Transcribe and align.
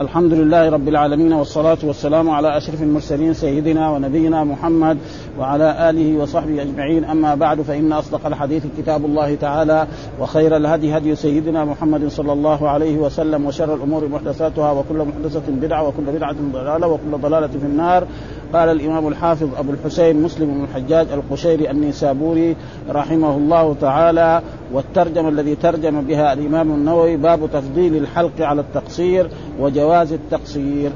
الحمد 0.00 0.32
لله 0.32 0.68
رب 0.70 0.88
العالمين 0.88 1.32
والصلاة 1.32 1.78
والسلام 1.84 2.30
على 2.30 2.56
أشرف 2.56 2.82
المرسلين 2.82 3.34
سيدنا 3.34 3.90
ونبينا 3.90 4.44
محمد 4.44 4.98
وعلى 5.38 5.90
آله 5.90 6.18
وصحبه 6.18 6.62
أجمعين. 6.62 7.04
أما 7.04 7.34
بعد 7.34 7.60
فإن 7.62 7.92
أصدق 7.92 8.26
الحديث 8.26 8.62
كتاب 8.78 9.04
الله 9.04 9.34
تعالى 9.34 9.86
وخير 10.20 10.56
الهدي 10.56 10.96
هدي 10.96 11.14
سيدنا 11.14 11.64
محمد 11.64 12.08
صلى 12.08 12.32
الله 12.32 12.68
عليه 12.68 12.96
وسلم 12.98 13.46
وشر 13.46 13.74
الأمور 13.74 14.08
محدثاتها 14.08 14.72
وكل 14.72 14.96
محدثة 14.96 15.52
بدعة 15.52 15.88
وكل 15.88 16.02
بدعة 16.02 16.36
ضلالة 16.52 16.86
وكل 16.86 17.18
ضلالة 17.22 17.46
في 17.46 17.66
النار. 17.66 18.06
قال 18.52 18.68
الإمام 18.68 19.08
الحافظ 19.08 19.48
أبو 19.58 19.72
الحسين 19.72 20.22
مسلم 20.22 20.46
بن 20.46 20.64
الحجاج 20.64 21.06
القشيري 21.12 21.70
النيسابوري 21.70 22.56
رحمه 22.90 23.36
الله 23.36 23.74
تعالى 23.80 24.42
والترجمة 24.72 25.28
الذي 25.28 25.54
ترجم 25.54 26.00
بها 26.00 26.32
الإمام 26.32 26.70
النووي 26.72 27.16
باب 27.16 27.40
تفضيل 27.52 27.96
الحلق 27.96 28.40
على 28.40 28.60
التقصير 28.60 29.30
وجواز 29.86 30.12
التقصير. 30.12 30.90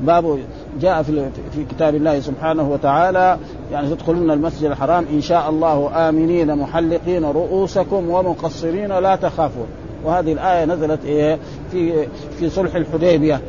باب 0.00 0.38
جاء 0.80 1.02
في 1.02 1.30
في 1.54 1.64
كتاب 1.64 1.94
الله 1.94 2.20
سبحانه 2.20 2.70
وتعالى 2.70 3.38
يعني 3.72 3.90
تدخلون 3.90 4.30
المسجد 4.30 4.64
الحرام 4.64 5.04
إن 5.12 5.20
شاء 5.20 5.50
الله 5.50 6.08
آمنين 6.08 6.56
محلقين 6.56 7.24
رؤوسكم 7.24 8.10
ومقصرين 8.10 8.98
لا 8.98 9.16
تخافون. 9.16 9.66
وهذه 10.04 10.32
الآية 10.32 10.64
نزلت 10.64 11.04
إيه؟ 11.04 11.38
في 11.72 12.06
في 12.38 12.50
صلح 12.50 12.74
الحديبية. 12.74 13.40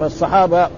فالصحابة 0.00 0.68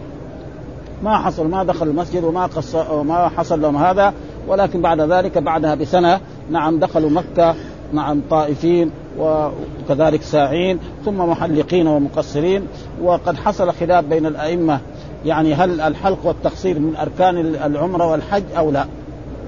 ما 1.03 1.19
حصل 1.19 1.47
ما 1.47 1.65
دخل 1.65 1.89
المسجد 1.89 2.25
وما 2.25 2.47
قص 2.47 2.75
وما 2.75 3.29
حصل 3.29 3.63
لهم 3.63 3.77
هذا 3.77 4.15
ولكن 4.49 4.83
بعد 4.83 5.01
ذلك 5.01 5.39
بعدها 5.39 5.75
بسنة 5.75 6.21
نعم 6.51 6.79
دخلوا 6.79 7.11
مكة 7.11 7.55
نعم 7.93 8.21
طائفين. 8.31 8.91
وكذلك 9.19 10.23
ساعين 10.23 10.79
ثم 11.05 11.19
محلقين 11.19 11.87
ومقصرين 11.87 12.67
وقد 13.03 13.37
حصل 13.37 13.73
خلاف 13.73 14.05
بين 14.05 14.27
الأئمة 14.27 14.81
يعني 15.25 15.55
هل 15.55 15.81
الحلق 15.81 16.19
والتقصير 16.27 16.79
من 16.79 16.97
أركان 16.97 17.39
العمرة 17.39 18.07
والحج 18.07 18.45
أو 18.57 18.71
لا؟ 18.71 18.87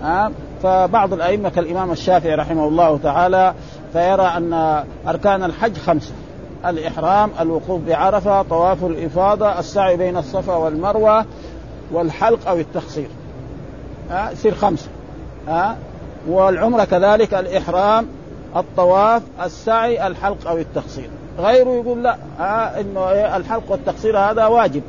أه؟ 0.03 0.30
فبعض 0.62 1.12
الأئمة 1.12 1.48
كالإمام 1.48 1.92
الشافعي 1.92 2.34
رحمه 2.34 2.69
الله 2.69 2.98
تعالى 3.03 3.55
فيرى 3.92 4.22
أن 4.22 4.83
أركان 5.08 5.44
الحج 5.44 5.77
خمسه 5.77 6.12
الإحرام، 6.66 7.31
الوقوف 7.41 7.81
بعرفة، 7.81 8.42
طواف 8.42 8.84
الإفاضة، 8.84 9.58
السعي 9.58 9.97
بين 9.97 10.16
الصفا 10.16 10.56
والمروة 10.56 11.25
والحلق 11.92 12.48
أو 12.48 12.58
التقصير. 12.58 13.08
أه؟ 14.10 14.31
يصير 14.31 14.55
خمسه. 14.55 14.88
أه؟ 15.48 15.77
والعمرة 16.28 16.84
كذلك 16.84 17.34
الإحرام، 17.34 18.06
الطواف، 18.56 19.22
السعي، 19.44 20.06
الحلق 20.06 20.48
أو 20.48 20.56
التقصير. 20.56 21.08
غيره 21.38 21.70
يقول 21.70 22.02
لا 22.02 22.16
آه 22.41 22.80
إنه 22.80 23.10
الحلق 23.10 23.62
والتقصير 23.69 24.19
هذا 24.19 24.47
واجب. 24.47 24.83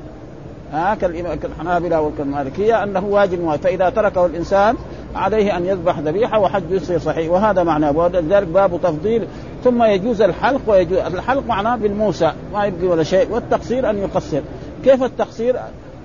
آه 0.74 0.94
كالحنابلة 0.94 2.02
والمالكية 2.02 2.84
أنه 2.84 3.06
واجب 3.06 3.56
فإذا 3.56 3.90
تركه 3.90 4.26
الإنسان 4.26 4.76
عليه 5.16 5.58
أن 5.58 5.66
يذبح 5.66 6.00
ذبيحة 6.00 6.40
وحج 6.40 6.72
يصير 6.72 7.00
صحيح. 7.00 7.32
وهذا 7.32 7.64
معناه 7.64 7.92
ولذلك 7.92 8.48
باب 8.48 8.80
تفضيل. 8.84 9.28
ثم 9.64 9.84
يجوز 9.84 10.22
الحلق 10.22 10.62
ويجوز 10.68 10.98
الحلق 10.98 11.44
معناه 11.48 11.76
بالموسى. 11.76 12.32
ما 12.54 12.66
يبقي 12.66 12.88
ولا 12.88 13.04
شيء. 13.04 13.32
والتقصير 13.32 13.90
أن 13.90 13.98
يقصر. 13.98 14.42
كيف 14.84 15.04
التقصير؟ 15.04 15.56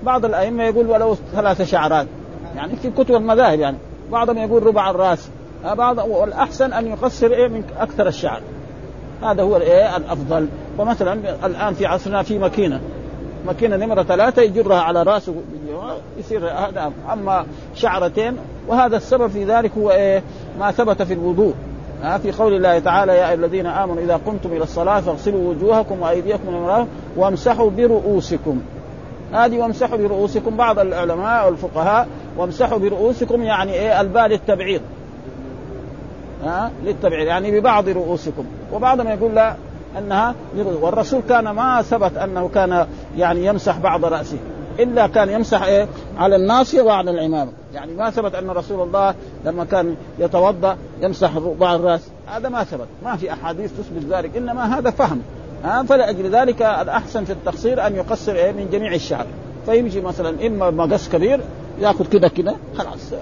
بعض 0.02 0.24
الأئمة 0.24 0.64
يقول 0.64 0.86
ولو 0.86 1.16
ثلاث 1.32 1.62
شعرات. 1.62 2.06
يعني 2.56 2.76
في 2.76 2.90
كتب 2.90 3.14
المذاهب 3.14 3.60
يعني. 3.60 3.76
بعضهم 4.12 4.38
يقول 4.38 4.66
ربع 4.66 4.90
الرأس. 4.90 5.28
بعض 5.64 5.98
والأحسن 5.98 6.72
أن 6.72 6.86
يقصر 6.86 7.26
إيه 7.26 7.48
من 7.48 7.64
أكثر 7.80 8.06
الشعر. 8.06 8.40
هذا 9.22 9.42
هو 9.42 9.56
الإيه 9.56 9.96
الأفضل. 9.96 10.48
ومثلا 10.78 11.12
الآن 11.44 11.74
في 11.74 11.86
عصرنا 11.86 12.22
في 12.22 12.38
ماكينة. 12.38 12.80
ماكينة 13.46 13.76
نمرة 13.76 14.02
ثلاثة 14.02 14.42
يجرها 14.42 14.80
على 14.80 15.02
رأسه 15.02 15.34
يصير 16.18 16.46
هذا. 16.46 16.92
أما 17.12 17.46
شعرتين 17.74 18.36
وهذا 18.68 18.96
السبب 18.96 19.26
في 19.26 19.44
ذلك 19.44 19.70
هو 19.78 19.90
إيه؟ 19.90 20.22
ما 20.58 20.70
ثبت 20.70 21.02
في 21.02 21.14
الوضوء. 21.14 21.54
ها 22.02 22.18
في 22.18 22.32
قول 22.32 22.54
الله 22.54 22.78
تعالى 22.78 23.12
يا 23.12 23.28
أيها 23.28 23.34
الذين 23.34 23.66
آمنوا 23.66 24.02
إذا 24.02 24.20
قمتم 24.26 24.52
إلى 24.52 24.62
الصلاة 24.62 25.00
فاغسلوا 25.00 25.50
وجوهكم 25.50 26.02
وأيديكم 26.02 26.48
إلى 26.48 26.86
وامسحوا 27.16 27.70
برؤوسكم. 27.70 28.60
هذه 29.32 29.58
وامسحوا 29.58 29.96
برؤوسكم 29.98 30.56
بعض 30.56 30.78
العلماء 30.78 31.46
والفقهاء 31.46 32.08
وامسحوا 32.36 32.78
برؤوسكم 32.78 33.42
يعني 33.42 33.72
إيه؟ 33.72 34.00
البال 34.00 34.32
التبعيض. 34.32 34.80
ها؟ 36.44 36.70
يعني 37.02 37.60
ببعض 37.60 37.88
رؤوسكم. 37.88 38.44
وبعضهم 38.72 39.08
يقول 39.08 39.34
لا 39.34 39.54
أنها 39.98 40.34
والرسول 40.56 41.22
كان 41.28 41.50
ما 41.50 41.82
ثبت 41.82 42.16
أنه 42.16 42.48
كان 42.48 42.86
يعني 43.16 43.46
يمسح 43.46 43.78
بعض 43.78 44.04
رأسه. 44.04 44.38
إلا 44.78 45.06
كان 45.06 45.28
يمسح 45.28 45.62
إيه؟ 45.62 45.88
على 46.18 46.36
الناصية 46.36 46.82
وعلى 46.82 47.10
العمامة. 47.10 47.52
يعني 47.74 47.94
ما 47.94 48.10
ثبت 48.10 48.34
أن 48.34 48.50
رسول 48.50 48.86
الله 48.86 49.14
لما 49.44 49.64
كان 49.64 49.96
يتوضأ 50.18 50.76
يمسح 51.02 51.38
بعض 51.38 51.80
الرأس. 51.80 52.08
هذا 52.26 52.48
ما 52.48 52.64
ثبت. 52.64 52.86
ما 53.04 53.16
في 53.16 53.32
أحاديث 53.32 53.72
تثبت 53.72 54.12
ذلك. 54.14 54.36
إنما 54.36 54.78
هذا 54.78 54.90
فهم. 54.90 55.22
ها؟ 55.64 55.82
فلاجل 55.82 56.30
ذلك. 56.30 56.62
الأحسن 56.62 57.24
في 57.24 57.32
التقصير 57.32 57.86
أن 57.86 57.96
يقصر 57.96 58.32
إيه؟ 58.32 58.52
من 58.52 58.68
جميع 58.72 58.94
الشعر 58.94 59.26
فيمشي 59.66 60.00
مثلا 60.00 60.46
إما 60.46 60.70
مقص 60.70 61.08
كبير 61.08 61.40
ياخذ 61.80 62.06
كده 62.06 62.28
كده 62.28 62.54
خلاص. 62.78 63.12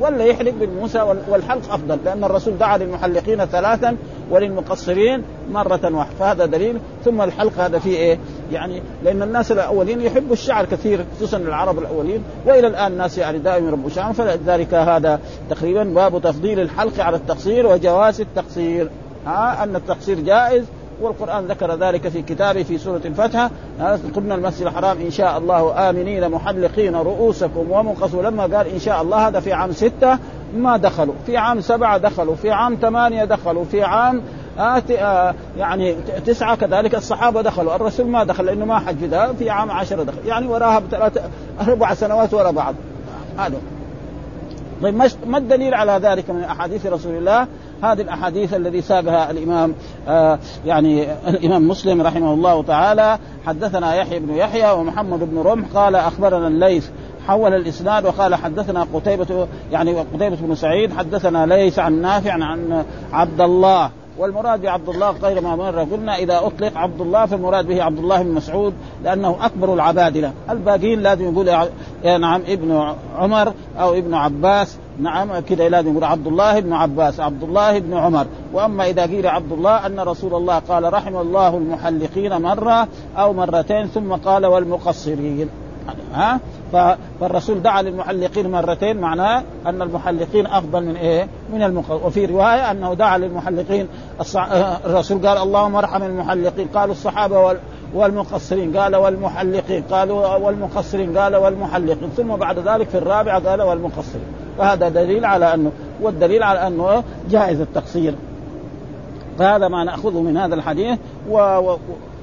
ولا 0.00 0.24
يحلق 0.24 0.52
بالموسى 0.60 1.02
والحلق 1.28 1.72
أفضل 1.72 1.98
لأن 2.04 2.24
الرسول 2.24 2.58
دعا 2.58 2.78
للمحلقين 2.78 3.44
ثلاثا 3.44 3.96
وللمقصرين 4.30 5.22
مرة 5.50 5.80
واحدة 5.96 6.14
فهذا 6.18 6.46
دليل. 6.46 6.78
ثم 7.04 7.22
الحلق 7.22 7.58
هذا 7.58 7.78
فيه 7.78 7.96
إيه؟ 7.96 8.18
يعني 8.52 8.82
لأن 9.04 9.22
الناس 9.22 9.52
الأولين 9.52 10.00
يحبوا 10.00 10.32
الشعر 10.32 10.64
كثير 10.64 11.04
خصوصا 11.16 11.36
العرب 11.36 11.78
الأولين 11.78 12.22
وإلى 12.46 12.66
الآن 12.66 12.92
الناس 12.92 13.18
يعني 13.18 13.38
دائما 13.38 13.68
يربوا 13.68 13.90
شعر 13.90 14.12
فلذلك 14.12 14.74
هذا 14.74 15.20
تقريبا 15.50 15.84
باب 15.84 16.22
تفضيل 16.22 16.60
الحلق 16.60 17.00
على 17.00 17.16
التقصير 17.16 17.66
وجواز 17.66 18.20
التقصير. 18.20 18.90
ها؟ 19.26 19.62
أن 19.62 19.76
التقصير 19.76 20.20
جائز 20.20 20.64
والقرآن 21.02 21.46
ذكر 21.46 21.74
ذلك 21.74 22.08
في 22.08 22.22
كتابه 22.22 22.62
في 22.62 22.78
سورة 22.78 23.00
الفتحة 23.04 23.50
قلنا 24.14 24.34
المسجد 24.34 24.66
الحرام 24.66 25.00
إن 25.00 25.10
شاء 25.10 25.38
الله 25.38 25.90
آمنين 25.90 26.28
محلقين 26.28 26.96
رؤوسكم 26.96 27.70
ومنقصوا. 27.70 28.22
لما 28.22 28.42
قال 28.42 28.66
إن 28.66 28.78
شاء 28.78 29.02
الله 29.02 29.28
هذا 29.28 29.40
في 29.40 29.52
عام 29.52 29.72
ستة 29.72 30.18
ما 30.56 30.76
دخلوا. 30.76 31.14
في 31.26 31.36
عام 31.36 31.60
سبعة 31.60 31.98
دخلوا. 31.98 32.34
في 32.34 32.50
عام 32.50 32.74
ثمانية 32.80 33.24
دخلوا. 33.24 33.64
في 33.64 33.82
عام 33.82 34.20
آه 34.58 34.82
آه 34.90 35.34
يعني 35.58 35.94
تسعة 36.26 36.56
كذلك 36.56 36.94
الصحابة 36.94 37.42
دخلوا. 37.42 37.76
الرسول 37.76 38.06
ما 38.06 38.24
دخل 38.24 38.44
لأنه 38.44 38.64
ما 38.64 38.78
حج 38.78 38.96
في 39.38 39.50
عام 39.50 39.70
عشرة 39.70 40.02
دخل. 40.02 40.26
يعني 40.26 40.46
وراها 40.46 40.78
بثلاث 40.78 41.18
أربع 41.60 41.94
سنوات 41.94 42.34
ورا 42.34 42.50
بعض. 42.50 42.74
هذا. 43.38 43.56
طيب 44.82 44.94
ما 45.26 45.38
الدليل 45.38 45.74
على 45.74 45.92
ذلك 46.02 46.30
من 46.30 46.44
أحاديث 46.44 46.86
رسول 46.86 47.14
الله؟ 47.14 47.46
هذه 47.82 48.00
الأحاديث 48.00 48.54
الذي 48.54 48.80
ساقها 48.80 49.30
الإمام 49.30 49.74
آه 50.08 50.38
يعني 50.66 51.06
الإمام 51.28 51.68
مسلم 51.68 52.02
رحمه 52.02 52.34
الله 52.34 52.62
تعالى. 52.62 53.18
حدثنا 53.46 53.94
يحيى 53.94 54.18
بن 54.18 54.34
يحيى 54.34 54.70
ومحمد 54.70 55.30
بن 55.30 55.38
رمح. 55.38 55.66
قال 55.74 55.96
أخبرنا 55.96 56.48
الليث 56.48 56.88
حول 57.26 57.54
الإسناد 57.54 58.06
وقال 58.06 58.34
حدثنا 58.34 58.86
قتيبة 58.94 59.46
يعني 59.72 59.94
قتيبة 59.94 60.36
بن 60.36 60.54
سعيد. 60.54 60.92
حدثنا 60.92 61.46
ليس 61.46 61.78
عن 61.78 62.02
نافع 62.02 62.32
عن 62.32 62.84
عبد 63.12 63.40
الله. 63.40 63.90
والمراد 64.18 64.62
بعبد 64.62 64.88
الله 64.88 65.10
غير 65.10 65.40
ما 65.40 65.56
مر 65.56 65.78
قلنا 65.78 66.16
إذا 66.16 66.38
أطلق 66.38 66.76
عبد 66.76 67.00
الله 67.00 67.26
فالمراد 67.26 67.66
به 67.66 67.82
عبد 67.82 67.98
الله 67.98 68.22
بن 68.22 68.30
مسعود 68.30 68.74
لأنه 69.04 69.36
أكبر 69.40 69.74
العبادله، 69.74 70.32
الباقيين 70.50 71.02
لازم 71.02 71.32
يقول 71.32 71.46
نعم 72.20 72.42
ابن 72.48 72.94
عمر 73.16 73.52
أو 73.80 73.94
ابن 73.94 74.14
عباس. 74.14 74.76
نعم 75.02 75.38
كذا 75.38 75.68
لازم 75.68 75.90
يقول 75.90 76.04
عبد 76.04 76.26
الله 76.26 76.60
بن 76.60 76.72
عباس 76.72 77.20
عبد 77.20 77.42
الله 77.42 77.78
بن 77.78 77.94
عمر. 77.94 78.26
وأما 78.52 78.86
إذا 78.86 79.02
قيل 79.02 79.26
عبد 79.26 79.52
الله 79.52 79.86
أن 79.86 80.00
رسول 80.00 80.34
الله 80.34 80.58
قال 80.58 80.92
رحم 80.92 81.16
الله 81.16 81.56
المحلقين 81.56 82.42
مرة 82.42 82.88
أو 83.16 83.32
مرتين 83.32 83.86
ثم 83.86 84.12
قال 84.12 84.46
والمقصرين. 84.46 85.48
ها؟ 86.14 86.40
فالرسول 87.20 87.62
دعا 87.62 87.82
للمحلقين 87.82 88.50
مرتين 88.50 88.96
معناه 88.96 89.42
أن 89.66 89.82
المحلقين 89.82 90.46
أفضل 90.46 90.84
من 90.84 90.96
إيه؟ 90.96 91.28
من 91.52 91.62
المقصرين 91.62 92.02
وفي 92.02 92.26
رواية 92.26 92.70
أنه 92.70 92.94
دعا 92.94 93.18
للمحلقين 93.18 93.88
الصع... 94.20 94.46
الرسول 94.86 95.26
قال 95.26 95.38
اللهم 95.38 95.76
ارحم 95.76 96.02
المحلقين 96.02 96.68
قالوا 96.68 96.94
الصحابة 96.94 97.38
وال... 97.38 97.58
والمقصرين 97.94 98.76
قال 98.76 98.96
والمحلقين 98.96 99.82
قالوا 99.82 100.36
والمقصرين 100.36 101.18
قال 101.18 101.36
والمحلقين. 101.36 102.10
ثم 102.16 102.36
بعد 102.36 102.58
ذلك 102.58 102.88
في 102.88 102.98
الرابعة 102.98 103.48
قال 103.50 103.62
والمقصرين. 103.62 104.41
فهذا 104.58 104.88
دليل 104.88 105.24
على 105.24 105.54
انه 105.54 105.72
والدليل 106.02 106.42
على 106.42 106.66
أنه 106.66 107.04
جائز 107.30 107.60
التقصير. 107.60 108.14
فهذا 109.38 109.68
ما 109.68 109.84
نأخذه 109.84 110.20
من 110.20 110.36
هذا 110.36 110.54
الحديث. 110.54 110.98
و... 111.30 111.38
و... 111.38 111.78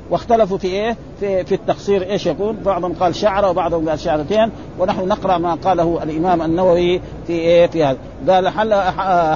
واختلفوا 0.09 0.57
في 0.57 0.67
إيه؟ 0.67 0.97
في 1.19 1.45
في 1.45 1.55
التقصير. 1.55 2.03
إيش 2.03 2.25
يكون؟ 2.25 2.55
بعضهم 2.65 2.93
قال 2.93 3.15
شعرة 3.15 3.49
وبعضهم 3.49 3.89
قال 3.89 3.99
شعرتين. 3.99 4.51
ونحن 4.79 5.07
نقرأ 5.07 5.37
ما 5.37 5.53
قاله 5.53 6.03
الإمام 6.03 6.41
النووي 6.41 7.01
في 7.27 7.33
إيه؟ 7.33 7.67
في 7.67 7.83
هذا. 7.83 7.97
قال 8.29 8.49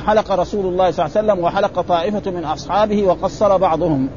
حلق 0.01 0.31
رسول 0.31 0.65
الله 0.65 0.91
صلى 0.91 1.05
الله 1.05 1.17
عليه 1.17 1.27
وسلم 1.27 1.39
وحلق 1.43 1.81
طائفة 1.81 2.31
من 2.31 2.45
أصحابه 2.45 3.03
وقصر 3.03 3.57
بعضهم. 3.57 4.09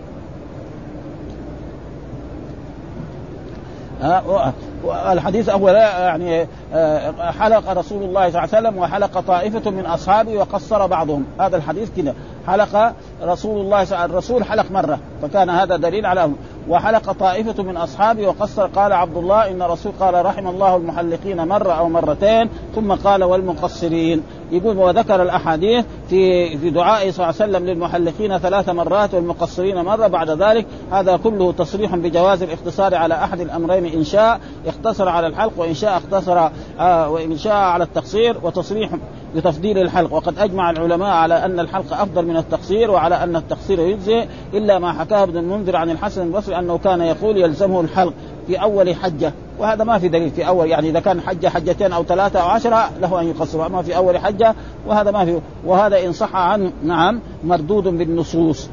الحديث 4.85 5.49
أول 5.49 5.73
يعني 5.75 6.47
آه، 6.75 7.31
حلق 7.31 7.73
رسول 7.73 8.03
الله 8.03 8.31
صلى 8.31 8.45
الله 8.45 8.57
عليه 8.57 8.69
وسلم 8.69 8.79
وحلق 8.79 9.21
طائفة 9.21 9.71
من 9.71 9.87
أصحابه 9.87 10.39
وقصر 10.39 10.87
بعضهم. 10.87 11.25
هذا 11.41 11.57
الحديث 11.57 11.91
كده. 11.97 12.15
حلق 12.47 12.93
رسول 13.23 13.61
الله 13.61 14.05
الرسول 14.05 14.45
حلق 14.45 14.71
مرة 14.71 14.99
فكان 15.23 15.51
هذا 15.51 15.77
دليل 15.77 16.07
على 16.07 16.31
وحلق 16.69 17.13
طائفة 17.13 17.63
من 17.63 17.77
أصحابه 17.77 18.29
وقصر. 18.29 18.67
قال 18.67 18.93
عبد 18.93 19.17
الله 19.17 19.51
إن 19.51 19.63
الرسول 19.63 19.93
قال 20.01 20.27
رحم 20.27 20.47
الله 20.47 20.77
المحلقين 20.77 21.49
مرة 21.49 21.73
أو 21.73 21.89
مرتين 21.89 22.49
ثم 22.75 22.93
قال 22.93 23.25
والمقصرين. 23.25 24.23
يقول 24.51 24.77
وذكر 24.77 25.23
الأحاديث 25.23 25.85
في 26.09 26.59
في 26.59 26.71
دعائه 26.71 27.11
صلى 27.11 27.25
الله 27.25 27.41
عليه 27.41 27.53
وسلم 27.53 27.67
للمحلقين 27.67 28.39
ثلاث 28.39 28.69
مرات 28.69 29.15
والمقصرين 29.15 29.85
مرة. 29.85 30.07
بعد 30.07 30.31
ذلك 30.31 30.67
هذا 30.93 31.17
كله 31.17 31.53
تصريح 31.53 31.97
بجواز 31.97 32.43
الاختصار 32.43 32.95
على 32.95 33.15
أحد 33.15 33.41
الأمرين 33.41 33.87
إن 33.87 34.05
شاء. 34.05 34.41
اختصر 34.67 35.09
على 35.09 35.27
الحلق 35.27 35.53
وإن 35.57 35.75
شاء 35.75 35.97
اختصر 35.97 36.49
آه 36.81 37.11
وإن 37.11 37.37
شاء 37.39 37.53
على 37.55 37.85
التقصير 37.85 38.37
وتصريح 38.43 38.91
بتفضيل 39.37 39.79
الحلق. 39.79 40.13
وقد 40.13 40.39
أجمع 40.39 40.71
العلماء 40.71 41.11
على 41.11 41.45
أن 41.45 41.61
الحلق 41.61 41.93
أفضل 42.01 42.27
من 42.27 42.37
التقصير 42.37 42.91
وعلى 42.91 43.15
أن 43.15 43.37
التقصير 43.37 43.81
يجزي 43.81 44.27
إلا 44.55 44.79
ما 44.79 44.93
حكاه 44.93 45.23
ابن 45.23 45.37
المنذر 45.37 45.77
عن 45.77 45.91
الحسن 45.91 46.23
البصري 46.23 46.59
أنه 46.59 46.79
كان 46.79 47.01
يقول 47.01 47.37
يلزمه 47.37 47.81
الحلق 47.81 48.13
في 48.47 48.57
أول 48.57 48.95
حجة. 48.95 49.33
وهذا 49.59 49.85
ما 49.85 49.99
في 49.99 50.09
دليل. 50.09 50.31
في 50.31 50.49
أول 50.49 50.69
يعني 50.69 50.91
إذا 50.91 51.01
كان 51.01 51.21
حجة 51.21 51.49
حجتين 51.49 51.93
أو 51.93 52.05
ثلاثة 52.05 52.41
أو 52.41 52.49
عشرة 52.49 52.91
له 53.01 53.21
أن 53.21 53.27
يقصر 53.27 53.67
أما 53.67 53.83
في 53.83 53.97
أول 53.97 54.19
حجة 54.19 54.55
وهذا 54.87 55.11
ما 55.11 55.25
في. 55.25 55.41
وهذا 55.67 56.07
إن 56.07 56.13
صح 56.13 56.37
عنه 56.37 56.73
نعم 56.85 57.21
مردود 57.45 57.85
بالنصوص. 57.85 58.69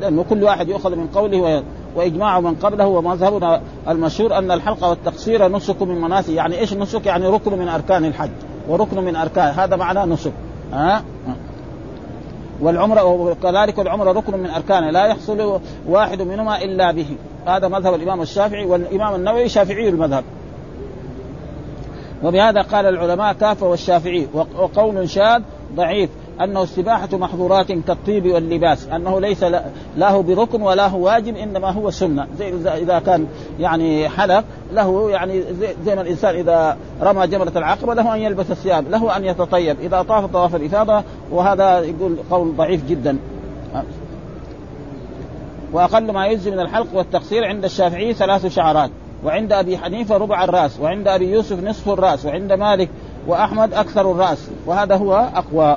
لأنه 0.00 0.24
كل 0.30 0.42
واحد 0.42 0.68
يؤخذ 0.68 0.96
من 0.96 1.06
قوله 1.06 1.62
وإجماع 1.96 2.40
من 2.40 2.54
قبله 2.54 2.86
ومذهبنا 2.86 3.60
المشهور 3.88 4.38
أن 4.38 4.50
الحلق 4.50 4.84
والتقصير 4.84 5.48
نسك 5.48 5.82
من 5.82 6.00
مناسك. 6.00 6.28
يعني 6.28 6.58
إيش 6.58 6.72
النسك؟ 6.72 7.06
يعني 7.06 7.26
ركن 7.26 7.58
من 7.58 7.68
أركان 7.68 8.04
الحج. 8.04 8.30
وركن 8.68 9.04
من 9.04 9.16
أركان. 9.16 9.54
هذا 9.54 9.76
معناه 9.76 10.04
نسك. 10.04 10.32
ها 10.72 11.02
والعمره 12.60 13.04
وكذلك 13.04 13.78
العمره 13.78 14.12
ركن 14.12 14.38
من 14.38 14.50
أركانه. 14.50 14.90
لا 14.90 15.06
يحصل 15.06 15.60
واحد 15.88 16.22
منهما 16.22 16.62
إلا 16.62 16.92
به. 16.92 17.16
هذا 17.46 17.68
مذهب 17.68 17.94
الإمام 17.94 18.22
الشافعي 18.22 18.66
والإمام 18.66 19.14
النووي 19.14 19.48
شافعي 19.48 19.88
المذهب. 19.88 20.24
وبهذا 22.22 22.62
قال 22.62 22.86
العلماء 22.86 23.32
كافة 23.32 23.66
والشافعي. 23.66 24.26
وقول 24.58 25.10
شاذ 25.10 25.42
ضعيف. 25.74 26.10
أنه 26.40 26.62
استباحه 26.62 27.08
محظورات 27.12 27.72
كالطيب 27.72 28.26
واللباس 28.26 28.88
أنه 28.88 29.20
ليس 29.20 29.44
له 29.96 30.22
بركن 30.22 30.62
ولا 30.62 30.86
هو 30.86 31.04
واجب 31.04 31.36
إنما 31.36 31.70
هو 31.70 31.90
سنة. 31.90 32.26
زي 32.38 32.52
إذا 32.82 32.98
كان 32.98 33.26
يعني 33.60 34.08
حلق 34.08 34.44
له 34.72 35.10
يعني 35.10 35.42
زي 35.84 35.94
ما 35.94 36.00
الإنسان 36.00 36.34
إذا 36.34 36.76
رمى 37.02 37.26
جمره 37.26 37.52
العقبة 37.56 37.94
له 37.94 38.14
أن 38.14 38.20
يلبس 38.20 38.50
الثياب 38.50 38.90
له 38.90 39.16
أن 39.16 39.24
يتطيب. 39.24 39.80
إذا 39.80 40.02
طاف 40.02 40.24
طواف 40.32 40.54
الإفاضة 40.54 41.02
وهذا 41.30 41.78
يقول 41.78 42.16
قول 42.30 42.56
ضعيف 42.56 42.88
جدا. 42.88 43.18
وأقل 45.72 46.12
ما 46.12 46.26
يجزي 46.26 46.50
من 46.50 46.60
الحلق 46.60 46.86
والتقصير 46.94 47.44
عند 47.44 47.64
الشافعي 47.64 48.14
ثلاث 48.14 48.46
شعرات. 48.46 48.90
وعند 49.24 49.52
أبي 49.52 49.78
حنيفة 49.78 50.16
ربع 50.16 50.44
الرأس 50.44 50.80
وعند 50.80 51.08
أبي 51.08 51.30
يوسف 51.30 51.64
نصف 51.64 51.88
الرأس 51.88 52.26
وعند 52.26 52.52
مالك 52.52 52.88
وأحمد 53.26 53.74
أكثر 53.74 54.10
الرأس. 54.10 54.50
وهذا 54.66 54.96
هو 54.96 55.28
أقوى. 55.34 55.76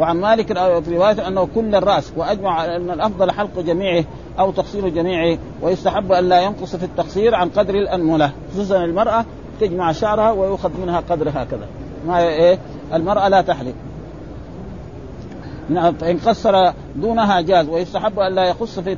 وعن 0.00 0.16
مالك 0.16 0.46
في 0.82 0.96
رواية 0.96 1.28
أنه 1.28 1.48
كل 1.54 1.74
الرأس 1.74 2.12
وأجمع 2.16 2.60
على 2.60 2.76
أن 2.76 2.90
الأفضل 2.90 3.30
حلق 3.30 3.60
جميعه 3.60 4.04
أو 4.38 4.50
تقصير 4.50 4.88
جميعه 4.88 5.38
ويستحب 5.62 6.12
أن 6.12 6.28
لا 6.28 6.40
ينقص 6.40 6.76
في 6.76 6.84
التقصير 6.84 7.34
عن 7.34 7.48
قدر 7.48 7.74
الأنملة. 7.74 8.32
خصوصا 8.52 8.84
المرأة 8.84 9.24
تجمع 9.60 9.92
شعرها 9.92 10.30
ويؤخذ 10.30 10.70
منها 10.82 11.00
قدر 11.00 11.28
هكذا. 11.28 11.66
ما 12.06 12.22
إيه؟ 12.22 12.58
المرأة 12.94 13.28
لا 13.28 13.40
تحلق. 13.40 13.74
نعم 15.68 15.94
فإن 15.94 16.18
قصر 16.18 16.72
دونها 16.96 17.40
جاز 17.40 17.68
ويستحب 17.68 18.18
أن 18.18 18.34
لا 18.34 18.44
يقص 18.44 18.78
في 18.78 18.96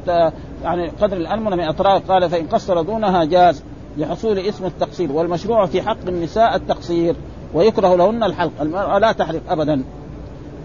يعني 0.64 0.88
قدر 0.88 1.16
الأنملة 1.16 1.56
من 1.56 1.64
أطراف 1.64 2.10
قال 2.10 2.30
فإن 2.30 2.46
قصر 2.46 2.82
دونها 2.82 3.24
جاز 3.24 3.62
لحصول 3.98 4.38
اسم 4.38 4.64
التقصير 4.64 5.12
والمشروع 5.12 5.66
في 5.66 5.82
حق 5.82 6.08
النساء 6.08 6.56
التقصير 6.56 7.14
ويكره 7.54 7.96
لهن 7.96 8.22
الحلق. 8.22 8.52
المرأة 8.60 8.98
لا 8.98 9.12
تحلق 9.12 9.40
أبدا. 9.50 9.84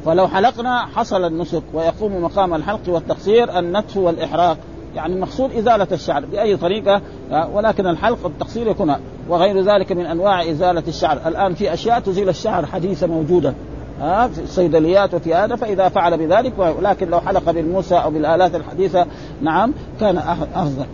فلو 0.08 0.28
حلقنا 0.28 0.86
حصل 0.86 1.26
النسك 1.26 1.64
ويقوم 1.74 2.24
مقام 2.24 2.54
الحلق 2.54 2.80
والتقصير 2.88 3.60
النتف 3.60 3.98
والإحراق. 3.98 4.58
يعني 4.96 5.14
المقصود 5.14 5.52
إزالة 5.52 5.88
الشعر 5.92 6.26
بأي 6.26 6.58
طريقة 6.58 7.02
ولكن 7.54 7.88
الحلق 7.88 8.18
والتقصير 8.24 8.68
يكون 8.68 8.96
وغير 9.30 9.62
ذلك 9.62 9.92
من 9.92 10.06
أنواع 10.06 10.52
إزالة 10.52 10.84
الشعر. 10.88 11.20
الآن 11.26 11.54
في 11.54 11.74
أشياء 11.74 12.00
تزيل 12.00 12.30
الشعر 12.30 12.66
حديثة 12.66 13.08
موجودة 13.08 13.54
ها 14.02 14.28
في 14.28 14.42
الصيدليات 14.42 15.14
وفي 15.14 15.34
هذا 15.34 15.56
فإذا 15.56 15.90
فعل 15.90 16.18
بذلك 16.18 16.54
ولكن 16.58 17.10
لو 17.10 17.20
حلق 17.20 17.52
بالموسى 17.52 17.96
أو 17.96 18.12
بالآلات 18.12 18.56
الحديثة 18.56 19.06
نعم 19.42 19.74
كان 20.00 20.18
أفضل. 20.56 20.86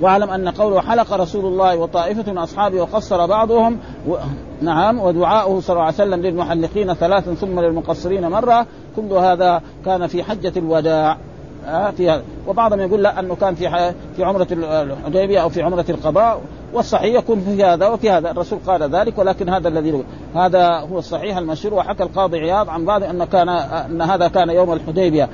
واعلم 0.00 0.30
أن 0.30 0.48
قوله 0.48 0.80
حلق 0.80 1.12
رسول 1.12 1.44
الله 1.44 1.76
وطائفة 1.76 2.32
من 2.32 2.38
أصحابه 2.38 2.80
وقصر 2.80 3.26
بعضهم 3.26 3.78
و... 4.08 4.16
نعم 4.62 5.00
ودعاؤه 5.00 5.60
صلى 5.60 5.74
الله 5.74 5.84
عليه 5.84 5.94
وسلم 5.94 6.22
للمحلقين 6.22 6.94
ثلاثا 6.94 7.34
ثم 7.34 7.60
للمقصرين 7.60 8.28
مرة. 8.28 8.66
كل 8.96 9.12
هذا 9.12 9.62
كان 9.84 10.06
في 10.06 10.22
حجة 10.22 10.52
الوداع. 10.56 11.18
آه 11.66 11.90
في 11.90 12.10
هذا. 12.10 12.22
وبعضهم 12.48 12.80
يقول 12.80 13.02
لا 13.02 13.20
أنه 13.20 13.34
كان 13.34 13.54
في 13.54 13.92
في 14.16 14.24
عمرة 14.24 14.46
الحديبية 14.52 15.42
أو 15.42 15.48
في 15.48 15.62
عمرة 15.62 15.84
القضاء. 15.88 16.40
والصحيح 16.72 17.14
يكون 17.14 17.40
في 17.40 17.64
هذا 17.64 17.88
وفي 17.88 18.10
هذا. 18.10 18.30
الرسول 18.30 18.58
قال 18.66 18.82
ذلك 18.82 19.18
ولكن 19.18 19.48
هذا 19.48 19.68
الذي 19.68 20.04
هذا 20.34 20.66
هو 20.66 20.98
الصحيح 20.98 21.36
المشهور. 21.36 21.74
وحكى 21.74 22.02
القاضي 22.02 22.38
عياض 22.38 22.68
عن 22.68 22.84
بعض 22.84 23.02
أن 23.02 23.24
كان 23.24 23.48
أن 23.48 24.02
هذا 24.02 24.28
كان 24.28 24.50
يوم 24.50 24.72
الحديبية. 24.72 25.28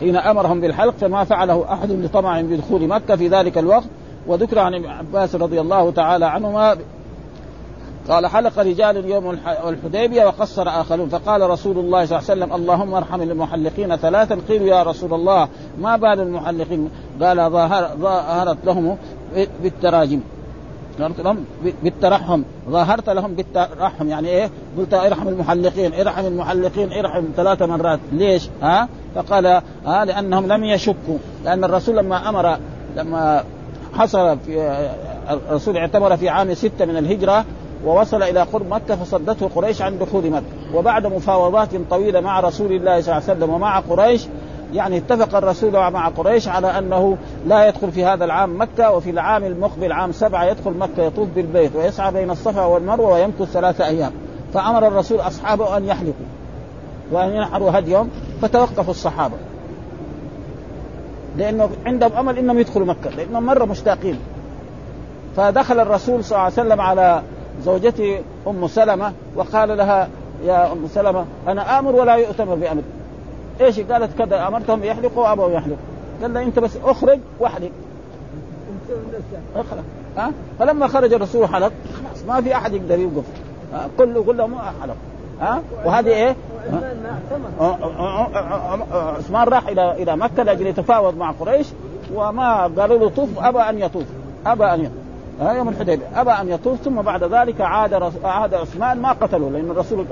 حين 0.00 0.16
أمرهم 0.16 0.60
بالحلق 0.60 0.94
فما 1.00 1.24
فعله 1.24 1.72
أحد 1.72 1.90
لطمع 1.90 2.40
بدخول 2.40 2.88
مكة 2.88 3.16
في 3.16 3.28
ذلك 3.28 3.58
الوقت. 3.58 3.88
وذكر 4.26 4.58
عن 4.58 4.74
ابن 4.74 4.86
عباس 4.86 5.34
رضي 5.34 5.60
الله 5.60 5.90
تعالى 5.90 6.24
عنهما 6.24 6.76
قال 8.08 8.26
حلق 8.26 8.58
رجال 8.58 9.10
يوم 9.10 9.38
الحديبيه 9.66 10.24
وقصر 10.24 10.68
آخرون. 10.68 11.08
فقال 11.08 11.50
رسول 11.50 11.78
الله 11.78 12.04
صلى 12.04 12.18
الله 12.18 12.30
عليه 12.30 12.42
وسلم 12.44 12.52
اللهم 12.52 12.94
ارحم 12.94 13.22
المحلقين 13.22 13.96
ثلاثا. 13.96 14.38
قيلوا 14.48 14.66
يا 14.66 14.82
رسول 14.82 15.14
الله 15.14 15.48
ما 15.78 15.96
بال 15.96 16.20
المحلقين؟ 16.20 16.90
قال 17.22 17.50
ظاهرت 18.00 18.58
لهم 18.64 18.96
بالتراجم. 19.62 20.20
لهم 20.98 21.44
بالترحم. 21.82 22.42
ظاهرت 22.70 23.10
لهم 23.10 23.34
بالترحم. 23.34 24.08
يعني 24.08 24.28
إيه؟ 24.28 24.50
قلت 24.78 24.94
ارحم 24.94 25.28
المحلقين 25.28 25.94
ارحم 25.94 26.26
المحلقين 26.26 26.92
ارحم 26.92 27.24
ثلاث 27.36 27.62
مرات. 27.62 28.00
ليش؟ 28.12 28.48
ها؟ 28.62 28.88
فقال 29.14 29.46
ها 29.86 30.04
لأنهم 30.04 30.52
لم 30.52 30.64
يشكوا. 30.64 31.18
لأن 31.44 31.64
الرسول 31.64 31.96
لما 31.96 32.28
أمر 32.28 32.58
لما 32.96 33.44
حصل 33.94 34.38
في 34.38 34.80
الرسول 35.30 35.76
اعتمر 35.76 36.16
في 36.16 36.28
عام 36.28 36.54
ستة 36.54 36.84
من 36.84 36.96
الهجرة 36.96 37.44
ووصل 37.86 38.22
إلى 38.22 38.42
قرب 38.42 38.70
مكة 38.70 38.96
فصدته 38.96 39.48
قريش 39.54 39.82
عن 39.82 39.98
دخول 39.98 40.30
مكة. 40.30 40.76
وبعد 40.76 41.06
مفاوضات 41.06 41.68
طويلة 41.90 42.20
مع 42.20 42.40
رسول 42.40 42.72
الله 42.72 43.00
صلى 43.00 43.16
الله 43.16 43.28
عليه 43.28 43.38
وسلم 43.38 43.50
ومع 43.54 43.80
قريش 43.80 44.26
يعني 44.74 44.96
اتفق 44.96 45.36
الرسول 45.36 45.72
مع 45.72 46.08
قريش 46.08 46.48
على 46.48 46.78
أنه 46.78 47.16
لا 47.46 47.68
يدخل 47.68 47.92
في 47.92 48.04
هذا 48.04 48.24
العام 48.24 48.60
مكة 48.60 48.90
وفي 48.90 49.10
العام 49.10 49.44
المقبل 49.44 49.92
عام 49.92 50.12
سبعة 50.12 50.44
يدخل 50.44 50.70
مكة 50.70 51.02
يطوف 51.02 51.28
بالبيت 51.28 51.76
ويسعى 51.76 52.12
بين 52.12 52.30
الصفا 52.30 52.64
والمروة 52.64 53.12
ويمكث 53.12 53.52
ثلاثة 53.52 53.86
أيام. 53.86 54.12
فأمر 54.54 54.86
الرسول 54.86 55.20
أصحابه 55.20 55.76
أن 55.76 55.84
يحلقوا 55.84 56.26
وأن 57.12 57.30
ينحروا 57.30 57.78
هديهم 57.78 58.08
فتوقفوا 58.42 58.90
الصحابة. 58.90 59.34
لأنه 61.36 61.70
عندهم 61.86 62.12
أمل 62.12 62.38
إنهم 62.38 62.58
يدخلوا 62.58 62.86
مكة 62.86 63.10
لأنهم 63.10 63.46
مرة 63.46 63.64
مشتاقين. 63.64 64.18
فدخل 65.36 65.80
الرسول 65.80 66.24
صلى 66.24 66.36
الله 66.36 66.44
عليه 66.44 66.52
وسلم 66.54 66.80
على 66.80 67.22
زوجته 67.64 68.20
أم 68.46 68.68
سلمة 68.68 69.12
وقال 69.36 69.76
لها 69.76 70.08
يا 70.44 70.72
أم 70.72 70.88
سلمة 70.94 71.24
أنا 71.48 71.78
آمر 71.78 71.96
ولا 71.96 72.14
يؤتمر 72.14 72.54
بأمر. 72.54 72.82
إيش 73.60 73.80
قالت؟ 73.80 74.18
كذا 74.18 74.48
أمرتهم 74.48 74.84
يحلقوا 74.84 75.28
وابوا 75.28 75.50
يحلقوا. 75.50 75.76
قال 76.22 76.34
له 76.34 76.42
أنت 76.42 76.58
بس 76.58 76.76
أخرج 76.84 77.18
وأحلق. 77.40 77.70
أخرج. 79.56 79.80
ها؟ 80.16 80.32
فلما 80.58 80.86
خرج 80.86 81.12
الرسول 81.12 81.48
حلق. 81.48 81.72
خلاص 81.94 82.24
ما 82.28 82.40
في 82.40 82.56
أحد 82.56 82.72
يقدر 82.72 82.98
يوقف. 82.98 83.24
كله 83.98 84.22
كله 84.22 84.46
ما 84.46 84.72
حلق 84.82 84.96
ها؟ 85.40 85.62
وهذه 85.84 86.08
إيه؟ 86.08 86.36
عثمان 88.92 89.48
راح 89.48 89.68
إلى 89.68 90.02
إلى 90.02 90.16
مكة 90.16 90.42
لأجل 90.42 90.66
يتفاوض 90.66 91.16
مع 91.16 91.30
قريش 91.30 91.66
وما 92.14 92.62
قالوا 92.62 92.98
له 92.98 93.08
طوف 93.08 93.28
أبى 93.38 93.58
أن 93.58 93.78
يطوف. 93.78 94.04
أبى 94.46 94.64
أن 94.64 94.80
يطوف. 94.80 94.99
يوم 95.40 95.68
الحديبية. 95.68 96.06
أبى 96.16 96.30
أن 96.30 96.48
يطوف 96.48 96.80
ثم 96.80 97.02
بعد 97.02 97.24
ذلك 97.24 97.60
عاد 97.60 97.94
رس... 97.94 98.12
عاد 98.24 98.54
عثمان 98.54 99.02
ما 99.02 99.12
قتلوا 99.12 99.50
لأن 99.50 99.70
الرسول 99.70 100.04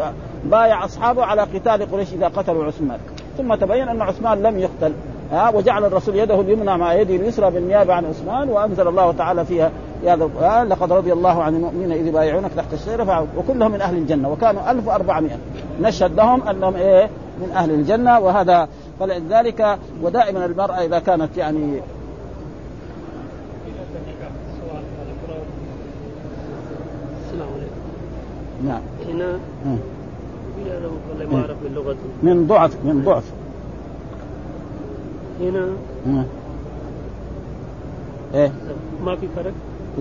بايع 0.44 0.84
أصحابه 0.84 1.24
على 1.24 1.42
قتال 1.42 1.92
قريش 1.92 2.12
إذا 2.12 2.28
قتلوا 2.28 2.64
عثمان. 2.64 2.98
ثم 3.38 3.54
تبين 3.54 3.88
أن 3.88 4.02
عثمان 4.02 4.42
لم 4.42 4.58
يقتل 4.58 4.92
ها 5.32 5.48
وجعل 5.48 5.84
الرسول 5.84 6.16
يده 6.16 6.40
اليمنى 6.40 6.78
مع 6.78 6.94
يده 6.94 7.16
اليسرى 7.16 7.50
بالنيابة 7.50 7.94
عن 7.94 8.04
عثمان 8.04 8.48
وأنزل 8.48 8.88
الله 8.88 9.12
تعالى 9.12 9.44
فيها 9.44 9.70
هذا 10.06 10.64
لقد 10.68 10.92
رضي 10.92 11.12
الله 11.12 11.42
عن 11.42 11.54
المؤمنين 11.54 11.92
إذ 11.92 12.06
يبايعونك 12.06 12.50
تحت 12.56 12.72
الشجره 12.72 13.26
وكلهم 13.36 13.70
من 13.70 13.80
أهل 13.80 13.96
الجنة 13.96 14.28
وكانوا 14.32 14.70
1400 14.70 15.30
نشهد 15.80 16.16
لهم 16.16 16.48
أنهم 16.48 16.76
إيه؟ 16.76 17.10
من 17.40 17.52
أهل 17.56 17.70
الجنة 17.70 18.18
وهذا 18.18 18.68
فلذلك 19.00 19.78
ودائما 20.02 20.44
المرأة 20.44 20.84
إذا 20.84 20.98
كانت 20.98 21.36
يعني 21.36 21.80
نعم. 28.64 28.80
هنا؟ 29.08 29.38
ما 31.30 31.38
أعرف 31.40 31.56
من 31.64 31.74
لغته 31.74 31.96
من 32.22 32.46
ضعف 32.46 32.76
من 32.84 33.02
ضعف. 33.04 33.24
هنا؟ 35.40 35.68
إيه؟ 38.34 38.52
ما 39.04 39.16
في 39.16 39.26
فرق؟ 39.36 39.52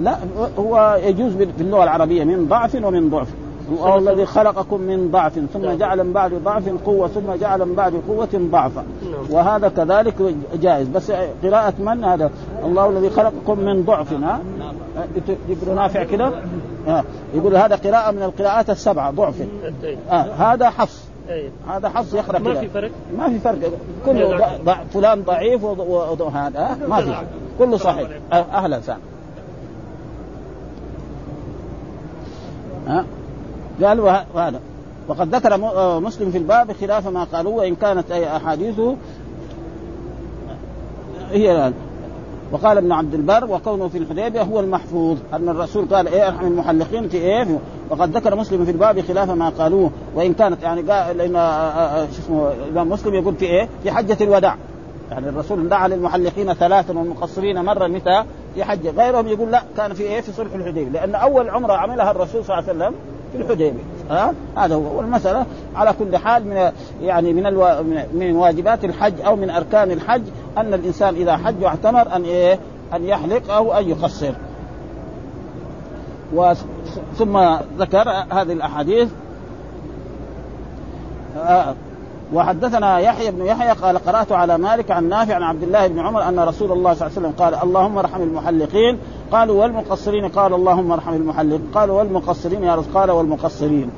لا 0.01 0.17
هو 0.59 0.99
يجوز 1.03 1.33
في 1.33 1.61
اللغة 1.61 1.83
العربية 1.83 2.23
من 2.23 2.47
ضعف 2.47 2.75
ومن 2.75 3.09
ضعف. 3.09 3.27
هو 3.79 3.97
الذي 3.97 4.25
خلقكم 4.25 4.81
من 4.81 5.11
ضعف 5.11 5.39
ثم 5.53 5.61
نعم. 5.61 5.77
جعل 5.77 6.03
من 6.03 6.13
بعد 6.13 6.33
ضعف 6.33 6.69
قوة 6.85 7.07
ثم 7.07 7.33
جعل 7.41 7.65
من 7.65 7.75
بعد 7.75 7.93
قوة 8.07 8.29
ضعفا. 8.35 8.85
نعم. 9.03 9.31
وهذا 9.31 9.67
كذلك 9.67 10.35
جائز. 10.61 10.87
بس 10.87 11.11
قراءة 11.43 11.73
من 11.79 12.03
هذا؟ 12.03 12.31
الله 12.65 12.89
الذي 12.89 13.09
خلقكم 13.09 13.59
من 13.59 13.83
ضعف 13.83 14.13
ها؟ 14.13 14.39
يقول 15.49 15.75
نافع 15.75 16.03
كده؟ 16.03 16.31
يقول 17.33 17.55
هذا 17.55 17.75
قراءة 17.75 18.11
من 18.11 18.23
القراءات 18.23 18.69
السبعة 18.69 19.11
ضعف. 19.11 19.35
آه 20.09 20.13
هذا 20.13 20.69
حفص 20.69 21.07
أيه. 21.29 21.49
هذا 21.69 21.89
حظ 21.89 22.15
يقرأ 22.15 22.39
ما 22.39 22.53
في 22.53 22.69
فرق؟ 22.69 22.91
ما 23.17 23.29
في 23.29 23.39
فرق. 23.39 23.71
كله 24.05 24.57
ضع 24.63 24.77
فلان 24.93 25.23
ضعيف 25.23 25.63
وهذا 25.63 26.77
ما 26.87 27.01
في. 27.01 27.15
كله 27.59 27.77
صحيح. 27.77 28.09
أه، 28.33 28.35
أهلا 28.35 28.77
وسهلا. 28.77 28.99
ها 32.87 33.05
قال 33.83 33.99
وهذا. 33.99 34.59
وقد 35.07 35.35
ذكر 35.35 35.53
آه، 35.53 35.99
مسلم 35.99 36.31
في 36.31 36.37
الباب 36.37 36.71
خلاف 36.71 37.07
ما 37.07 37.23
قالوه 37.23 37.53
وإن 37.53 37.75
كانت 37.75 38.11
أي 38.11 38.35
أحاديثه 38.35 38.95
هي 41.31 41.73
وقال 42.51 42.77
ابن 42.77 42.91
عبد 42.91 43.13
البر 43.13 43.45
وكونه 43.45 43.87
في 43.87 43.97
الحديبية 43.97 44.41
هو 44.41 44.59
المحفوظ 44.59 45.17
أن 45.33 45.49
الرسول 45.49 45.85
قال 45.85 46.07
إيه 46.07 46.27
ارحم 46.27 46.47
المحلقين 46.47 47.09
في 47.09 47.17
إيه 47.17 47.59
وقد 47.89 48.17
ذكر 48.17 48.35
مسلم 48.35 48.65
في 48.65 48.71
الباب 48.71 49.01
خلاف 49.01 49.29
ما 49.29 49.49
قالوه 49.49 49.91
وإن 50.15 50.33
كانت 50.33 50.63
يعني 50.63 50.81
قال 50.81 51.17
لأن 51.17 51.35
آه، 51.35 51.41
آه، 51.41 52.05
شو 52.05 52.19
اسمه 52.19 52.51
الإمام 52.51 52.89
مسلم 52.89 53.13
يقول 53.13 53.35
في 53.35 53.45
إيه 53.45 53.69
في 53.83 53.91
حجة 53.91 54.17
الوداع. 54.21 54.55
يعني 55.11 55.29
الرسول 55.29 55.69
دعا 55.69 55.87
للمحلقين 55.87 56.53
ثلاثا 56.53 56.97
والمقصرين 56.97 57.65
مرة 57.65 57.87
متى؟ 57.87 58.23
في 58.55 58.63
حجة. 58.63 58.89
غيرهم 58.89 59.27
يقول 59.27 59.51
لا 59.51 59.63
كان 59.77 59.93
في 59.93 60.03
إيه 60.03 60.21
في 60.21 60.31
صلح 60.31 60.53
الحديبية 60.53 60.89
لأن 60.89 61.15
أول 61.15 61.49
عمرة 61.49 61.73
عملها 61.73 62.11
الرسول 62.11 62.45
صلى 62.45 62.59
الله 62.59 62.69
عليه 62.69 62.79
وسلم 62.79 62.95
في 63.31 63.37
الحديبية. 63.37 63.83
ها؟ 64.09 64.33
هذا 64.57 64.75
هو. 64.75 64.97
والمسألة 64.97 65.45
على 65.75 65.93
كل 65.99 66.17
حال 66.17 66.47
من 66.47 66.71
يعني 67.01 67.33
من 67.33 67.45
ألو... 67.45 67.83
من 68.13 68.35
واجبات 68.35 68.85
الحج 68.85 69.21
أو 69.21 69.35
من 69.35 69.49
أركان 69.49 69.91
الحج 69.91 70.21
أن 70.57 70.73
الإنسان 70.73 71.15
إذا 71.15 71.37
حج 71.37 71.63
واعتمر 71.63 72.15
أن 72.15 72.23
إيه؟ 72.23 72.59
أن 72.93 73.03
يحلق 73.03 73.51
أو 73.51 73.73
أن 73.73 73.89
يقصر. 73.89 74.33
و... 76.35 76.53
ثم 77.17 77.37
ذكر 77.77 78.09
هذه 78.09 78.53
الأحاديث. 78.53 79.09
آه 81.37 81.75
وحدثنا 82.33 82.99
يحيى 82.99 83.31
بن 83.31 83.45
يحيى 83.45 83.71
قال 83.71 83.97
قرأت 83.97 84.31
على 84.31 84.57
مالك 84.57 84.91
عن 84.91 85.09
نافع 85.09 85.35
عن 85.35 85.43
عبد 85.43 85.63
الله 85.63 85.87
بن 85.87 85.99
عمر 85.99 86.27
أن 86.27 86.39
رسول 86.39 86.71
الله 86.71 86.93
صلى 86.93 87.07
الله 87.07 87.17
عليه 87.17 87.27
وسلم 87.27 87.31
قال 87.31 87.69
اللهم 87.69 87.97
ارحم 87.97 88.21
المحلقين. 88.21 88.97
قالوا 89.31 89.61
والمقصرين؟ 89.61 90.27
قال 90.27 90.53
اللهم 90.53 90.91
ارحم 90.91 91.13
المحلق. 91.13 91.59
قالوا 91.73 91.97
والمقصرين 91.97 92.63
يا 92.63 92.75
رسول 92.75 92.93
قال 92.93 93.11
والمقصرين. 93.11 93.89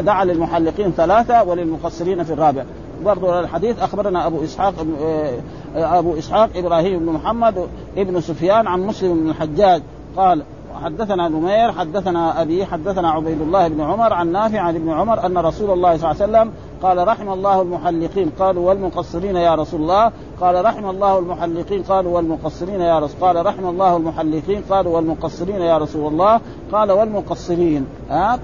دعا 0.00 0.24
للمحلقين 0.24 0.92
ثلاثة 0.92 1.42
وللمقصرين 1.42 2.24
في 2.24 2.32
الرابع. 2.32 2.64
برضو 3.04 3.38
الحديث 3.38 3.82
أخبرنا 3.82 4.26
أبو 4.26 4.44
إسحاق 4.44 4.74
آه، 5.02 5.40
أبو 5.74 6.18
إسحاق 6.18 6.50
إبراهيم 6.56 6.98
بن 6.98 7.12
محمد 7.12 7.68
ابن 7.96 8.20
سفيان 8.20 8.66
عن 8.66 8.80
مسلم 8.80 9.14
بن 9.14 9.30
الحجاج. 9.30 9.82
قال 10.16 10.42
حدثنا 10.84 11.28
نمير 11.28 11.72
حدثنا 11.72 12.42
أبي 12.42 12.66
حدثنا 12.66 13.10
عبيد 13.10 13.40
الله 13.40 13.68
بن 13.68 13.80
عمر 13.80 14.12
عن 14.12 14.32
نافع 14.32 14.60
عن 14.60 14.76
ابن 14.76 14.90
عمر 14.90 15.26
أن 15.26 15.38
رسول 15.38 15.70
الله 15.70 15.96
صلى 15.96 16.10
الله 16.10 16.22
عليه 16.22 16.32
وسلم 16.32 16.52
قال 16.82 17.08
رحم 17.08 17.32
الله 17.32 17.62
المحلقين. 17.62 18.30
قالوا 18.38 18.68
والمقصرين 18.68 19.36
يا 19.36 19.54
رسول 19.54 19.80
الله. 19.80 20.12
قال 20.40 20.64
رحم 20.64 20.90
الله 20.90 21.18
المحلقين. 21.18 21.82
قالوا 21.82 22.16
والمقصرين 22.16 22.80
يا 22.80 22.98
رسول 22.98 23.20
قال 23.20 23.46
رحم 23.46 23.66
الله 23.66 23.96
المحلقين. 23.96 24.62
قالوا 24.70 24.96
والمقصرين 24.96 25.60
يا 25.60 25.78
رسول 25.78 26.12
الله. 26.12 26.40
قال 26.72 26.92
والمقصرين. 26.92 27.86
ها؟ 28.10 28.36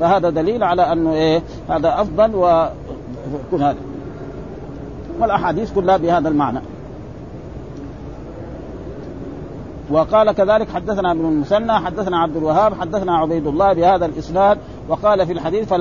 فهذا 0.00 0.30
دليل 0.30 0.62
على 0.62 0.92
أنه 0.92 1.12
إيه؟ 1.12 1.42
هذا 1.68 2.00
أفضل 2.00 2.34
ويكون 2.34 3.62
هذا. 3.62 3.78
والأحاديث 5.20 5.74
كلها 5.74 5.96
بهذا 5.96 6.28
المعنى. 6.28 6.60
وقال 9.90 10.32
كذلك 10.32 10.70
حدثنا 10.70 11.12
ابن 11.12 11.24
المثنى 11.24 11.72
حدثنا 11.72 12.18
عبد 12.18 12.36
الوهاب 12.36 12.74
حدثنا 12.74 13.16
عبيد 13.16 13.46
الله 13.46 13.72
بهذا 13.72 14.06
الإسناد 14.06 14.58
وقال 14.88 15.26
في 15.26 15.32
الحديث 15.32 15.72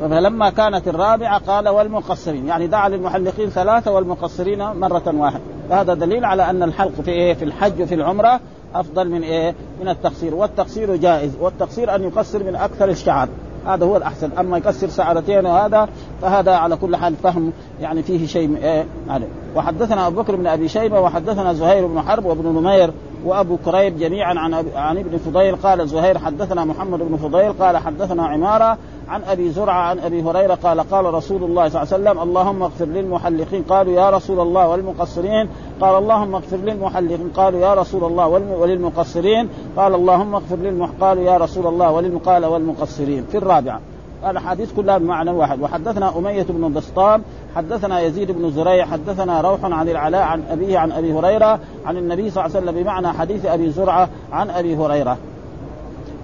فلما 0.00 0.50
كانت 0.50 0.88
الرابعة 0.88 1.38
قال 1.38 1.68
والمقصرين 1.68 2.46
يعني 2.46 2.66
دعا 2.66 2.88
للمحلقين 2.88 3.48
ثلاثة 3.48 3.92
والمقصرين 3.92 4.58
مرة 4.58 5.02
واحدة. 5.06 5.40
فهذا 5.70 5.94
دليل 5.94 6.24
على 6.24 6.50
أن 6.50 6.62
الحلق 6.62 7.00
في 7.04 7.10
إيه؟ 7.10 7.34
في 7.34 7.44
الحج 7.44 7.82
وفي 7.82 7.94
العمرة 7.94 8.40
أفضل 8.74 9.08
من 9.08 9.22
إيه؟ 9.22 9.54
من 9.80 9.88
التقصير. 9.88 10.34
والتقصير 10.34 10.96
جائز 10.96 11.36
والتقصير 11.40 11.94
أن 11.94 12.02
يقصر 12.02 12.44
من 12.44 12.56
أكثر 12.56 12.88
الشعر. 12.88 13.28
هذا 13.66 13.84
هو 13.86 13.96
الأحسن. 13.96 14.30
أما 14.38 14.58
يكسر 14.58 14.88
سعرتين 14.88 15.46
وهذا 15.46 15.88
فهذا 16.22 16.52
على 16.52 16.76
كل 16.76 16.96
حال 16.96 17.14
فهم 17.16 17.52
يعني 17.80 18.02
فيه 18.02 18.26
شيء 18.26 18.56
إيه؟ 18.56 18.86
يعني 19.08 19.24
وحدثنا 19.56 20.06
أبو 20.06 20.22
بكر 20.22 20.36
بن 20.36 20.46
أبي 20.46 20.68
شيبة 20.68 21.00
وحدثنا 21.00 21.52
زهير 21.52 21.86
بن 21.86 22.00
حرب 22.00 22.24
وابن 22.24 22.48
نمير 22.48 22.92
وأبو 23.24 23.56
كريب 23.56 23.98
جميعا 23.98 24.34
عن 24.38 24.54
عن 24.74 24.98
ابن 24.98 25.18
فضيل 25.18 25.56
قال 25.56 25.88
زهير 25.88 26.18
حدثنا 26.18 26.64
محمد 26.64 26.98
بن 26.98 27.16
فضيل 27.16 27.52
قال 27.52 27.76
حدثنا 27.76 28.26
عمارة 28.26 28.78
عن 29.08 29.22
أبي 29.22 29.50
زرعة 29.50 29.80
عن 29.80 29.98
أبي 29.98 30.22
هريرة 30.22 30.54
قال 30.54 30.80
قال 30.80 31.14
رسول 31.14 31.44
الله 31.44 31.68
صلى 31.68 31.82
الله 31.82 31.94
عليه 31.94 32.04
وسلم 32.10 32.22
اللهم 32.22 32.62
اغفر 32.62 32.84
للمحلقين. 32.84 33.62
قالوا 33.62 33.92
يا 33.92 34.10
رسول 34.10 34.40
الله 34.40 34.68
والمقصرين. 34.68 35.48
قال 35.80 35.98
اللهم 35.98 36.34
اغفر 36.34 36.56
للمحلقين. 36.56 37.30
قالوا 37.36 37.60
يا 37.60 37.74
رسول 37.74 38.04
الله 38.04 38.28
وللمقصرين. 38.28 39.48
قال 39.76 39.94
اللهم 39.94 40.34
اغفر 40.34 40.56
للمح 40.56 40.90
قالوا 41.00 41.24
يا 41.24 41.36
رسول 41.36 41.66
الله 41.66 41.92
وللمقال 41.92 42.44
والمقصرين. 42.44 43.24
في 43.30 43.38
الرابعة 43.38 43.80
الأحاديث 44.26 44.72
كلها 44.72 44.98
بمعنى 44.98 45.30
واحد. 45.30 45.62
وحدثنا 45.62 46.18
أمية 46.18 46.46
بن 46.48 46.72
بسطام 46.72 47.22
حدثنا 47.56 48.00
يزيد 48.00 48.30
بن 48.30 48.50
زريع 48.50 48.86
حدثنا 48.86 49.40
روح 49.40 49.64
عن 49.64 49.88
العلاء 49.88 50.22
عن 50.22 50.42
أبيه 50.50 50.78
عن 50.78 50.92
أبي 50.92 51.12
هريرة 51.12 51.58
عن 51.86 51.96
النبي 51.96 52.30
صلى 52.30 52.44
الله 52.44 52.56
عليه 52.56 52.66
وسلم 52.66 52.82
بمعنى 52.82 53.08
حديث 53.08 53.46
أبي 53.46 53.70
زرعة 53.70 54.08
عن 54.32 54.50
أبي 54.50 54.76
هريرة. 54.76 55.16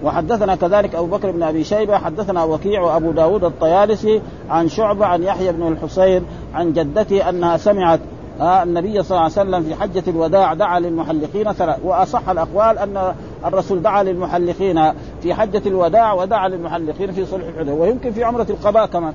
وحدثنا 0.03 0.55
كذلك 0.55 0.95
أبو 0.95 1.05
بكر 1.05 1.31
بن 1.31 1.43
أبي 1.43 1.63
شيبة 1.63 1.97
حدثنا 1.97 2.43
وكيع 2.43 2.81
وأبو 2.81 3.11
داود 3.11 3.43
الطيالسي 3.43 4.21
عن 4.49 4.69
شعبة 4.69 5.05
عن 5.05 5.23
يحيى 5.23 5.51
بن 5.51 5.67
الحصين 5.67 6.25
عن 6.53 6.73
جدته 6.73 7.29
أنها 7.29 7.57
سمعت 7.57 7.99
آه 8.41 8.63
النبي 8.63 9.03
صلى 9.03 9.17
الله 9.17 9.21
عليه 9.21 9.31
وسلم 9.31 9.63
في 9.63 9.75
حجة 9.75 10.03
الوداع 10.07 10.53
دعا 10.53 10.79
للمحلقين 10.79 11.51
ثلاث 11.51 11.79
وأصح 11.83 12.29
الأقوال 12.29 12.77
أن 12.77 13.13
الرسول 13.45 13.81
دعا 13.81 14.03
للمحلقين. 14.03 14.91
في 15.25 15.33
حجة 15.33 15.61
الوداع 15.65 16.13
ودعا 16.13 16.47
للمحلقين 16.47 17.11
في 17.11 17.25
صلح 17.25 17.47
الحديبية. 17.47 17.81
ويمكن 17.81 18.11
في 18.11 18.23
عمرة 18.23 18.47
القضاء 18.49 18.85
كمان. 18.85 19.13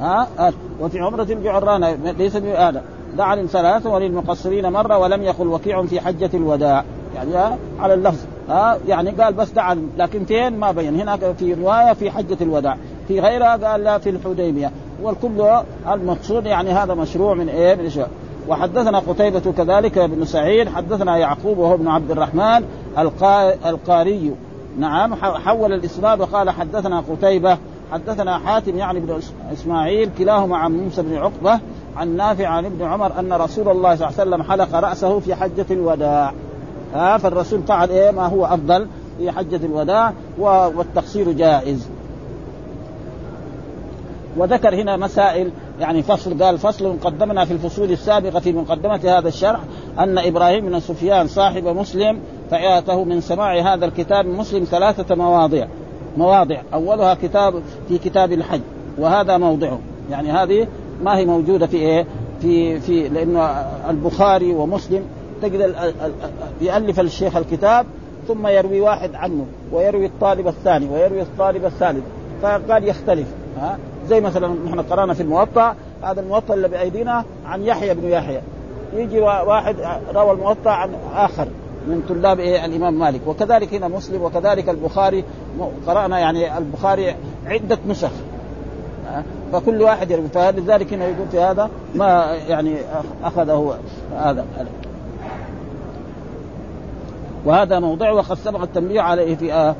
ها؟ 0.00 0.28
آه. 0.38 0.52
وفي 0.80 1.00
عمرة 1.00 1.22
الجعرانة 1.22 1.92
ليس 2.18 2.36
بهذا 2.36 2.82
دعا 3.16 3.36
للثلاث 3.36 3.86
وللمقصرين 3.86 4.72
مرة 4.72 4.98
ولم 4.98 5.22
يقل 5.22 5.46
وكيع 5.46 5.82
في 5.82 6.00
حجة 6.00 6.30
الوداع. 6.34 6.84
يعني 7.14 7.56
على 7.80 7.94
اللفظ. 7.94 8.24
ها 8.48 8.78
يعني 8.88 9.10
قال 9.10 9.34
بس 9.34 9.50
دعا 9.50 9.88
لكن 9.98 10.24
فين؟ 10.24 10.58
ما 10.58 10.72
بين. 10.72 11.00
هناك 11.00 11.32
في 11.38 11.54
رواية 11.54 11.92
في 11.92 12.10
حجة 12.10 12.38
الوداع. 12.40 12.76
في 13.08 13.20
غيرها 13.20 13.56
قال 13.56 13.84
لا 13.84 13.98
في 13.98 14.10
الحديبية. 14.10 14.70
والكل 15.02 15.50
المقصود 15.92 16.46
يعني 16.46 16.70
هذا 16.70 16.94
مشروع 16.94 17.34
من 17.34 17.48
إيه؟ 17.48 17.74
من 17.74 17.86
إشياء 17.86 18.10
وحدثنا 18.48 18.98
قتيبة 18.98 19.52
كذلك 19.56 19.98
بن 19.98 20.24
سعيد 20.24 20.68
حدثنا 20.68 21.16
يعقوب 21.16 21.58
وهو 21.58 21.74
ابن 21.74 21.88
عبد 21.88 22.10
الرحمن 22.10 22.64
القاري. 23.66 24.32
نعم 24.78 25.14
حول 25.14 25.72
الإسناد 25.72 26.20
وقال 26.20 26.50
حدثنا 26.50 27.00
قتيبة 27.00 27.58
حدثنا 27.92 28.38
حاتم 28.38 28.78
يعني 28.78 29.00
بن 29.00 29.20
إسماعيل 29.52 30.10
كلاهما 30.18 30.56
عن 30.56 30.72
موسى 30.72 31.02
بن 31.02 31.16
عقبة 31.16 31.60
عن 31.96 32.16
نافع 32.16 32.46
عن 32.46 32.64
ابن 32.64 32.84
عمر 32.84 33.18
أن 33.18 33.32
رسول 33.32 33.68
الله 33.68 33.96
صلى 33.96 34.08
الله 34.08 34.20
عليه 34.20 34.30
وسلم 34.30 34.42
حلق 34.42 34.74
رأسه 34.74 35.20
في 35.20 35.34
حجة 35.34 35.66
الوداع. 35.70 36.32
ها 36.94 37.18
فالرسول 37.18 37.62
فعل 37.62 37.90
إيه؟ 37.90 38.10
ما 38.10 38.26
هو 38.26 38.44
أفضل 38.44 38.86
في 39.18 39.30
حجة 39.30 39.56
الوداع 39.66 40.12
والتقصير 40.38 41.32
جائز. 41.32 41.88
وذكر 44.36 44.74
هنا 44.74 44.96
مسائل 44.96 45.50
يعني 45.80 46.02
فصل 46.02 46.42
قال 46.42 46.58
فصل 46.58 46.96
قدمنا 47.04 47.44
في 47.44 47.52
الفصول 47.52 47.90
السابقة 47.90 48.40
في 48.40 48.52
مقدمة 48.52 49.00
هذا 49.04 49.28
الشرح 49.28 49.60
أن 49.98 50.18
إبراهيم 50.18 50.66
بن 50.66 50.80
سفيان 50.80 51.28
صاحب 51.28 51.64
مسلم 51.64 52.20
فاته 52.50 53.04
من 53.04 53.20
سماع 53.20 53.74
هذا 53.74 53.84
الكتاب 53.86 54.26
مسلم 54.26 54.64
ثلاثة 54.64 55.14
مواضع 55.14 55.66
مواضع 56.16 56.60
أولها 56.74 57.14
كتاب 57.14 57.62
في 57.88 57.98
كتاب 57.98 58.32
الحج 58.32 58.60
وهذا 58.98 59.38
موضعه. 59.38 59.78
يعني 60.10 60.30
هذه 60.32 60.66
ما 61.02 61.18
هي 61.18 61.26
موجودة 61.26 61.66
في 61.66 61.76
إيه؟ 61.76 62.06
في 62.40 62.80
في 62.80 63.08
لأنه 63.08 63.40
البخاري 63.90 64.52
ومسلم 64.52 65.02
تجد 65.42 65.74
يالف 66.60 67.00
الشيخ 67.00 67.36
الكتاب 67.36 67.86
ثم 68.28 68.46
يروي 68.46 68.80
واحد 68.80 69.14
عنه 69.14 69.46
ويروي 69.72 70.06
الطالب 70.06 70.48
الثاني 70.48 70.88
ويروي 70.88 71.22
الطالب 71.22 71.64
الثالث 71.64 72.04
فقال 72.42 72.88
يختلف. 72.88 73.26
ها؟ 73.60 73.78
زي 74.08 74.20
مثلا 74.20 74.48
نحن 74.66 74.80
قرانا 74.80 75.14
في 75.14 75.22
الموطأ 75.22 75.74
هذا 76.02 76.20
الموطأ 76.20 76.54
اللي 76.54 76.68
بأيدينا 76.68 77.24
عن 77.46 77.62
يحيى 77.62 77.94
بن 77.94 78.08
يحيى. 78.08 78.40
يجي 78.94 79.20
واحد 79.20 79.76
روى 80.14 80.32
الموطأ 80.32 80.70
عن 80.70 80.90
آخر 81.14 81.48
من 81.86 82.02
طلاب 82.08 82.40
إيه 82.40 82.64
الإمام 82.64 82.98
مالك. 82.98 83.20
وكذلك 83.26 83.74
هنا 83.74 83.88
مسلم 83.88 84.22
وكذلك 84.22 84.68
البخاري 84.68 85.24
قرأنا 85.86 86.18
يعني 86.18 86.58
البخاري 86.58 87.14
عدة 87.46 87.78
نسخ. 87.88 88.10
فكل 89.52 89.82
واحد 89.82 90.10
يروي 90.10 90.28
فلذلك 90.28 90.92
هنا 90.92 91.04
يقول 91.04 91.28
في 91.30 91.40
هذا 91.40 91.70
ما 91.94 92.36
يعني 92.48 92.76
أخذه 93.24 93.78
هذا 94.16 94.44
وهذا 97.46 97.78
موضع 97.78 98.10
وقد 98.10 98.36
سبق 98.36 98.62
التنبيه 98.62 99.00
عليه 99.00 99.36
في 99.36 99.52
آه 99.52 99.74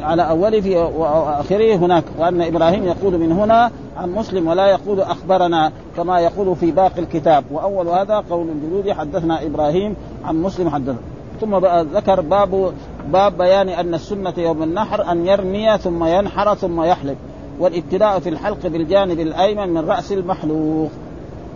على 0.00 0.28
اوله 0.28 0.60
في 0.60 0.76
واخره 0.76 1.76
هناك 1.76 2.04
وأن 2.18 2.42
إبراهيم 2.42 2.84
يقول 2.84 3.18
من 3.18 3.32
هنا 3.32 3.70
عن 3.96 4.10
مسلم 4.10 4.48
ولا 4.48 4.66
يقول 4.66 5.00
أخبرنا 5.00 5.72
كما 5.96 6.20
يقول 6.20 6.56
في 6.56 6.70
باقي 6.70 7.00
الكتاب. 7.00 7.44
وأول 7.50 7.88
هذا 7.88 8.24
قول 8.30 8.48
الجلود 8.48 8.90
حدثنا 8.90 9.46
إبراهيم 9.46 9.96
عن 10.24 10.42
مسلم 10.42 10.70
حدثنا. 10.70 10.98
ثم 11.40 11.56
ذكر 11.94 12.20
باب 12.20 12.72
باب 13.12 13.38
بيان 13.38 13.68
أن 13.68 13.94
السنة 13.94 14.34
يوم 14.36 14.62
النحر 14.62 15.12
أن 15.12 15.26
يرمي 15.26 15.78
ثم 15.78 16.04
ينحر 16.04 16.54
ثم 16.54 16.82
يحلق 16.82 17.16
والابتداء 17.60 18.18
في 18.18 18.28
الحلق 18.28 18.66
بالجانب 18.66 19.20
الأيمن 19.20 19.68
من 19.68 19.90
رأس 19.90 20.12
المحلوق. 20.12 20.90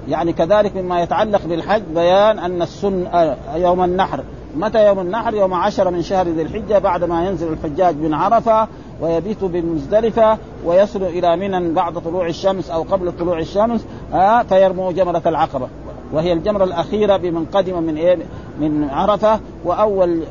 يعني 0.09 0.33
كذلك 0.33 0.77
مما 0.77 1.03
يتعلق 1.03 1.41
بالحج 1.47 1.83
بيان 1.95 2.39
أن 2.39 2.63
السن 2.63 3.07
يوم 3.55 3.85
النحر 3.85 4.21
متى 4.57 4.87
يوم 4.87 4.99
النحر؟ 4.99 5.35
يوم 5.35 5.55
عشر 5.55 5.91
من 5.91 6.03
شهر 6.03 6.29
ذي 6.29 6.43
الحجة 6.43 6.79
بعد 6.79 7.05
ما 7.05 7.29
ينزل 7.29 7.53
الحجاج 7.53 7.97
من 7.97 8.15
عرفة 8.15 8.69
ويبيت 9.01 9.45
بمزدلفة 9.45 10.39
ويصل 10.65 11.03
إلى 11.03 11.37
منى 11.37 11.73
بعد 11.73 11.99
طلوع 11.99 12.27
الشمس 12.27 12.71
أو 12.71 12.83
قبل 12.83 13.13
طلوع 13.13 13.39
الشمس 13.39 13.87
آه 14.15 14.43
فيرموا 14.43 14.93
جمرة 14.93 15.23
العقبة. 15.27 15.69
وهي 16.13 16.33
الجمرة 16.33 16.65
الأخيرة 16.65 17.17
بمن 17.17 17.45
قدم 17.45 17.83
من 17.83 17.97
إيه؟ 17.97 18.19
من 18.61 18.91
عرفة 18.91 19.41
وأول 19.65 20.23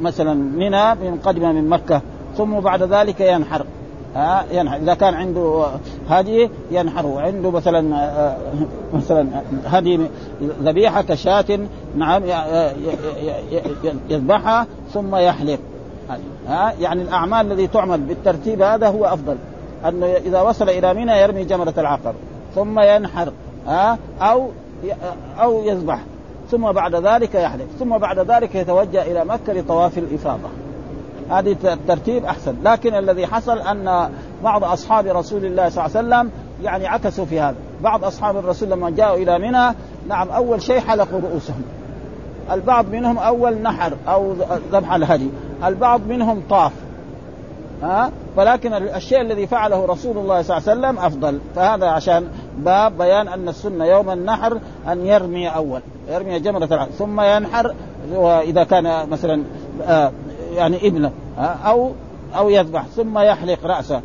مثلا 0.00 0.34
منى 0.34 0.94
بمن 0.94 1.18
قدم 1.24 1.54
من 1.54 1.68
مكة 1.68 2.00
ثم 2.36 2.60
بعد 2.60 2.82
ذلك 2.82 3.20
ينحر. 3.20 3.64
ها 4.14 4.44
ينحر. 4.52 4.76
إذا 4.76 4.94
كان 4.94 5.14
عنده 5.14 5.66
هدي 6.08 6.50
ينحر 6.70 7.18
عنده 7.18 7.50
مثلا 7.50 7.96
آه، 7.96 8.36
مثلا 8.94 9.28
هدي 9.64 10.00
ذبيحة 10.62 11.02
كشاة 11.02 11.58
نعم 11.96 12.22
يذبحها 14.10 14.66
ثم 14.92 15.16
يحلق. 15.16 15.58
ها 16.48 16.72
يعني 16.80 17.02
الأعمال 17.02 17.52
الذي 17.52 17.66
تعمل 17.66 18.00
بالترتيب 18.00 18.62
هذا 18.62 18.88
هو 18.88 19.04
أفضل. 19.04 19.36
أنه 19.88 20.06
إذا 20.06 20.40
وصل 20.40 20.68
إلى 20.68 20.94
منى 20.94 21.12
يرمي 21.12 21.44
جمرة 21.44 21.74
العقر 21.78 22.14
ثم 22.54 22.80
ينحر 22.80 23.32
ها 23.66 23.98
أو 24.20 24.48
أو 25.40 25.62
يذبح 25.62 26.00
ثم 26.50 26.72
بعد 26.72 26.94
ذلك 26.94 27.34
يحلق 27.34 27.66
ثم 27.78 27.98
بعد 27.98 28.18
ذلك 28.18 28.54
يتوجه 28.54 29.02
إلى 29.02 29.24
مكة 29.24 29.52
لطواف 29.52 29.98
الإفاضة. 29.98 30.48
هذه 31.30 31.56
الترتيب 31.64 32.24
أحسن. 32.24 32.54
لكن 32.64 32.94
الذي 32.94 33.26
حصل 33.26 33.58
أن 33.58 34.10
بعض 34.44 34.64
أصحاب 34.64 35.06
رسول 35.06 35.44
الله 35.44 35.68
صلى 35.68 35.86
الله 35.86 35.96
عليه 35.96 36.08
وسلم 36.08 36.30
يعني 36.62 36.86
عكسوا 36.86 37.24
في 37.24 37.40
هذا. 37.40 37.56
بعض 37.82 38.04
أصحاب 38.04 38.36
الرسول 38.36 38.70
لما 38.70 38.90
جاءوا 38.90 39.16
إلى 39.16 39.38
منى 39.38 39.74
نعم 40.08 40.28
أول 40.28 40.62
شيء 40.62 40.80
حلقوا 40.80 41.20
رؤوسهم. 41.20 41.62
البعض 42.52 42.88
منهم 42.88 43.18
أول 43.18 43.54
نحر 43.62 43.92
أو 44.08 44.34
ذبح 44.72 44.92
الهدي. 44.92 45.28
البعض 45.64 46.00
منهم 46.08 46.42
طاف. 46.50 46.72
ها؟ 47.82 48.10
ولكن 48.36 48.72
الشيء 48.72 49.20
الذي 49.20 49.46
فعله 49.46 49.86
رسول 49.86 50.18
الله 50.18 50.42
صلى 50.42 50.56
الله 50.56 50.70
عليه 50.70 50.80
وسلم 50.80 51.04
أفضل. 51.04 51.38
فهذا 51.56 51.86
عشان 51.86 52.28
باب 52.58 52.98
بيان 52.98 53.28
أن 53.28 53.48
السنة 53.48 53.84
يوم 53.84 54.10
النحر 54.10 54.58
أن 54.88 55.06
يرمي 55.06 55.48
أول 55.48 55.80
يرمي 56.08 56.40
جمرة 56.40 56.88
ثم 56.98 57.20
ينحر 57.20 57.74
وإذا 58.14 58.64
كان 58.64 59.08
مثلا 59.08 59.42
آه 59.86 60.12
يعني 60.58 60.88
ابنه 60.88 61.12
أو 61.38 61.90
أو 62.36 62.50
يذبح 62.50 62.86
ثم 62.86 63.18
يحلق 63.18 63.66
رأسه. 63.66 64.00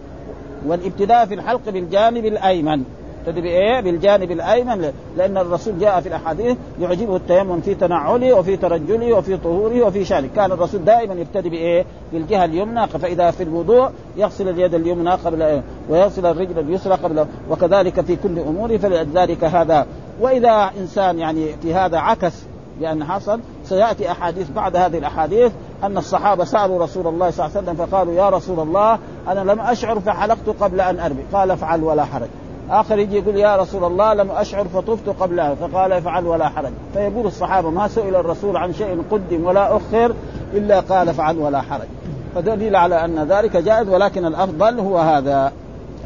والابتداء 0.66 1.26
في 1.26 1.34
الحلق 1.34 1.70
بالجانب 1.70 2.26
الأيمن. 2.26 2.84
تدري 3.26 3.50
إيه 3.50 3.82
بالجانب 3.82 4.32
الأيمن 4.32 4.94
لأن 5.18 5.38
الرسول 5.38 5.80
جاء 5.80 6.02
في 6.02 6.08
الأحاديث 6.10 6.58
يعجبه 6.82 7.16
التيمم 7.16 7.62
في 7.62 7.76
تنعله 7.76 8.34
وفي 8.34 8.58
ترجله 8.58 9.14
وفي 9.14 9.38
طهوره 9.38 9.84
وفي 9.84 10.06
شأنه. 10.06 10.30
كان 10.36 10.52
الرسول 10.52 10.86
دائما 10.86 11.14
يبتدي 11.14 11.50
بإيه؟ 11.50 11.86
بالجهة 12.14 12.46
اليمنى 12.46 12.88
فاذا 12.88 13.32
في 13.32 13.44
الوضوء 13.44 13.90
يغسل 14.18 14.50
اليد 14.50 14.74
اليمنى 14.74 15.10
قبل 15.10 15.42
إيه؟ 15.42 15.62
ويغسل 15.90 16.26
الرجل 16.26 16.60
اليسرى 16.60 16.94
قبل 16.94 17.26
وكذلك 17.50 18.02
في 18.02 18.16
كل 18.16 18.40
اموره 18.40 18.78
فلذلك 18.78 19.44
هذا. 19.44 19.86
وإذا 20.22 20.72
إنسان 20.80 21.20
يعني 21.20 21.46
في 21.62 21.74
هذا 21.74 21.98
عكس 21.98 22.34
بأن 22.80 23.04
حصل 23.04 23.40
سيأتي 23.74 24.12
أحاديث 24.12 24.52
بعد 24.52 24.76
هذه 24.76 24.98
الأحاديث 24.98 25.52
أن 25.84 25.98
الصحابة 25.98 26.44
سألوا 26.44 26.84
رسول 26.84 27.08
الله 27.08 27.30
صلى 27.30 27.46
الله 27.46 27.58
عليه 27.58 27.68
وسلم 27.68 27.86
فقالوا 27.86 28.14
يا 28.14 28.30
رسول 28.30 28.60
الله 28.60 29.00
أنا 29.28 29.52
لم 29.52 29.60
أشعر 29.60 30.00
فحلقت 30.00 30.50
قبل 30.60 30.82
أن 30.82 31.00
أرمي. 31.00 31.24
قال 31.34 31.52
افعل 31.52 31.84
ولا 31.84 32.06
حرج. 32.06 32.28
آخر 32.70 33.00
يجي 33.00 33.18
يقول 33.18 33.36
يا 33.36 33.56
رسول 33.56 33.84
الله 33.84 34.14
لم 34.14 34.32
أشعر 34.32 34.68
فطفت 34.68 35.10
قبلها 35.10 35.56
فقال 35.56 35.94
افعل 35.94 36.28
ولا 36.28 36.50
حرج. 36.50 36.72
فيقول 36.94 37.26
الصحابة 37.26 37.70
ما 37.70 37.88
سئل 37.88 38.16
الرسول 38.16 38.58
عن 38.58 38.74
شيء 38.74 39.04
قدم 39.12 39.46
ولا 39.46 39.78
أخر 39.78 40.16
إلا 40.54 40.80
قال 40.80 41.10
افعل 41.10 41.38
ولا 41.38 41.62
حرج. 41.62 41.88
فدليل 42.36 42.76
على 42.76 43.06
أن 43.06 43.28
ذلك 43.30 43.58
جائز 43.58 43.90
ولكن 43.90 44.26
الأفضل 44.26 44.80
هو 44.80 44.98
هذا. 44.98 45.52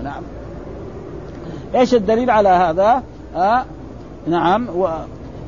نعم. 0.03 0.23
إيش 1.75 1.93
الدليل 1.93 2.29
على 2.29 2.49
هذا؟ 2.49 3.03
آه 3.35 3.65
نعم. 4.27 4.69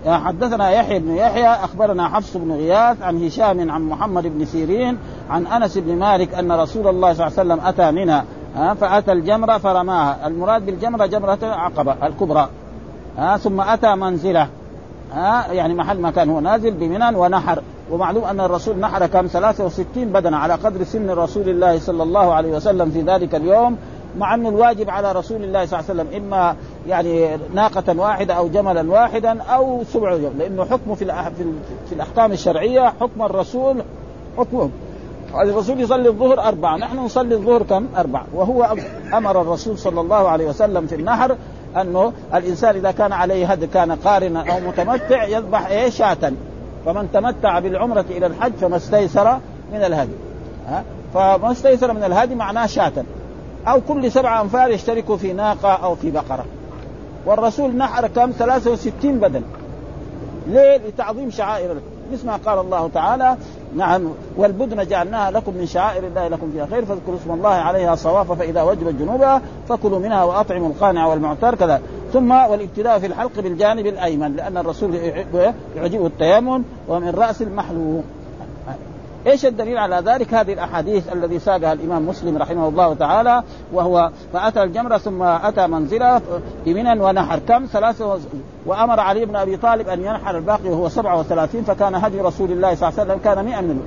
حدثنا 0.08 0.70
يحيى 0.70 1.00
بن 1.00 1.16
يحيى 1.16 1.48
أخبرنا 1.48 2.10
حفص 2.10 2.38
بن 2.38 2.52
غياث 2.52 3.02
عن 3.02 3.26
هشام 3.26 3.72
عن 3.72 3.82
محمد 3.82 4.24
بن 4.28 4.46
سيرين 4.46 4.98
عن 5.30 5.48
أنس 5.48 5.78
بن 5.78 5.96
مالك 5.96 6.34
أن 6.34 6.52
رسول 6.52 6.88
الله 6.88 7.14
صلى 7.14 7.28
الله 7.28 7.40
عليه 7.40 7.54
وسلم 7.54 7.68
أتى 7.68 7.92
منها 7.92 8.26
فأتى 8.74 9.12
الجمرة 9.12 9.58
فرماها. 9.58 10.28
المراد 10.28 10.66
بالجمرة 10.66 11.06
جمرة 11.06 11.38
العقبة 11.44 11.96
الكبرى 12.04 12.50
ها 13.18 13.38
ثم 13.38 13.62
أتى 13.62 13.96
منزلة 13.96 14.48
يعني 15.52 15.74
محل 15.74 16.02
ما 16.02 16.12
كان 16.12 16.30
هو 16.30 16.40
نازل 16.40 16.72
بمنى 16.72 17.18
ونحر. 17.18 17.62
ومعلوم 17.92 18.24
أن 18.24 18.40
الرسول 18.40 18.78
نحر 18.80 19.08
كم؟ 19.08 19.28
63 19.28 20.06
بدنه 20.06 20.38
على 20.38 20.54
قدر 20.54 20.84
سن 20.84 21.10
رسول 21.10 21.50
الله 21.50 21.80
صلى 21.80 22.04
الله 22.04 22.34
عليه 22.34 22.56
وسلم 22.56 22.92
في 22.92 23.02
ذلك 23.02 23.36
اليوم. 23.36 23.78
مع 24.18 24.36
أنه 24.36 24.50
الواجب 24.50 24.90
على 24.90 25.12
رسول 25.12 25.44
الله 25.44 25.66
صلى 25.66 25.80
الله 25.80 25.90
عليه 25.90 26.02
وسلم 26.02 26.24
إما 26.24 26.56
يعني 26.88 27.38
ناقة 27.54 28.00
واحدة 28.00 28.34
أو 28.34 28.48
جملا 28.48 28.92
واحدا 28.92 29.42
أو 29.42 29.84
سبع 29.94 30.12
يوم 30.12 30.34
لأنه 30.40 30.66
حكمه 30.66 30.96
في 30.96 31.06
في 31.90 31.96
الأحكام 31.96 32.32
الشرعية 32.32 32.94
حكم 33.02 33.22
الرسول 33.22 33.84
حكمه. 34.38 34.70
الرسول 35.36 35.80
يصلي 35.80 36.10
الظهر 36.10 36.40
أربعة 36.40 36.78
نحن 36.78 36.98
نصلي 36.98 37.36
الظهر 37.36 37.64
كم؟ 37.64 37.86
أربعة. 37.98 38.26
وهو 38.34 38.76
أمر 39.14 39.42
الرسول 39.42 39.78
صلى 39.78 40.02
الله 40.02 40.30
عليه 40.30 40.46
وسلم 40.46 40.88
في 40.88 40.96
النحر 40.96 41.36
أنه 41.82 42.14
الإنسان 42.34 42.76
إذا 42.76 42.92
كان 42.92 43.14
عليه 43.14 43.52
هد 43.52 43.66
كان 43.66 43.92
قارنا 43.92 44.54
أو 44.54 44.60
متمتع 44.60 45.24
يذبح 45.24 45.68
إيه 45.68 45.90
شاة. 45.90 46.34
فمن 46.86 47.10
تمتع 47.14 47.60
بالعمرة 47.60 48.06
إلى 48.10 48.26
الحج 48.26 48.54
فما 48.54 48.78
استيسر 48.78 49.40
من 49.74 49.84
الهدي. 49.84 50.16
ها؟ 50.68 50.84
فما 51.14 51.52
استيسر 51.52 51.94
من 51.94 52.04
الهدي 52.04 52.36
معناه 52.36 52.66
شاة. 52.66 52.94
أو 53.72 53.82
كل 53.88 54.12
سبعة 54.12 54.42
أنفار 54.42 54.72
يشتركوا 54.72 55.18
في 55.18 55.34
ناقة 55.34 55.74
أو 55.74 55.96
في 55.96 56.12
بقرة. 56.12 56.46
والرسول 57.26 57.76
نحر 57.76 58.08
كم؟ 58.08 58.32
63 58.32 59.20
بدن 59.20 59.42
ليه؟ 60.48 60.78
لتعظيم 60.78 61.30
شعائر 61.30 61.76
مثل 62.14 62.28
ما 62.28 62.36
قال 62.36 62.60
الله 62.60 62.90
تعالى 62.94 63.38
نعم 63.76 64.10
والبدن 64.38 64.88
جعلناها 64.88 65.32
لكم 65.32 65.54
من 65.54 65.66
شعائر 65.66 66.08
الله 66.08 66.28
لكم 66.28 66.52
فيها 66.52 66.66
خير 66.66 66.86
فاذكروا 66.86 67.18
اسم 67.24 67.32
الله 67.32 67.50
عليها 67.50 67.96
صوافا 67.96 68.36
فإذا 68.36 68.62
وجبت 68.62 68.94
جنوبها 68.94 69.42
فكلوا 69.70 70.00
منها 70.00 70.24
وأطعموا 70.24 70.70
القانع 70.70 71.06
والمعتر 71.06 71.56
كذا. 71.56 71.82
ثم 72.14 72.32
والابتداء 72.32 73.00
في 73.00 73.06
الحلق 73.06 73.40
بالجانب 73.40 73.86
الأيمن 73.86 74.36
لأن 74.36 74.58
الرسول 74.58 74.96
يعجبه 75.76 76.08
التيمم 76.08 76.64
ومن 76.88 77.10
رأس 77.10 77.42
المحلوق 77.42 78.04
إيش 79.28 79.46
الدليل 79.46 79.78
على 79.78 79.96
ذلك؟ 80.06 80.34
هذه 80.34 80.54
الأحاديث 80.54 81.14
الذي 81.14 81.40
ساقها 81.40 81.74
الإمام 81.74 82.08
مسلم 82.08 82.38
رحمه 82.38 82.68
الله 82.68 82.94
تعالى 82.94 83.44
وهو 83.74 84.12
فأتى 84.34 84.64
الجمرة 84.64 84.98
ثم 84.98 85.24
أتى 85.24 85.68
منزلة 85.68 86.22
بمنى 86.66 87.00
ونحر 87.00 87.40
كم؟ 87.40 87.66
ثلاثة 87.66 88.20
وأمر 88.66 89.00
علي 89.00 89.26
بن 89.26 89.36
أبي 89.36 89.58
طالب 89.58 89.90
أن 89.90 90.00
ينحر 90.00 90.38
الباقي 90.38 90.70
وهو 90.70 90.90
37 90.90 91.64
فكان 91.64 91.96
هدي 91.96 92.22
رسول 92.22 92.52
الله 92.52 92.76
صلى 92.76 92.90
الله 92.90 93.00
عليه 93.00 93.12
وسلم 93.12 93.24
كان 93.24 93.46
100 93.46 93.62
من 93.62 93.82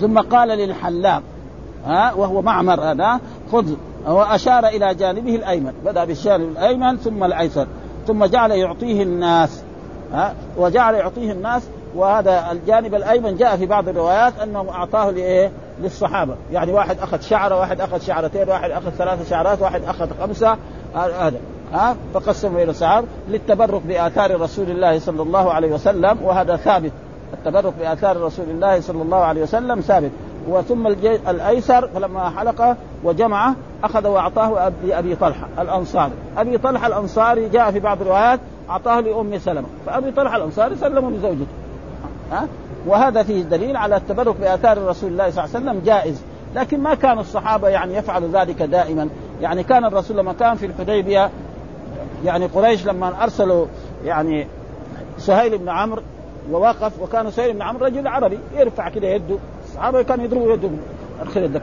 ثم 0.00 0.18
قال 0.18 0.48
للحلاق 0.48 1.22
ها 1.84 2.12
وهو 2.12 2.42
معمر 2.42 2.80
هذا 2.80 3.20
خذ 3.52 3.72
واشار 4.06 4.66
إلى 4.66 4.94
جانبه 4.94 5.34
الأيمن 5.34 5.72
بدأ 5.84 6.04
بالجانب 6.04 6.48
الأيمن 6.48 6.96
ثم 6.96 7.24
الأيسر 7.24 7.66
ثم 8.06 8.24
جعل 8.24 8.50
يعطيه 8.50 9.02
الناس 9.02 9.62
ها 10.12 10.34
وجعل 10.56 10.94
يعطيه 10.94 11.32
الناس 11.32 11.62
وهذا 11.94 12.52
الجانب 12.52 12.94
الأيمن 12.94 13.36
جاء 13.36 13.56
في 13.56 13.66
بعض 13.66 13.88
الروايات 13.88 14.32
أنه 14.42 14.66
أعطاه 14.70 15.10
لإيه؟ 15.10 15.50
للصحابة، 15.80 16.34
يعني 16.52 16.72
واحد 16.72 16.98
أخذ 16.98 17.20
شعرة، 17.20 17.60
واحد 17.60 17.80
أخذ 17.80 18.00
شعرتين، 18.00 18.48
واحد 18.48 18.70
أخذ 18.70 18.90
ثلاث 18.90 19.30
شعرات، 19.30 19.62
واحد 19.62 19.84
أخذ 19.84 20.08
خمسة 20.20 20.56
هذا. 20.94 21.38
ها؟ 21.72 21.96
فقسم 22.14 22.56
إلى 22.56 22.70
الصحابة 22.70 23.06
للتبرك 23.28 23.82
بآثار 23.82 24.40
رسول 24.40 24.70
الله 24.70 24.98
صلى 24.98 25.22
الله 25.22 25.52
عليه 25.52 25.72
وسلم 25.72 26.18
وهذا 26.22 26.56
ثابت. 26.56 26.92
التبرك 27.32 27.72
بآثار 27.80 28.20
رسول 28.20 28.46
الله 28.50 28.80
صلى 28.80 29.02
الله 29.02 29.16
عليه 29.16 29.42
وسلم 29.42 29.80
ثابت. 29.80 30.10
وثم 30.48 30.86
الأيسر 31.28 31.88
فلما 31.88 32.30
حلق 32.30 32.76
وجمعه 33.04 33.54
أخذ 33.84 34.06
وأعطاه 34.06 34.72
لأبي 34.84 35.16
طلحة 35.16 35.48
الأنصاري، 35.58 36.12
أبي 36.36 36.58
طلحة 36.58 36.86
الأنصاري 36.86 37.48
جاء 37.48 37.70
في 37.70 37.80
بعض 37.80 38.00
الروايات 38.00 38.40
أعطاه 38.70 39.00
لأم 39.00 39.38
سلمة، 39.38 39.66
فأبي 39.86 40.10
طلحة 40.10 40.36
الأنصاري 40.36 40.76
سلمه 40.76 41.10
لزوجته. 41.10 41.46
ها؟ 42.32 42.48
وهذا 42.86 43.22
فيه 43.22 43.42
دليل 43.42 43.76
على 43.76 43.96
التبرك 43.96 44.36
بآثار 44.40 44.86
رسول 44.86 45.10
الله 45.10 45.30
صلى 45.30 45.44
الله 45.44 45.56
عليه 45.56 45.66
وسلم 45.66 45.82
جائز، 45.84 46.22
لكن 46.54 46.80
ما 46.80 46.94
كان 46.94 47.18
الصحابة 47.18 47.68
يعني 47.68 47.96
يفعلوا 47.96 48.28
ذلك 48.32 48.62
دائما، 48.62 49.08
يعني 49.40 49.62
كان 49.62 49.84
الرسول 49.84 50.16
لما 50.16 50.32
كان 50.32 50.54
في 50.54 50.66
الحديبية 50.66 51.30
يعني 52.24 52.46
قريش 52.46 52.86
لما 52.86 53.22
أرسلوا 53.22 53.66
يعني 54.04 54.46
سهيل 55.18 55.58
بن 55.58 55.68
عمرو 55.68 56.02
ووقف 56.50 57.02
وكان 57.02 57.30
سهيل 57.30 57.52
بن 57.52 57.62
عمرو 57.62 57.86
رجل 57.86 58.06
عربي 58.06 58.38
يرفع 58.56 58.88
كده 58.88 59.08
يده. 59.08 59.36
الصحابة 59.64 60.02
كانوا 60.02 60.24
يضربوا 60.24 60.52
يده. 60.52 60.70
الخير 61.22 61.60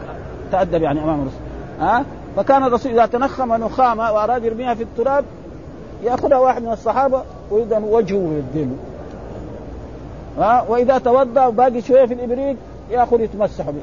تأدب 0.52 0.82
يعني 0.82 1.04
أمام 1.04 1.22
الرسول. 1.22 1.40
ها؟ 1.80 2.06
فكان 2.36 2.64
الرسول 2.64 2.92
إذا 2.92 3.06
تنخم 3.06 3.54
نخامة 3.54 4.12
وأراد 4.12 4.44
يرميها 4.44 4.74
في 4.74 4.84
التراب 4.84 5.26
يأخذها 6.04 6.38
واحد 6.38 6.64
من 6.64 6.72
الصحابة 6.72 7.24
ويدهن 7.52 7.84
وجهه 7.84 8.18
ويدينه 8.18 8.76
ها؟ 10.38 10.66
وإذا 10.70 10.98
توضأ 10.98 11.46
وباقي 11.46 11.82
شوية 11.82 12.06
في 12.06 12.14
الإبريق 12.14 12.56
ياخذ 12.92 13.22
يتمسح 13.22 13.70
به 13.70 13.82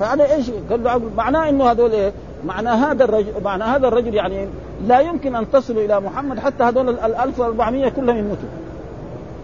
فهذا 0.00 0.32
إيش؟ 0.32 0.50
قال 0.70 0.84
له 0.84 1.00
معناه 1.16 1.48
إنه 1.48 1.70
هذول 1.70 1.92
إيه؟ 1.92 2.12
معنى 2.44 2.68
هذا 2.68 3.04
الرجل 3.04 3.32
معنى 3.44 3.64
هذا 3.64 3.88
الرجل 3.88 4.14
يعني 4.14 4.48
لا 4.86 5.00
يمكن 5.00 5.36
أن 5.36 5.50
تصلوا 5.50 5.82
إلى 5.82 6.00
محمد 6.00 6.38
حتى 6.38 6.64
هذول 6.64 6.88
ال 6.88 7.14
1400 7.16 7.88
كلهم 7.88 8.16
يموتوا. 8.16 8.48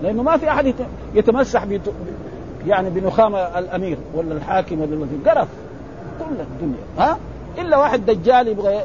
لأنه 0.02 0.22
ما 0.22 0.36
في 0.36 0.48
أحد 0.50 0.74
يتمسح 1.14 1.64
بيت... 1.64 1.80
يعني 2.66 2.90
بنخامة 2.90 3.38
الأمير 3.38 3.98
ولا 4.14 4.34
الحاكم 4.34 4.80
ولا 4.80 4.94
الذي 4.94 5.18
قرف 5.26 5.48
كل 6.18 6.40
الدنيا. 6.40 6.84
ها؟ 6.98 7.18
إلا 7.58 7.76
واحد 7.76 8.06
دجال 8.06 8.48
يبغى 8.48 8.80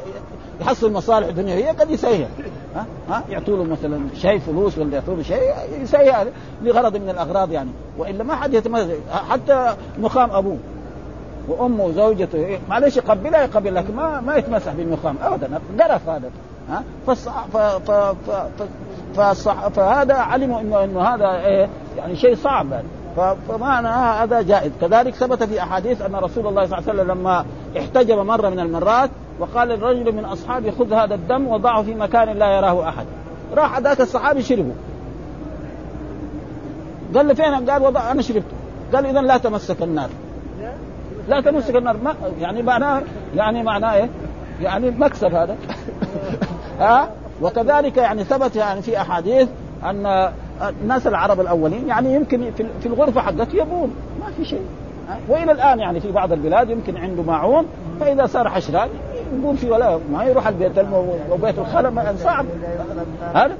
يحصل 0.60 0.92
مصالح 0.92 1.30
دنيوية 1.30 1.70
قد 1.70 1.90
يسويها 1.90 2.28
ها؟ 2.76 2.86
ها؟ 3.10 3.22
يعطوا 3.30 3.56
له 3.56 3.64
مثلا 3.64 4.00
شيء 4.14 4.38
فلوس 4.38 4.78
ولا 4.78 4.94
يعطوا 4.94 5.14
له 5.16 5.22
شيء 5.22 5.52
يسويها 5.82 6.26
لغرض 6.62 6.96
من 6.96 7.10
الأغراض 7.10 7.52
يعني. 7.52 7.70
وإلا 7.98 8.24
ما 8.24 8.36
حد 8.36 8.54
يتمسك 8.54 8.98
حتى 9.28 9.74
نخام 9.98 10.30
أبوه 10.30 10.58
وأمه 11.48 11.84
وزوجته 11.84 12.36
إيه؟ 12.36 12.58
معلش 12.68 12.96
يقبلها 12.96 13.42
يقبل 13.42 13.74
لكن 13.74 13.96
ما 13.96 14.20
ما 14.20 14.36
يتمسح 14.36 14.72
بالنخام 14.72 15.16
ابدا 15.22 15.60
قرف 15.80 16.08
هذا. 16.08 16.30
ها؟ 16.70 16.82
فالصح 17.06 17.46
ف 17.52 17.56
ف 17.56 17.90
ف 17.90 18.48
فالصح 19.16 19.68
فهذا 19.68 20.14
علموا 20.14 20.60
إنه 20.60 20.84
إنه 20.84 21.00
هذا 21.00 21.46
إيه 21.46 21.68
يعني 21.96 22.16
شيء 22.16 22.34
صعب. 22.34 22.72
يعني 22.72 22.86
فمعنى 23.48 23.88
هذا 23.88 24.42
جائز. 24.42 24.72
كذلك 24.80 25.14
ثبت 25.14 25.42
في 25.42 25.62
أحاديث 25.62 26.02
أن 26.02 26.14
رسول 26.14 26.46
الله 26.46 26.66
صلى 26.66 26.78
الله 26.78 26.90
عليه 26.90 27.02
وسلم 27.02 27.10
لما 27.10 27.44
احتجب 27.78 28.18
مرة 28.18 28.48
من 28.48 28.60
المرات 28.60 29.10
وقال 29.40 29.68
للرجل 29.68 30.12
من 30.12 30.24
اصحابه 30.24 30.70
خذ 30.70 30.92
هذا 30.92 31.14
الدم 31.14 31.48
وضعه 31.48 31.82
في 31.82 31.94
مكان 31.94 32.28
لا 32.28 32.56
يراه 32.56 32.88
أحد. 32.88 33.06
راح 33.54 33.78
ذاك 33.78 34.00
الصحابي 34.00 34.42
شربه 34.42 34.72
قال 37.14 37.28
له 37.28 37.34
فين؟ 37.34 37.70
قال 37.70 37.82
وضع 37.82 38.10
أنا 38.10 38.22
شربته. 38.22 38.56
قال 38.94 39.06
اذا 39.06 39.20
لا 39.20 39.36
تمسك 39.38 39.82
النار. 39.82 40.08
لا 41.28 41.40
تمسك 41.40 41.76
النار. 41.76 41.96
ما 41.96 42.14
يعني 42.40 42.62
معناه 42.62 43.02
يعني 43.36 43.62
معناه 43.62 43.94
إيه؟ 43.94 44.08
يعني 44.62 44.90
مكسب 44.90 45.34
هذا. 45.34 45.56
ها؟ 46.80 47.10
وكذلك 47.42 47.96
يعني 47.96 48.24
ثبت 48.24 48.56
يعني 48.56 48.82
في 48.82 49.00
أحاديث 49.00 49.48
ان 49.84 50.30
الناس 50.82 51.06
العرب 51.06 51.40
الأولين 51.40 51.88
يعني 51.88 52.14
يمكن 52.14 52.50
في 52.80 52.86
الغرفة 52.86 53.20
حقته 53.20 53.56
يبول 53.56 53.88
ما 54.20 54.32
في 54.36 54.44
شيء. 54.44 54.64
وإلى 55.28 55.52
الآن 55.52 55.78
يعني 55.78 56.00
في 56.00 56.12
بعض 56.12 56.32
البلاد 56.32 56.70
يمكن 56.70 56.96
عنده 56.96 57.22
ماعون 57.22 57.66
فإذا 58.00 58.26
صار 58.26 58.48
حشران 58.48 58.88
يقول 59.32 59.56
في 59.56 59.70
ولا 59.70 59.98
ما 60.12 60.24
يروح 60.24 60.46
البيت 60.46 60.72
وبيت 61.30 61.58
الخلم 61.58 62.16
صعب. 62.24 62.46
هذا 63.34 63.56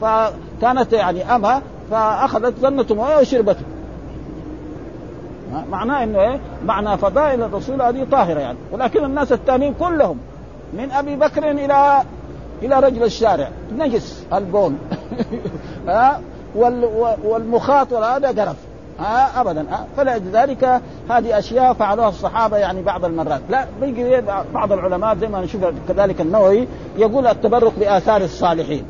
فكانت 0.00 0.92
يعني 0.92 1.34
اما 1.34 1.62
فأخذت 1.90 2.58
ظنته 2.60 2.94
مويه 2.94 3.16
وشربته 3.16 3.62
معناه 5.70 6.04
إنه 6.04 6.20
إيه؟ 6.20 6.40
معنى 6.64 6.98
فضائل 6.98 7.42
الرسول 7.42 7.82
هذه 7.82 8.06
طاهرة 8.10 8.40
يعني. 8.40 8.58
ولكن 8.72 9.04
الناس 9.04 9.32
الثانيين 9.32 9.74
كلهم 9.74 10.18
من 10.72 10.90
أبي 10.90 11.16
بكر 11.16 11.50
إلى 11.50 12.02
إلى 12.62 12.80
رجل 12.80 13.02
الشارع. 13.02 13.48
نجس 13.78 14.26
البول 14.32 14.72
ها؟ 15.88 16.20
والمخاط 17.24 17.92
هذا 17.92 18.42
قرف. 18.42 18.56
ها 19.00 19.40
ابدا. 19.40 19.66
ها 19.70 19.86
فلذلك 19.96 20.80
هذه 21.10 21.38
أشياء 21.38 21.72
فعلوها 21.72 22.08
الصحابة 22.08 22.56
يعني 22.56 22.82
بعض 22.82 23.04
المرات. 23.04 23.40
لا 23.50 23.66
بيجي 23.80 24.22
بعض 24.54 24.72
العلماء 24.72 25.16
زي 25.16 25.28
ما 25.28 25.40
نشوف 25.40 25.64
كذلك 25.88 26.20
النووي 26.20 26.66
يقول 26.96 27.26
التبرك 27.26 27.72
بآثار 27.78 28.20
الصالحين. 28.20 28.84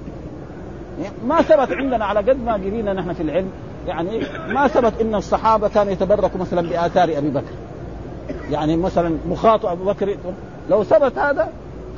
ما 1.27 1.43
ثبت 1.43 1.73
عندنا 1.73 2.05
على 2.05 2.21
قد 2.21 2.45
ما 2.45 2.53
قرينا 2.53 2.93
نحن 2.93 3.13
في 3.13 3.23
العلم 3.23 3.51
يعني 3.87 4.21
ما 4.49 4.69
ثبت 4.69 5.01
إن 5.01 5.15
الصحابة 5.15 5.69
كانوا 5.69 5.93
يتبركوا 5.93 6.41
مثلا 6.41 6.69
بآثار 6.69 7.19
أبي 7.19 7.31
بكر. 7.31 7.53
يعني 8.51 8.77
مثلا 8.77 9.17
مخاط 9.29 9.67
أبو 9.67 9.85
بكر 9.85 10.17
لو 10.71 10.85
ثبت 10.85 11.19
هذا 11.19 11.49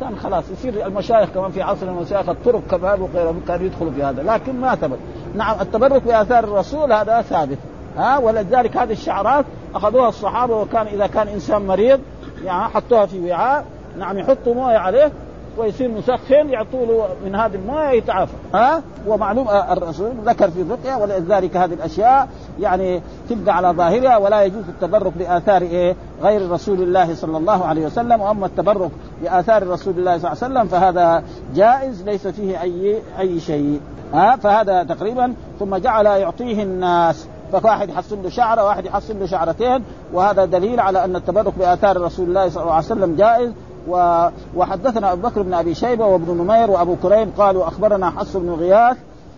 كان 0.00 0.16
خلاص 0.16 0.44
يصير 0.50 0.86
المشايخ 0.86 1.28
كمان 1.30 1.50
في 1.50 1.62
عصر 1.62 1.86
المشايخ 1.86 2.28
الطرق 2.28 2.62
كمان 2.70 3.00
وغيرهم 3.00 3.40
كانوا 3.48 3.66
يدخلوا 3.66 3.92
في 3.92 4.02
هذا. 4.02 4.22
لكن 4.22 4.60
ما 4.60 4.74
ثبت. 4.74 4.98
نعم 5.34 5.60
التبرك 5.60 6.02
بآثار 6.02 6.44
الرسول 6.44 6.92
هذا 6.92 7.22
ثابت. 7.22 7.58
ها؟ 7.96 8.18
ولذلك 8.18 8.76
هذه 8.76 8.92
الشعرات 8.92 9.44
أخذوها 9.74 10.08
الصحابة 10.08 10.56
وكان 10.56 10.86
إذا 10.86 11.06
كان 11.06 11.28
إنسان 11.28 11.66
مريض 11.66 12.00
يعني 12.44 12.64
حطوها 12.64 13.06
في 13.06 13.30
وعاء 13.30 13.64
نعم 13.98 14.18
يحطوا 14.18 14.54
موية 14.54 14.76
عليه 14.76 15.12
ويصير 15.58 15.90
مسخن 15.90 16.48
يعطوا 16.48 16.86
له 16.86 17.08
من 17.24 17.34
هذه 17.34 17.54
الموية 17.54 17.88
يتعافى. 17.88 18.32
ها؟ 18.54 18.82
ومعلوم 19.06 19.48
الرسول 19.48 20.10
ذكر 20.24 20.50
في 20.50 20.60
الرقيه 20.60 20.94
ولذلك 20.94 21.56
هذه 21.56 21.74
الأشياء 21.74 22.28
يعني 22.60 23.02
تبقى 23.30 23.56
على 23.56 23.68
ظاهرها 23.68 24.16
ولا 24.16 24.42
يجوز 24.42 24.68
التبرك 24.68 25.12
بآثار 25.18 25.62
إيه 25.62 25.96
غير 26.22 26.50
رسول 26.50 26.82
الله 26.82 27.14
صلى 27.14 27.36
الله 27.38 27.64
عليه 27.64 27.86
وسلم. 27.86 28.20
وأما 28.20 28.46
التبرك 28.46 28.90
بآثار 29.22 29.68
رسول 29.68 29.94
الله 29.98 30.18
صلى 30.18 30.32
الله 30.32 30.44
عليه 30.44 30.54
وسلم 30.54 30.68
فهذا 30.68 31.22
جائز 31.54 32.02
ليس 32.02 32.26
فيه 32.26 32.62
أي 32.62 33.02
أي 33.18 33.40
شيء. 33.40 33.80
ها؟ 34.14 34.36
فهذا 34.36 34.82
تقريبا 34.82 35.34
ثم 35.58 35.76
جعل 35.76 36.06
يعطيه 36.06 36.62
الناس. 36.62 37.28
فواحد 37.60 37.88
يحصل 37.88 38.22
له 38.22 38.30
شعرة 38.30 38.64
واحد 38.64 38.84
يحصل 38.84 39.20
له 39.20 39.26
شعرتين 39.26 39.84
وهذا 40.12 40.44
دليل 40.44 40.80
على 40.80 41.04
أن 41.04 41.16
التبرك 41.16 41.52
بآثار 41.58 42.00
رسول 42.00 42.28
الله 42.28 42.48
صلى 42.48 42.62
الله 42.62 42.74
عليه 42.74 42.86
وسلم 42.86 43.16
جائز. 43.16 43.52
و... 43.88 44.26
وحدثنا 44.56 45.12
أبو 45.12 45.28
بكر 45.28 45.42
بن 45.42 45.54
أبي 45.54 45.74
شيبة 45.74 46.06
وابن 46.06 46.38
نمير 46.38 46.70
وأبو 46.70 46.96
كريم 46.96 47.32
قالوا 47.38 47.68
أخبرنا 47.68 48.10
حفص 48.10 48.36
بن 48.36 48.50
غياث 48.50 48.96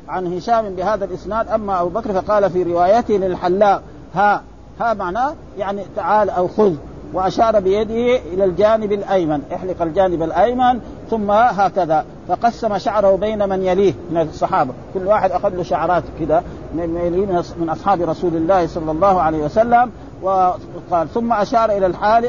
عن 0.08 0.36
هشام 0.36 0.74
بهذا 0.74 1.04
الإسناد 1.04 1.48
أما 1.48 1.80
أبو 1.80 1.88
بكر 1.88 2.12
فقال 2.20 2.50
في 2.50 2.62
روايته 2.62 3.14
للحلاق 3.14 3.82
ها 4.14 4.42
ها 4.80 4.94
معناه 4.94 5.34
يعني 5.58 5.82
تعال 5.96 6.30
أو 6.30 6.48
خذ. 6.48 6.74
وأشار 7.12 7.60
بيده 7.60 8.16
إلى 8.16 8.44
الجانب 8.44 8.92
الأيمن 8.92 9.40
احلق 9.54 9.82
الجانب 9.82 10.22
الأيمن 10.22 10.80
ثم 11.10 11.30
هكذا. 11.30 12.04
فقسم 12.28 12.78
شعره 12.78 13.16
بين 13.16 13.48
من 13.48 13.62
يليه 13.62 13.94
من 14.10 14.20
الصحابة. 14.20 14.72
كل 14.94 15.06
واحد 15.06 15.30
أخذ 15.30 15.48
له 15.48 15.62
شعرات 15.62 16.02
كذا 16.20 16.44
من 16.74 17.68
أصحاب 17.70 18.02
رسول 18.02 18.36
الله 18.36 18.66
صلى 18.66 18.90
الله 18.90 19.20
عليه 19.20 19.44
وسلم 19.44 19.90
وقال 20.22 21.08
ثم 21.14 21.32
أشار 21.32 21.70
إلى 21.70 21.86
الحال 21.86 22.24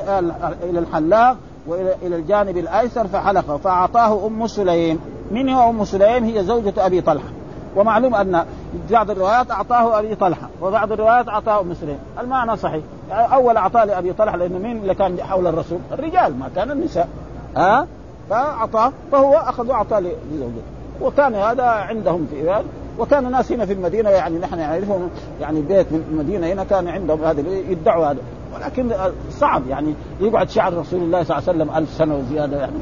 إلى 0.63 0.79
الحلاق 0.79 1.37
والى 1.67 1.95
إلى 2.01 2.15
الجانب 2.15 2.57
الأيسر 2.57 3.07
فحلقه 3.07 3.57
فأعطاه 3.57 4.27
أم 4.27 4.47
سليم. 4.47 4.99
من 5.31 5.49
هو 5.49 5.69
أم 5.69 5.85
سليم؟ 5.85 6.23
هي 6.23 6.43
زوجة 6.43 6.73
أبي 6.77 7.01
طلحة. 7.01 7.27
ومعلوم 7.75 8.15
أن 8.15 8.45
بعض 8.91 9.11
الروايات 9.11 9.51
أعطاه 9.51 9.99
أبي 9.99 10.15
طلحة 10.15 10.49
وبعض 10.61 10.91
الروايات 10.91 11.29
أعطاه 11.29 11.61
أم 11.61 11.73
سليم. 11.73 11.97
المعنى 12.19 12.57
صحيح. 12.57 12.83
يعني 13.09 13.33
أول 13.33 13.57
أعطاه 13.57 13.85
لأبي 13.85 14.13
طلحة 14.13 14.37
لأنه 14.37 14.59
مين 14.59 14.77
اللي 14.77 14.95
كان 14.95 15.17
حول 15.21 15.47
الرسول؟ 15.47 15.79
الرجال 15.91 16.39
ما 16.39 16.49
كان 16.55 16.71
النساء. 16.71 17.09
ها؟ 17.55 17.87
فأعطاه 18.29 18.91
فهو 19.11 19.33
أخذ 19.33 19.67
وأعطاه 19.67 19.99
لزوجته. 19.99 20.61
وكان 21.01 21.35
هذا 21.35 21.63
عندهم 21.63 22.27
في 22.31 22.41
ذلك 22.41 22.65
وكان 22.99 23.31
ناس 23.31 23.51
هنا 23.51 23.65
في 23.65 23.73
المدينة 23.73 24.09
يعني 24.09 24.39
نحن 24.39 24.57
نعرفهم 24.57 25.09
يعني 25.41 25.61
بيت 25.61 25.91
من 25.91 26.03
المدينة 26.11 26.47
هنا 26.47 26.63
كان 26.63 26.87
عندهم 26.87 27.23
هذا 27.23 27.43
يدعوا 27.69 28.05
هذا 28.05 28.19
ولكن 28.55 28.91
صعب 29.31 29.67
يعني 29.69 29.93
يقعد 30.21 30.49
شعر 30.49 30.77
رسول 30.77 30.99
الله 30.99 31.23
صلى 31.23 31.37
الله 31.37 31.49
عليه 31.49 31.59
وسلم 31.59 31.77
ألف 31.77 31.89
سنة 31.93 32.15
وزيادة 32.15 32.59
يعني. 32.59 32.73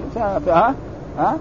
ها؟ 0.48 0.76
ها؟ 1.18 1.38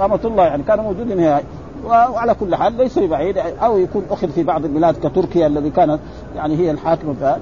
أمة 0.00 0.20
الله 0.24 0.42
يعني 0.44 0.62
كان 0.62 0.80
موجود 0.80 1.12
هنا. 1.12 1.42
وعلى 1.84 2.34
كل 2.34 2.54
حال 2.54 2.72
ليس 2.72 2.98
ببعيد 2.98 3.38
أو 3.38 3.78
يكون 3.78 4.04
أخذ 4.10 4.28
في 4.28 4.42
بعض 4.42 4.64
البلاد 4.64 4.94
كتركيا 5.06 5.46
الذي 5.46 5.70
كانت 5.70 5.98
يعني 6.36 6.56
هي 6.56 6.70
الحاكمه 6.70 7.38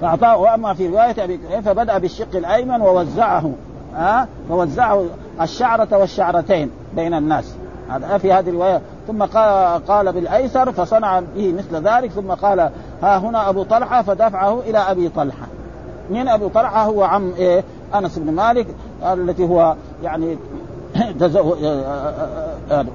فاعطاه 0.00 0.36
وأما 0.38 0.74
في 0.74 0.88
رواية 0.88 1.24
أبي 1.24 1.40
فبدأ 1.64 1.98
بالشق 1.98 2.36
الأيمن 2.36 2.80
ووزعه 2.80 3.52
ها؟ 3.94 4.28
فوزعه 4.48 5.04
الشعرة 5.40 5.98
والشعرتين 5.98 6.70
بين 6.96 7.14
الناس. 7.14 7.54
هذا 7.90 8.18
في 8.18 8.32
هذه 8.32 8.48
الرواية. 8.48 8.80
ثم 9.06 9.22
قال, 9.22 9.86
قال 9.86 10.12
بالأيسر 10.12 10.72
فصنع 10.72 11.20
به 11.20 11.54
مثل 11.58 11.88
ذلك. 11.88 12.10
ثم 12.10 12.30
قال 12.30 12.60
ها 13.02 13.18
هنا 13.18 13.48
أبو 13.48 13.62
طلحة 13.62 14.02
فدفعه 14.02 14.60
إلى 14.60 14.78
أبي 14.78 15.08
طلحة. 15.08 15.46
من 16.10 16.28
أبو 16.28 16.48
طلحة 16.48 16.84
هو 16.84 17.02
عم 17.02 17.32
إيه؟ 17.38 17.64
أنس 17.94 18.18
بن 18.18 18.32
مالك 18.32 18.66
التي 19.12 19.44
هو 19.44 19.74
يعني 20.02 20.38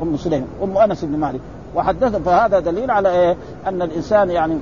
أم 0.01 0.17
سليم 0.17 0.47
أم 0.63 0.77
أنس 0.77 1.05
بن 1.05 1.17
مالك. 1.17 1.39
وحدث 1.75 2.15
فهذا 2.15 2.59
دليل 2.59 2.91
على 2.91 3.09
إيه؟ 3.09 3.35
أن 3.67 3.81
الإنسان 3.81 4.29
يعني 4.29 4.57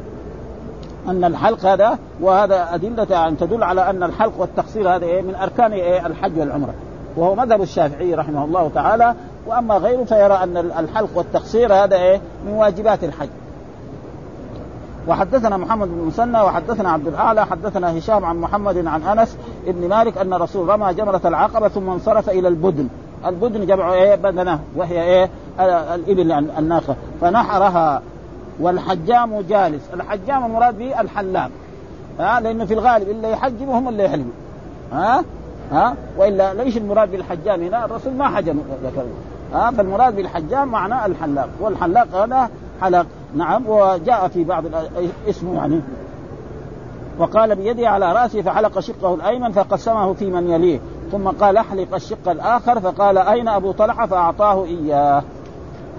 أن 1.07 1.23
الحلق 1.23 1.65
هذا 1.65 1.97
وهذا 2.21 2.67
أدلة 2.73 3.07
يعني 3.09 3.35
تدل 3.35 3.63
على 3.63 3.89
أن 3.89 4.03
الحلق 4.03 4.33
والتقصير 4.37 4.95
هذا 4.95 5.05
إيه؟ 5.05 5.21
من 5.21 5.35
أركان 5.35 5.71
إيه؟ 5.71 6.07
الحج 6.07 6.39
والعمرة. 6.39 6.73
وهو 7.17 7.35
مذهب 7.35 7.61
الشافعي 7.61 8.15
رحمه 8.15 8.45
الله 8.45 8.71
تعالى. 8.75 9.15
وأما 9.47 9.77
غيره 9.77 10.03
فيرى 10.03 10.33
أن 10.33 10.57
الحلق 10.57 11.09
والتقصير 11.15 11.73
هذا 11.73 11.95
إيه؟ 11.95 12.21
من 12.45 12.53
واجبات 12.53 13.03
الحج. 13.03 13.29
وحدثنا 15.07 15.57
محمد 15.57 15.87
بن 15.87 15.97
مسنى 16.07 16.41
وحدثنا 16.41 16.91
عبد 16.91 17.07
الأعلى 17.07 17.45
حدثنا 17.45 17.97
هشام 17.97 18.25
عن 18.25 18.37
محمد 18.37 18.87
عن 18.87 19.03
أنس 19.03 19.37
بن 19.67 19.89
مالك 19.89 20.17
أن 20.17 20.33
الرسول 20.33 20.69
رمى 20.69 20.93
جمرة 20.93 21.21
العقبة 21.25 21.67
ثم 21.67 21.89
انصرف 21.89 22.29
إلى 22.29 22.47
البدن. 22.47 22.87
البدن 23.25 23.65
جمع 23.65 23.93
إيه؟ 23.93 24.15
بدنة 24.15 24.59
وهي 24.75 25.03
إيه؟ 25.03 25.29
الإبل 25.95 26.31
الناقة. 26.31 26.95
فنحرها. 27.21 28.01
والحجام 28.59 29.41
جالس. 29.41 29.81
الحجام 29.93 30.45
المراد 30.45 30.77
به 30.77 31.01
الحلام. 31.01 31.51
ها؟ 32.19 32.39
لأنه 32.39 32.65
في 32.65 32.73
الغالب 32.73 33.09
اللي 33.09 33.31
يحجم 33.31 33.69
هم 33.69 33.89
اللي 33.89 34.03
يحلموا. 34.03 34.33
ها؟ 34.93 35.23
ها؟ 35.71 35.95
وإلا 36.17 36.53
ليش 36.53 36.77
المراد 36.77 37.11
بالحجام 37.11 37.61
هنا؟ 37.61 37.85
الرسول 37.85 38.13
ما 38.13 38.29
حجم 38.29 38.59
ها 39.53 39.71
فالمراد 39.71 40.15
بالحجام 40.15 40.67
معناه 40.67 41.05
الحلاق 41.05 41.49
والحلاق 41.59 42.15
هذا 42.15 42.49
حلق 42.81 43.05
نعم 43.35 43.63
وجاء 43.67 44.27
في 44.27 44.43
بعض 44.43 44.63
اسمه 45.29 45.55
يعني. 45.55 45.81
وقال 47.19 47.55
بيده 47.55 47.89
على 47.89 48.13
رأسه 48.13 48.41
فحلق 48.41 48.79
شقه 48.79 49.13
الأيمن 49.13 49.51
فقسمه 49.51 50.13
في 50.13 50.25
من 50.25 50.49
يليه. 50.49 50.79
ثم 51.11 51.27
قال 51.27 51.57
احلق 51.57 51.95
الشق 51.95 52.29
الآخر 52.29 52.79
فقال 52.79 53.17
أين 53.17 53.47
أبو 53.47 53.71
طلحة؟ 53.71 54.05
فأعطاه 54.07 54.65
إياه. 54.65 55.23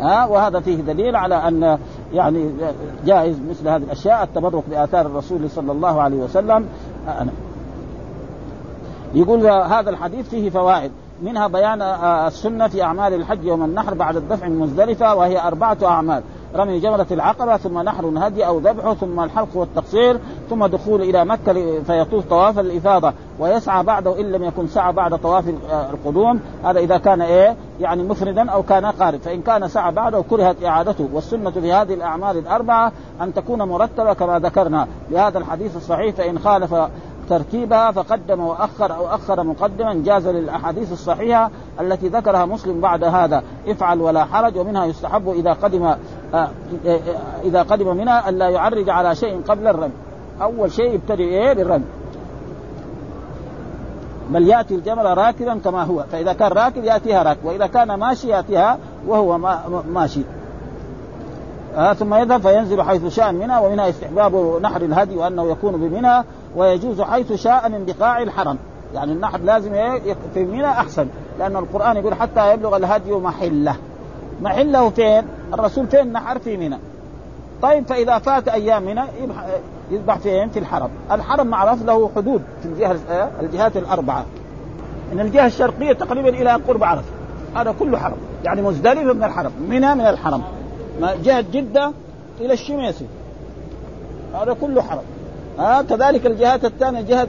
ها 0.01 0.27
وهذا 0.27 0.61
فيه 0.61 0.77
دليل 0.77 1.17
على 1.17 1.35
أن 1.35 1.79
يعني 2.12 2.51
جائز 3.05 3.40
مثل 3.51 3.69
هذه 3.69 3.83
الأشياء 3.83 4.23
التبرك 4.23 4.62
بآثار 4.71 5.07
الرسول 5.07 5.51
صلى 5.51 5.73
الله 5.73 6.03
عليه 6.03 6.17
وسلم. 6.17 6.67
أنا. 7.09 7.33
يقول 9.14 9.47
هذا 9.47 9.90
الحديث 9.90 10.29
فيه 10.29 10.51
فوائد. 10.51 10.93
منها 11.22 11.46
بيان 11.46 11.83
السنة 12.27 12.68
في 12.68 12.83
أعمال 12.83 13.14
الحج 13.14 13.44
يوم 13.44 13.64
النحر 13.64 13.94
بعد 13.94 14.16
الدفع 14.16 14.48
من 14.48 14.59
مزدلفه 14.59 15.14
وهي 15.14 15.40
أربعة 15.40 15.79
أعمال. 15.83 16.22
رمي 16.57 16.81
جمرة 16.81 17.07
العقبة 17.11 17.57
ثم 17.57 17.79
نحر 17.79 18.12
هدي 18.16 18.46
أو 18.46 18.59
ذبحه 18.59 18.94
ثم 18.94 19.20
الحلق 19.20 19.48
والتقصير 19.55 20.18
ثم 20.50 20.66
دخول 20.66 21.03
إلى 21.03 21.24
مكة 21.24 21.83
فيطوف 21.83 22.24
طواف 22.24 22.59
الإفاضة 22.59 23.12
ويسعى 23.38 23.83
بعده 23.83 24.20
إن 24.20 24.33
لم 24.33 24.44
يكن 24.44 24.66
سعى 24.66 24.92
بعد 24.92 25.18
طواف 25.18 25.44
القدوم. 25.92 26.40
هذا 26.64 26.79
إذا 26.79 26.98
كان 26.98 27.22
إيه؟ 27.22 27.57
يعني 27.81 28.03
مفردا 28.03 28.50
أو 28.50 28.62
كان 28.62 28.87
قارب. 28.87 29.20
فإن 29.20 29.42
كان 29.42 29.68
سعى 29.68 29.92
بعده 29.92 30.24
كرهت 30.31 30.64
إعادته. 30.64 31.09
والسنة 31.12 31.50
في 31.50 31.72
هذه 31.72 31.94
الأعمال 31.94 32.38
الأربعة 32.38 32.92
أن 33.20 33.35
تكون 33.35 33.62
مرتبة 33.62 34.12
كما 34.12 34.38
ذكرنا. 34.38 34.87
لهذا 35.11 35.38
الحديث 35.38 35.77
الصحيح 35.77 36.14
فإن 36.14 36.38
خالف 36.38 36.74
ترتيبها 37.28 37.90
فقدم 37.90 38.40
وأخر 38.40 38.96
أو 38.96 39.06
أخر 39.06 39.42
مقدما 39.42 40.02
جاز 40.04 40.28
للأحاديث 40.28 40.92
الصحيحة 40.92 41.50
التي 41.80 42.08
ذكرها 42.08 42.44
مسلم 42.44 42.80
بعد 42.80 43.04
هذا. 43.04 43.42
افعل 43.68 44.00
ولا 44.00 44.24
حرج 44.24 44.58
ومنها 44.58 44.84
يستحب 44.84 45.28
إذا 45.28 45.52
قدم 45.52 45.94
آه، 46.34 46.48
إذا 47.44 47.62
قدم 47.62 47.96
منها 47.96 48.28
الا 48.28 48.48
يعرج 48.48 48.90
على 48.90 49.14
شيء 49.14 49.42
قبل 49.48 49.66
الرمي. 49.66 49.92
أول 50.42 50.72
شيء 50.72 50.94
يبتدئ 50.94 51.22
إيه؟ 51.22 51.52
بالرمي. 51.52 51.84
بل 54.30 54.48
يأتي 54.48 54.74
الجمل 54.74 55.18
راكبا 55.18 55.58
كما 55.64 55.82
هو. 55.82 56.04
فإذا 56.12 56.32
كان 56.32 56.52
راكب 56.52 56.84
يأتيها 56.84 57.22
راكب 57.22 57.44
وإذا 57.44 57.66
كان 57.66 57.94
ماشي 57.94 58.28
يأتيها 58.28 58.78
وهو 59.06 59.38
ماشي. 59.88 60.20
آه 61.76 61.92
ثم 61.92 62.14
يذهب 62.14 62.40
فينزل 62.40 62.82
حيث 62.82 63.06
شاء 63.06 63.32
منها 63.32 63.60
ومنها 63.60 63.88
استحباب 63.88 64.58
نحر 64.62 64.82
الهدي 64.82 65.16
وأنه 65.16 65.50
يكون 65.50 65.72
بمنى. 65.72 66.24
ويجوز 66.57 67.01
حيث 67.01 67.33
شاء 67.33 67.69
من 67.69 67.85
بقاع 67.85 68.23
الحرم 68.23 68.59
يعني 68.95 69.12
النحر 69.12 69.40
لازم 69.40 69.73
في 70.35 70.45
منى 70.45 70.67
أحسن 70.67 71.07
لأن 71.38 71.57
القرآن 71.57 71.97
يقول 71.97 72.14
حتى 72.14 72.53
يبلغ 72.53 72.77
الهدي 72.77 73.12
محلة 73.12 73.77
محلة 74.43 74.90
فين؟ 74.90 75.25
الرسول 75.55 75.87
فين 75.87 76.12
نحر 76.12 76.38
في 76.38 76.57
منى 76.57 76.79
طيب 77.62 77.87
فإذا 77.87 78.19
فات 78.19 78.49
أيام 78.49 78.83
منى 78.83 79.03
يذبح 79.90 80.19
فين؟ 80.19 80.49
في 80.49 80.59
الحرم، 80.59 80.90
الحرم 81.12 81.47
معروف 81.47 81.83
له 81.83 82.11
حدود 82.17 82.43
في 82.62 82.69
الجهة 82.69 82.97
الجهات 83.40 83.77
الأربعة. 83.77 84.25
من 85.12 85.21
الجهة 85.21 85.47
الشرقية 85.47 85.93
تقريبا 85.93 86.29
إلى 86.29 86.53
قرب 86.53 86.85
عرفة. 86.85 87.11
هذا 87.55 87.75
كله 87.79 87.99
حرم، 87.99 88.17
يعني 88.45 88.62
مزدلفه 88.62 89.12
من 89.12 89.25
الحرم، 89.25 89.53
منى 89.69 89.95
من 89.95 90.07
الحرم. 90.07 90.43
جهة 91.23 91.45
جدة 91.53 91.93
إلى 92.40 92.53
الشميسي. 92.53 93.07
هذا 94.35 94.57
كله 94.61 94.83
حرم. 94.83 95.03
ها 95.59 95.83
كذلك 95.83 96.27
الجهات 96.27 96.64
الثانية 96.64 97.01
جهة 97.01 97.29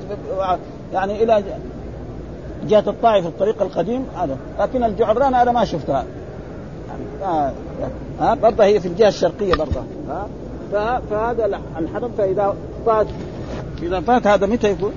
يعني 0.94 1.24
إلى 1.24 1.44
جهة 2.68 2.84
الطائف 2.88 3.26
الطريق 3.26 3.62
القديم 3.62 4.06
هذا 4.18 4.38
لكن 4.60 4.84
الجعران 4.84 5.34
أنا 5.34 5.52
ما 5.52 5.66
شفتها 5.66 6.06
يعني 7.22 7.54
ها 8.20 8.36
برضه 8.36 8.64
هي 8.64 8.80
في 8.80 8.88
الجهة 8.88 9.08
الشرقية 9.08 9.56
برضه 9.56 9.82
ها 10.10 10.28
فهذا 11.10 11.60
الحرم 11.78 12.12
فإذا 12.18 12.56
فات 12.86 13.08
إذا 13.82 14.00
فات 14.00 14.28
هذا 14.28 14.48
متى 14.48 14.72
يكون؟ 14.72 14.92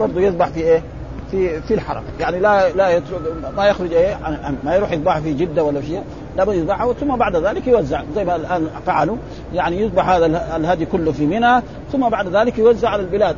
برضه 0.00 0.20
يذبح 0.20 0.48
في 0.48 0.60
إيه؟ 0.60 0.82
في 1.30 1.60
في 1.62 1.74
الحرم. 1.74 2.02
يعني 2.20 2.40
لا 2.40 2.70
لا 2.70 2.88
يترك 2.88 3.20
ما 3.56 3.66
يخرج 3.66 3.92
إيه 3.92 4.18
ما 4.64 4.74
يروح 4.74 4.92
يذبح 4.92 5.18
في 5.18 5.34
جدة 5.34 5.64
ولا 5.64 5.82
شيء. 5.82 6.02
لابد 6.36 6.54
يذبحه 6.54 6.92
ثم 6.92 7.16
بعد 7.16 7.36
ذلك 7.36 7.66
يوزع. 7.66 8.02
زي 8.14 8.24
ما 8.24 8.36
الآن 8.36 8.68
فعلوا. 8.86 9.16
يعني 9.54 9.80
يذبح 9.80 10.08
هذا 10.08 10.26
الهدي 10.56 10.86
كله 10.86 11.12
في 11.12 11.26
منى 11.26 11.62
ثم 11.92 12.08
بعد 12.08 12.28
ذلك 12.28 12.58
يوزع 12.58 12.88
على 12.88 13.02
البلاد. 13.02 13.36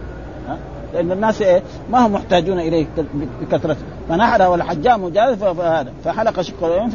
لأن 0.94 1.12
الناس 1.12 1.42
إيه 1.42 1.62
ما 1.90 2.06
هم 2.06 2.12
محتاجون 2.12 2.60
إليه 2.60 2.86
بكثرته 3.40 3.80
فنحر 4.08 4.50
والحجام 4.50 5.04
مجاز 5.04 5.34
فهذا 5.34 5.92
فحلق 6.04 6.40
شق 6.40 6.88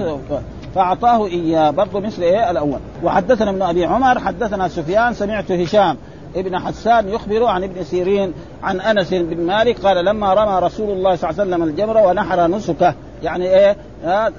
فأعطاه 0.75 1.27
إياه. 1.27 1.71
برضه 1.71 1.99
مثل 1.99 2.21
إيه 2.21 2.51
الأول. 2.51 2.79
وحدثنا 3.03 3.49
ابن 3.49 3.61
أبي 3.61 3.85
عمر 3.85 4.19
حدثنا 4.19 4.67
سفيان 4.67 5.13
سمعت 5.13 5.51
هشام. 5.51 5.97
ابن 6.35 6.59
حسان 6.59 7.09
يخبر 7.09 7.45
عن 7.45 7.63
ابن 7.63 7.83
سيرين 7.83 8.33
عن 8.63 8.81
أنس 8.81 9.13
بن 9.13 9.45
مالك 9.45 9.85
قال 9.85 10.05
لما 10.05 10.33
رمى 10.33 10.59
رسول 10.59 10.89
الله 10.91 11.15
صلى 11.15 11.29
الله 11.29 11.41
عليه 11.41 11.51
وسلم 11.51 11.63
الجمره 11.63 12.07
ونحر 12.07 12.47
نسكه. 12.47 12.93
يعني 13.23 13.45
إيه؟ 13.45 13.77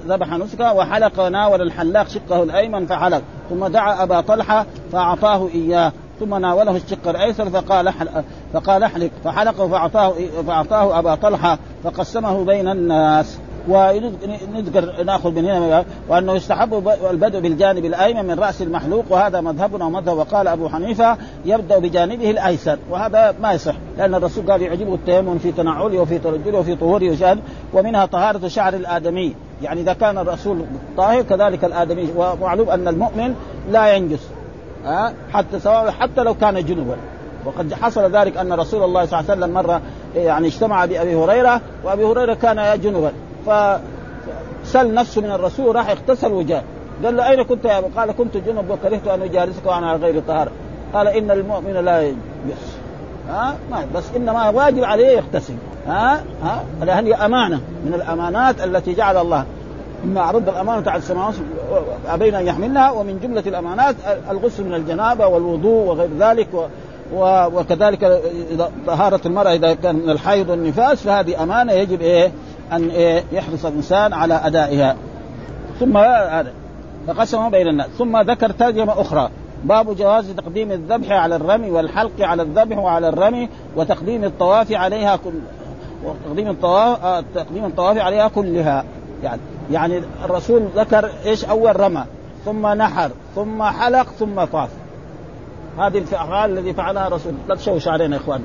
ذبح 0.09 0.33
نسكه 0.33 0.73
وحلق 0.73 1.27
وناول 1.27 1.63
الحلاق 1.63 2.09
شقه 2.09 2.43
الأيمن 2.43 2.87
فحلق. 2.87 3.23
ثم 3.51 3.67
دعا 3.67 4.03
أبا 4.03 4.21
طلحة 4.21 4.67
فأعطاه 4.93 5.49
إياه. 5.55 5.93
ثم 6.21 6.35
ناوله 6.35 6.77
الشق 6.77 7.09
الأيسر 7.09 7.51
فقال 7.51 7.93
فقال 8.53 8.83
احلق. 8.83 9.11
فحلق 9.25 9.67
فأعطاه 9.67 10.15
فأعطاه 10.47 10.99
أبا 10.99 11.15
طلحة 11.15 11.59
فقسمه 11.85 12.45
بين 12.45 12.69
الناس. 12.69 13.39
ونذكر 13.68 15.02
نأخذ 15.05 15.31
من 15.31 15.44
هنا 15.44 15.85
وأنه 16.09 16.33
يستحب 16.33 16.88
البدء 17.11 17.40
بالجانب 17.40 17.85
الأيمن 17.85 18.24
من 18.24 18.38
رأس 18.38 18.62
المحلوق 18.62 19.05
وهذا 19.11 19.40
مذهبنا 19.40 19.85
ومذهب 19.85 20.16
وقال 20.16 20.48
أبو 20.48 20.68
حنيفة 20.68 21.16
يبدأ 21.44 21.79
بجانبه 21.79 22.31
الأيسر 22.31 22.79
وهذا 22.90 23.35
ما 23.42 23.52
يصح 23.52 23.74
لأن 23.98 24.14
الرسول 24.14 24.50
قال 24.50 24.62
يعجبه 24.62 24.94
التيمم 24.94 25.38
في 25.38 25.52
تنعله 25.52 25.98
وفي 26.00 26.18
ترجله 26.18 26.59
وفي 26.59 26.74
طهوره 26.74 27.11
وشأن 27.11 27.38
ومنها 27.72 28.07
طهارة 28.07 28.48
شعر 28.48 28.74
الآدمي 28.74 29.35
يعني 29.62 29.81
إذا 29.81 29.92
كان 29.92 30.18
الرسول 30.18 30.64
طاهر 30.96 31.22
كذلك 31.22 31.64
الآدمي 31.64 32.09
ومعلوم 32.16 32.70
أن 32.70 32.88
المؤمن 32.88 33.35
لا 33.70 33.94
ينجس 33.94 34.29
ها؟ 34.85 35.14
حتى 35.33 35.61
سواء 35.61 35.90
حتى 35.90 36.22
لو 36.22 36.35
كان 36.35 36.64
جنبا. 36.64 36.96
وقد 37.44 37.74
حصل 37.74 38.16
ذلك 38.16 38.37
أن 38.37 38.52
رسول 38.52 38.83
الله 38.83 39.07
صلى 39.07 39.20
الله 39.20 39.31
عليه 39.31 39.40
وسلم 39.40 39.55
مرة 39.55 39.81
يعني 40.16 40.46
اجتمع 40.46 40.85
بأبي 40.85 41.14
هريرة 41.14 41.61
وأبي 41.85 42.05
هريرة 42.05 42.35
كان 42.35 42.81
جنبا. 42.81 43.12
فسل 43.47 44.95
نفسه 44.95 45.21
من 45.21 45.31
الرسول 45.31 45.77
راح 45.77 45.91
اغتسل 45.91 46.33
وجاء. 46.33 46.65
قال 47.05 47.17
له 47.17 47.31
أين 47.31 47.43
كنت 47.43 47.65
يا 47.65 47.79
أبو؟ 47.79 47.87
قال 47.97 48.13
كنت 48.13 48.37
جنب 48.37 48.71
وكرهت 48.71 49.09
أن 49.09 49.23
أجالسك 49.23 49.67
وأنا 49.67 49.91
على 49.91 49.99
غير 49.99 50.23
طهارة. 50.29 50.51
قال 50.95 51.09
إن 51.09 51.31
المؤمن 51.31 51.73
لا 51.73 52.03
يجلس. 52.03 52.77
ها؟ 53.29 53.57
ما 53.71 53.87
بس 53.95 54.05
إنما 54.17 54.49
واجب 54.49 54.85
عليه 54.85 55.07
يغتسل. 55.07 55.55
ها؟ 55.87 56.25
ها؟ 56.43 56.65
هذه 56.81 57.27
أمانة 57.27 57.61
من 57.85 57.95
الأمانات 57.95 58.65
التي 58.65 58.95
جعل 58.95 59.17
الله. 59.17 59.45
إما 60.05 60.21
عرض 60.21 60.49
الأمانة 60.49 60.91
على 60.91 60.99
السماوات 60.99 61.35
أبين 62.09 62.35
أن 62.35 62.47
يحملنها 62.47 62.91
ومن 62.91 63.19
جملة 63.23 63.43
الأمانات 63.47 63.97
الغسل 64.31 64.65
من 64.65 64.75
الجنابة 64.75 65.27
والوضوء 65.27 65.87
وغير 65.89 66.09
ذلك 66.19 66.49
و 67.15 67.47
وكذلك 67.55 68.23
طهارة 68.87 69.21
المرأة 69.27 69.53
إذا 69.53 69.75
كان 69.75 69.95
من 69.97 70.11
الحيض 70.11 70.49
والنفاس 70.49 71.03
فهذه 71.03 71.43
أمانة 71.43 71.73
يجب 71.73 72.01
إيه؟ 72.01 72.33
أن 72.72 72.90
إيه 72.90 73.24
يحرص 73.33 73.64
الإنسان 73.64 74.12
على 74.12 74.35
أدائها. 74.35 74.96
ثم 75.81 75.96
هذا 75.96 76.52
فقسم 77.07 77.50
بين 77.50 77.68
الناس. 77.68 77.87
ثم 77.98 78.20
ذكر 78.20 78.50
ترجمة 78.50 79.00
أخرى. 79.00 79.31
باب 79.64 79.96
جواز 79.96 80.31
تقديم 80.31 80.72
الذبح 80.72 81.11
على 81.11 81.37
الرمي 81.37 81.70
والحلق 81.70 82.20
على 82.20 82.42
الذبح 82.42 82.79
وعلى 82.79 83.09
الرمي 83.09 83.48
وتقديم 83.76 84.24
الطواف 84.24 84.72
عليها 84.72 85.16
كل 85.16 85.33
وتقديم 86.05 86.48
الطواف 86.48 87.24
تقديم 87.35 87.64
الطواف 87.64 87.98
عليها 87.98 88.29
كلها. 88.29 88.85
يعني 89.22 89.40
يعني 89.70 90.02
الرسول 90.24 90.68
ذكر 90.76 91.11
إيش 91.26 91.44
أول 91.44 91.81
رمى. 91.81 92.05
ثم 92.44 92.66
نحر 92.66 93.11
ثم 93.35 93.62
حلق 93.62 94.07
ثم 94.18 94.44
طاف. 94.44 94.70
هذه 95.79 95.98
الأفعال 95.98 96.50
الذي 96.50 96.72
فعلها 96.72 97.07
الرسول. 97.07 97.33
لا 97.48 97.55
تشوش 97.55 97.88
علينا 97.88 98.16
يا 98.16 98.20
إخوان. 98.20 98.42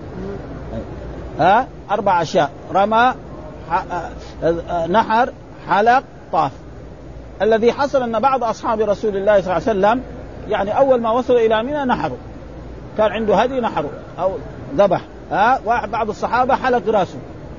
ها؟ 1.40 1.68
أربع 1.92 2.22
أشياء. 2.22 2.50
رمى 2.74 3.14
نحر 4.90 5.34
حلق 5.70 6.04
طاف. 6.32 6.52
الذي 7.42 7.72
حصل 7.72 8.04
أن 8.04 8.20
بعض 8.20 8.44
أصحاب 8.44 8.80
رسول 8.80 9.18
الله 9.18 9.42
صلى 9.42 9.58
الله 9.58 9.70
عليه 9.70 9.80
وسلم 9.80 10.04
يعني 10.50 10.78
أول 10.78 11.02
ما 11.02 11.12
وصلوا 11.12 11.40
إلى 11.40 11.64
منى 11.64 11.86
نحروا. 11.86 12.18
كان 12.98 13.12
عنده 13.12 13.36
هدي 13.36 13.60
نحروا. 13.60 13.92
أو 14.20 14.32
ذبح. 14.76 15.02
ها؟ 15.32 15.60
واحد 15.66 15.92
بعض 15.92 16.10
الصحابة 16.10 16.56
حلق 16.56 16.90
راسه. 16.90 17.18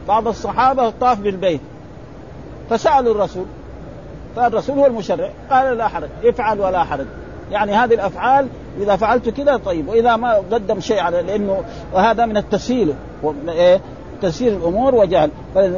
بعض 0.09 0.29
الصحابة 0.29 0.90
طاف 0.90 1.18
بالبيت. 1.18 1.61
فسألوا 2.70 3.14
الرسول. 3.14 3.44
فالرسول 4.37 4.79
هو 4.79 4.87
المشرع. 4.87 5.29
قال 5.51 5.79
لا 5.79 5.88
حرج. 5.88 6.09
افعل 6.25 6.61
ولا 6.61 6.85
حرج. 6.85 7.07
يعني 7.51 7.72
هذه 7.72 7.94
الأفعال 7.94 8.48
إذا 8.81 8.96
فعلت 8.96 9.29
كذا 9.29 9.57
طيب. 9.57 9.88
وإذا 9.88 10.16
ما 10.16 10.35
قدم 10.35 10.81
شيء 10.81 11.01
على 11.01 11.22
لأنه 11.22 11.64
وهذا 11.92 12.27
من 12.27 12.37
التسهيل. 12.37 12.94
تسهيل 14.23 14.53
الأمور 14.53 14.95
وجهل. 14.95 15.31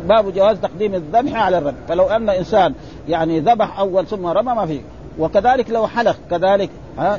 باب 0.09 0.33
جواز 0.35 0.61
تقديم 0.61 0.94
الذبح 0.94 1.35
على 1.35 1.59
الرمي 1.59 1.76
فلو 1.88 2.07
أن 2.07 2.28
إنسان 2.28 2.74
يعني 3.09 3.40
ذبح 3.40 3.78
أول 3.78 4.07
ثم 4.07 4.26
رمى 4.26 4.54
ما 4.54 4.66
فيه. 4.66 4.80
وكذلك 5.18 5.70
لو 5.70 5.87
حلق 5.87 6.16
كذلك 6.30 6.70
ها؟ 6.98 7.18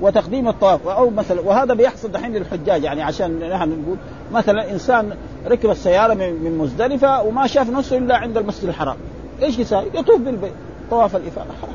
وتقديم 0.00 0.48
الطواف. 0.48 0.88
أو 0.88 1.10
مثلا 1.10 1.40
وهذا 1.40 1.74
بيحصل 1.74 2.12
دحين 2.12 2.32
للحجاج. 2.32 2.84
يعني 2.84 3.02
عشان 3.02 3.50
نحن 3.50 3.82
نقول 3.82 3.96
مثلا 4.32 4.70
إنسان 4.70 5.16
ركب 5.46 5.70
السيارة 5.70 6.14
من 6.14 6.58
مزدلفة 6.58 7.22
وما 7.22 7.46
شاف 7.46 7.70
نفسه 7.70 7.98
إلا 7.98 8.16
عند 8.16 8.36
المسجد 8.36 8.68
الحرام. 8.68 8.96
إيش 9.42 9.58
يساوي؟ 9.58 9.86
يطوف 9.94 10.20
بالبيت. 10.20 10.52
طواف 10.90 11.16
الإفاضة. 11.16 11.50
حرام 11.62 11.74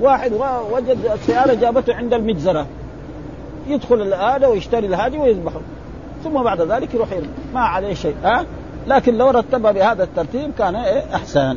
واحد 0.00 0.32
وجد 0.72 0.98
السيارة 1.14 1.54
جابته 1.54 1.94
عند 1.94 2.14
المجزرة. 2.14 2.66
يدخل 3.68 4.14
هذا 4.14 4.46
ويشتري 4.46 4.86
الهادي 4.86 5.18
ويذبحه. 5.18 5.60
ثم 6.26 6.42
بعد 6.42 6.60
ذلك 6.60 6.94
يروح 6.94 7.12
يرمي. 7.12 7.28
ما 7.54 7.60
عليه 7.60 7.94
شيء 7.94 8.14
ها؟ 8.24 8.44
لكن 8.86 9.14
لو 9.14 9.30
رتبها 9.30 9.72
بهذا 9.72 10.04
الترتيب 10.04 10.50
كان 10.58 10.76
إيه 10.76 11.14
أحسن. 11.14 11.56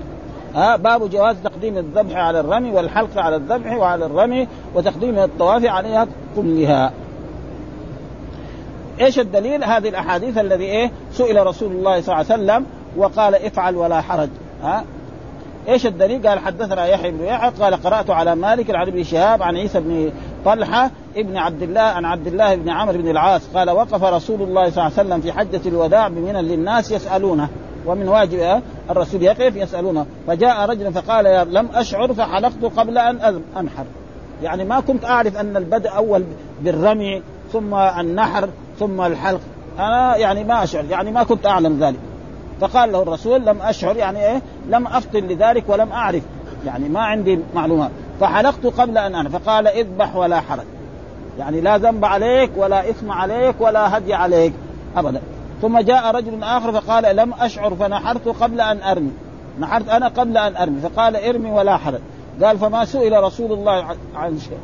ها؟ 0.56 0.76
باب 0.76 1.10
جواز 1.10 1.36
تقديم 1.44 1.78
الذبح 1.78 2.16
على 2.16 2.40
الرمي 2.40 2.72
والحلق 2.72 3.18
على 3.18 3.36
الذبح 3.36 3.78
وعلى 3.78 4.06
الرمي 4.06 4.48
وتقديم 4.76 5.20
الطواف 5.20 5.66
عليها 5.66 6.08
كلها. 6.36 6.92
إيش 9.02 9.20
الدليل؟ 9.20 9.64
هذه 9.64 9.90
الأحاديث 9.90 10.38
الذي 10.38 10.64
إيه 10.64 10.92
سئل 11.12 11.48
رسول 11.48 11.72
الله 11.72 12.02
صلى 12.02 12.16
الله 12.16 12.32
عليه 12.32 12.44
وسلم 12.44 12.66
وقال 12.98 13.36
افعل 13.36 13.76
ولا 13.76 14.02
حرج 14.02 14.30
ها؟ 14.64 14.84
إيش 15.70 15.86
الدليل؟ 15.86 16.28
قال 16.28 16.40
حدثنا 16.40 16.86
يحيى 16.86 17.12
بن 17.12 17.24
يحيى 17.24 17.50
قال 17.50 17.76
قرأت 17.76 18.10
على 18.10 18.36
مالك 18.36 18.76
عن 18.76 18.88
ابن 18.88 19.04
شهاب 19.04 19.44
عن 19.44 19.56
عيسى 19.56 19.80
بن 19.80 20.12
طلحة 20.46 20.92
ابن 21.16 21.38
عبد 21.38 21.62
الله 21.62 21.82
عن 21.82 22.06
عبد 22.06 22.28
الله 22.28 22.56
بن 22.56 22.70
عمرو 22.70 22.98
بن 22.98 23.10
العاص 23.10 23.42
قال 23.54 23.70
وقف 23.70 24.04
رسول 24.04 24.42
الله 24.42 24.70
صلى 24.70 24.88
الله 24.88 24.98
عليه 24.98 25.08
وسلم 25.10 25.22
في 25.22 25.32
حجة 25.32 25.62
الوداع 25.66 26.08
بمنى 26.08 26.42
للناس 26.42 26.92
يسألونه 26.92 27.50
ومن 27.86 28.08
واجب 28.08 28.62
الرسول 28.90 29.24
يقف 29.24 29.56
يسألونه. 29.56 30.06
فجاء 30.28 30.70
رجل 30.70 30.94
فقال 30.94 31.54
لم 31.54 31.68
أشعر 31.74 32.14
فحلقت 32.14 32.66
قبل 32.78 32.98
أن 32.98 33.42
أنحر. 33.58 33.86
يعني 34.44 34.64
ما 34.64 34.80
كنت 34.80 35.06
أعرف 35.06 35.38
أن 35.38 35.58
البدء 35.58 35.96
أول 35.96 36.24
بالرمي 36.62 37.22
ثم 37.54 37.76
النحر 37.76 38.50
ثم 38.80 39.02
الحلق. 39.02 39.42
أنا 39.80 40.16
يعني 40.16 40.44
ما 40.44 40.64
أشعر 40.64 40.86
يعني 40.86 41.12
ما 41.12 41.24
كنت 41.24 41.46
أعلم 41.46 41.84
ذلك. 41.84 42.00
فقال 42.62 42.92
له 42.92 43.02
الرسول 43.02 43.46
لم 43.46 43.62
أشعر 43.62 43.98
يعني 43.98 44.26
إيه؟ 44.26 44.42
لم 44.70 44.88
أفطن 44.88 45.20
لذلك 45.20 45.64
ولم 45.68 45.92
أعرف. 45.92 46.24
يعني 46.66 46.90
ما 46.90 47.00
عندي 47.00 47.40
معلومات. 47.56 47.92
فحلقت 48.20 48.66
قبل 48.66 48.98
أن 48.98 49.16
أنا 49.16 49.30
فقال 49.30 49.68
اذبح 49.68 50.16
ولا 50.16 50.40
حرج. 50.40 50.66
يعني 51.40 51.62
لا 51.62 51.78
ذنب 51.78 52.06
عليك 52.06 52.52
ولا 52.58 52.90
إثم 52.90 53.12
عليك 53.12 53.56
ولا 53.60 53.98
هدي 53.98 54.14
عليك. 54.14 54.54
ابدا. 54.98 55.22
ثم 55.62 55.80
جاء 55.80 56.16
رجل 56.16 56.44
آخر 56.44 56.72
فقال 56.72 57.16
لم 57.16 57.34
أشعر 57.40 57.76
فنحرت 57.76 58.28
قبل 58.28 58.62
أن 58.62 58.82
أرمي. 58.82 59.12
نحرت 59.60 59.90
أنا 59.90 60.08
قبل 60.08 60.38
أن 60.38 60.56
أرمي. 60.56 60.80
فقال 60.82 61.16
ارمي 61.16 61.52
ولا 61.52 61.78
حرج. 61.78 62.00
قال 62.44 62.58
فما 62.58 62.86
سئل 62.86 63.24
رسول 63.24 63.52
الله 63.52 63.86
عن 64.16 64.40
شيء 64.40 64.58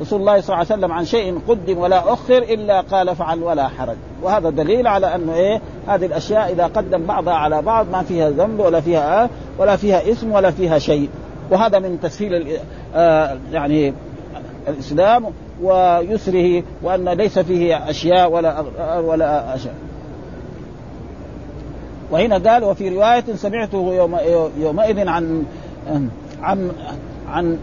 رسول 0.00 0.20
الله 0.20 0.40
صلى 0.40 0.54
الله 0.54 0.56
عليه 0.56 0.80
وسلم 0.80 0.92
عن 0.92 1.04
شيء 1.04 1.40
قدم 1.48 1.78
ولا 1.78 2.12
أخر 2.12 2.38
إلا 2.38 2.80
قال 2.80 3.16
فعل 3.16 3.42
ولا 3.42 3.68
حرج. 3.68 3.96
وهذا 4.22 4.50
دليل 4.50 4.86
على 4.86 5.14
انه 5.14 5.34
إيه 5.34 5.60
هذه 5.88 6.06
الأشياء 6.06 6.52
إذا 6.52 6.66
قدم 6.66 7.06
بعضها 7.06 7.34
على 7.34 7.62
بعض 7.62 7.86
ما 7.92 8.02
فيها 8.02 8.30
ذنب 8.30 8.60
ولا 8.60 8.80
فيها 8.80 9.24
آه 9.24 9.28
ولا 9.58 9.76
فيها 9.76 10.12
اسم 10.12 10.32
ولا 10.32 10.50
فيها 10.50 10.78
شيء. 10.78 11.08
وهذا 11.50 11.78
من 11.78 12.00
تسهيل 12.02 12.58
آه 12.94 13.38
يعني 13.52 13.94
الإسلام. 14.68 15.24
ويسره 15.62 16.62
وأن 16.82 17.08
ليس 17.08 17.38
فيه 17.38 17.90
أشياء 17.90 18.30
ولا 18.30 18.60
ولا 18.98 19.54
أشياء. 19.54 19.74
وهنا 22.10 22.50
قال 22.50 22.64
وفي 22.64 22.88
رواية 22.88 23.24
سمعته 23.34 23.94
يوم 23.94 24.18
يومئذ 24.58 25.08
عن 25.08 25.44
عن 26.42 26.72
عن 27.28 27.58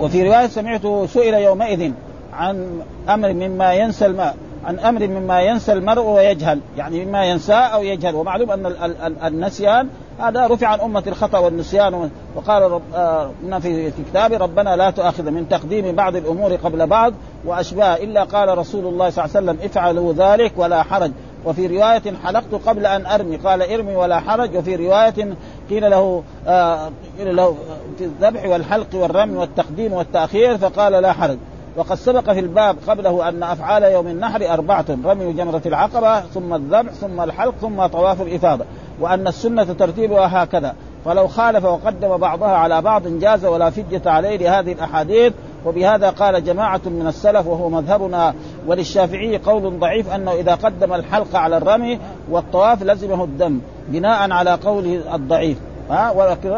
وفي 0.00 0.22
رواية 0.28 0.46
سمعته 0.46 1.06
سئل 1.06 1.34
يومئذ 1.34 1.92
عن 2.32 2.80
أمر 3.08 3.32
مما 3.32 3.74
ينسى 3.74 4.06
الماء. 4.06 4.36
عن 4.66 4.78
أمر 4.78 5.06
مما 5.06 5.42
ينسى 5.42 5.72
المرء 5.72 6.02
ويجهل 6.02 6.60
يعني 6.76 7.04
مما 7.04 7.24
ينساه 7.24 7.54
أو 7.54 7.82
يجهل. 7.82 8.14
ومعلوم 8.14 8.50
أن 8.50 9.16
النسيان 9.24 9.88
هذا 10.18 10.46
رفع 10.46 10.66
عن 10.66 10.80
أمة 10.80 11.02
الخطأ 11.06 11.38
والنسيان. 11.38 12.10
وقال 12.36 12.62
رب 12.62 12.82
آه 12.94 13.30
في 13.60 13.90
كتاب 14.10 14.32
ربنا 14.32 14.76
لا 14.76 14.90
تؤاخذ 14.90 15.30
من 15.30 15.48
تقديم 15.48 15.94
بعض 15.94 16.16
الأمور 16.16 16.54
قبل 16.54 16.86
بعض 16.86 17.12
وأشباه 17.44 17.96
إلا 17.96 18.22
قال 18.24 18.58
رسول 18.58 18.86
الله 18.86 19.10
صلى 19.10 19.24
الله 19.24 19.36
عليه 19.36 19.46
وسلم 19.46 19.58
افعلوا 19.64 20.12
ذلك 20.12 20.52
ولا 20.56 20.82
حرج. 20.82 21.10
وفي 21.44 21.66
رواية 21.66 22.02
حلقت 22.24 22.54
قبل 22.66 22.86
أن 22.86 23.06
أرمي. 23.06 23.36
قال 23.36 23.72
ارمي 23.72 23.96
ولا 23.96 24.20
حرج. 24.20 24.56
وفي 24.56 24.76
رواية 24.76 25.34
قيل 25.70 25.90
له 25.90 26.22
آه 26.46 26.90
قيل 27.18 27.36
له 27.36 27.56
في 27.98 28.04
الذبح 28.04 28.44
والحلق 28.44 28.94
والرمي 28.94 29.36
والتقديم 29.36 29.92
والتأخير 29.92 30.58
فقال 30.58 30.92
لا 30.92 31.12
حرج. 31.12 31.38
وقد 31.76 31.94
سبق 31.94 32.32
في 32.32 32.40
الباب 32.40 32.76
قبله 32.88 33.28
أن 33.28 33.42
أفعال 33.42 33.82
يوم 33.82 34.06
النحر 34.06 34.52
أربعة 34.52 34.84
رمي 35.04 35.32
جمرة 35.32 35.62
العقبة 35.66 36.20
ثم 36.20 36.54
الذبح 36.54 36.92
ثم 36.92 37.20
الحلق 37.20 37.54
ثم 37.60 37.86
طواف 37.86 38.22
الإفاضة 38.22 38.64
وأن 39.00 39.26
السنة 39.26 39.64
ترتيبها 39.64 40.42
هكذا. 40.44 40.74
فلو 41.04 41.26
خالف 41.26 41.64
وقدم 41.64 42.16
بعضها 42.16 42.48
على 42.48 42.82
بعض 42.82 43.08
جاز 43.08 43.44
ولا 43.44 43.70
فدية 43.70 44.02
عليه 44.06 44.36
لهذه 44.36 44.72
الأحاديث. 44.72 45.32
وبهذا 45.66 46.10
قال 46.10 46.44
جماعة 46.44 46.80
من 46.86 47.06
السلف 47.06 47.46
وهو 47.46 47.68
مذهبنا 47.68 48.34
وللشافعي 48.66 49.38
قول 49.38 49.78
ضعيف 49.78 50.14
أنه 50.14 50.32
إذا 50.32 50.54
قدم 50.54 50.94
الحلق 50.94 51.36
على 51.36 51.56
الرمي 51.56 51.98
والطواف 52.30 52.82
لزمه 52.82 53.24
الدم 53.24 53.60
بناء 53.88 54.30
على 54.30 54.50
قوله 54.50 55.14
الضعيف. 55.14 55.58
ها؟ 55.90 56.10
ولكن 56.10 56.52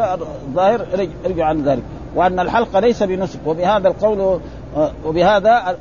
الظاهر 0.47 0.85
رجع 1.25 1.45
عن 1.45 1.63
ذلك. 1.63 1.83
وأن 2.15 2.39
الحلق 2.39 2.77
ليس 2.77 3.03
بنسك. 3.03 3.39
وبهذا 3.45 3.87
القول 3.87 4.39
وبهذا 5.05 5.77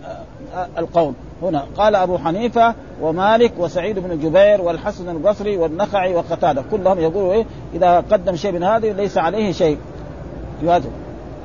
القول. 0.79 1.13
هنا 1.43 1.65
قال 1.77 1.95
أبو 1.95 2.19
حنيفة 2.19 2.75
ومالك 3.03 3.53
وسعيد 3.59 3.99
بن 3.99 4.19
جبير 4.21 4.61
والحسن 4.61 5.09
البصري 5.09 5.57
والنخعي 5.57 6.15
وقتادة. 6.15 6.65
كلهم 6.71 6.99
يقولوا 6.99 7.33
إيه؟ 7.33 7.45
إذا 7.75 8.05
قدم 8.11 8.37
شيء 8.37 8.53
من 8.53 8.63
هذه 8.63 8.93
ليس 8.93 9.19
عليه 9.19 9.53
شيء. 9.53 9.79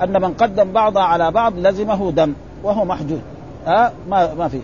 أن 0.03 0.21
من 0.21 0.33
قدم 0.33 0.71
بعضها 0.71 1.03
على 1.03 1.31
بعض 1.31 1.53
لزمه 1.57 2.11
دم 2.11 2.33
وهو 2.63 2.85
محجوج 2.85 3.19
ها؟ 3.65 3.91
ما 4.09 4.33
ما 4.33 4.47
في. 4.47 4.59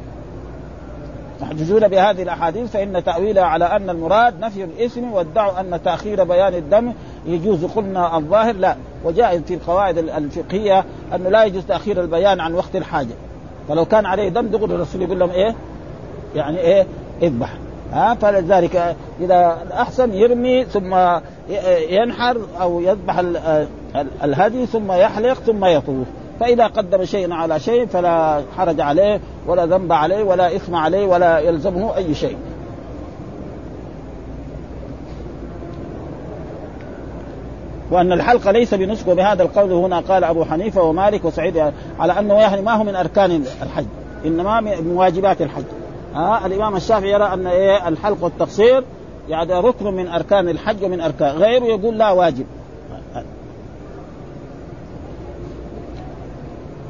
محجوجون 1.41 1.87
بهذه 1.87 2.23
الأحاديث 2.23 2.71
فإن 2.71 3.03
تاويلها 3.03 3.43
على 3.43 3.65
أن 3.65 3.89
المراد 3.89 4.39
نفي 4.39 4.63
الإثم 4.63 5.13
وادعوا 5.13 5.59
أن 5.59 5.79
تأخير 5.83 6.23
بيان 6.23 6.53
الدم 6.53 6.93
يجوز. 7.25 7.65
قلنا 7.65 8.17
الظاهر 8.17 8.55
لا. 8.55 8.75
وجاء 9.03 9.39
في 9.39 9.53
القواعد 9.53 9.97
الفقهية 9.97 10.85
أنه 11.15 11.29
لا 11.29 11.43
يجوز 11.43 11.65
تأخير 11.65 12.01
البيان 12.01 12.39
عن 12.39 12.53
وقت 12.53 12.75
الحاجة. 12.75 13.15
فلو 13.69 13.85
كان 13.85 14.05
عليه 14.05 14.29
دم 14.29 14.47
دغري 14.47 14.75
الرسول 14.75 15.01
يقول 15.01 15.19
لهم 15.19 15.29
إيه؟ 15.29 15.55
يعني 16.35 16.59
إيه؟ 16.59 16.85
اذبح. 17.21 17.53
ها؟ 17.93 18.13
فلذلك 18.13 18.95
إذا 19.21 19.57
احسن 19.73 20.13
يرمي 20.13 20.65
ثم 20.65 20.95
ينحر 21.89 22.37
أو 22.61 22.81
يذبح 22.81 23.21
الهدي 24.23 24.65
ثم 24.65 24.91
يحلق 24.91 25.33
ثم 25.33 25.65
يطوف. 25.65 26.07
فإذا 26.39 26.67
قدم 26.67 27.05
شيئا 27.05 27.33
على 27.33 27.59
شيء 27.59 27.85
فلا 27.85 28.41
حرج 28.57 28.81
عليه 28.81 29.19
ولا 29.47 29.65
ذنب 29.65 29.91
عليه 29.91 30.23
ولا 30.23 30.55
إثم 30.55 30.75
عليه 30.75 31.05
ولا 31.05 31.39
يلزمه 31.39 31.95
أي 31.95 32.15
شيء. 32.15 32.37
وأن 37.91 38.11
الحلق 38.13 38.49
ليس 38.49 38.73
بنسك 38.73 39.07
وبهذا 39.07 39.43
القول 39.43 39.71
هنا 39.71 39.99
قال 39.99 40.23
أبو 40.23 40.45
حنيفة 40.45 40.81
ومالك 40.81 41.25
وسعيد 41.25 41.71
على 41.99 42.19
أنه 42.19 42.33
يعني 42.33 42.61
ما 42.61 42.73
هو 42.73 42.83
من 42.83 42.95
أركان 42.95 43.43
الحج 43.63 43.85
إنما 44.25 44.61
من 44.61 44.91
واجبات 44.91 45.41
الحج. 45.41 45.63
آه 46.15 46.45
الإمام 46.45 46.75
الشافعي 46.75 47.11
يرى 47.11 47.23
أن 47.33 47.47
إيه 47.47 47.87
الحلق 47.87 48.23
والتقصير 48.23 48.83
يعني 49.29 49.53
ركن 49.53 49.85
من 49.85 50.07
أركان 50.07 50.49
الحج 50.49 50.83
ومن 50.83 51.01
أركان 51.01 51.35
غيره 51.35 51.63
يقول 51.63 51.97
لا 51.97 52.11
واجب. 52.11 52.45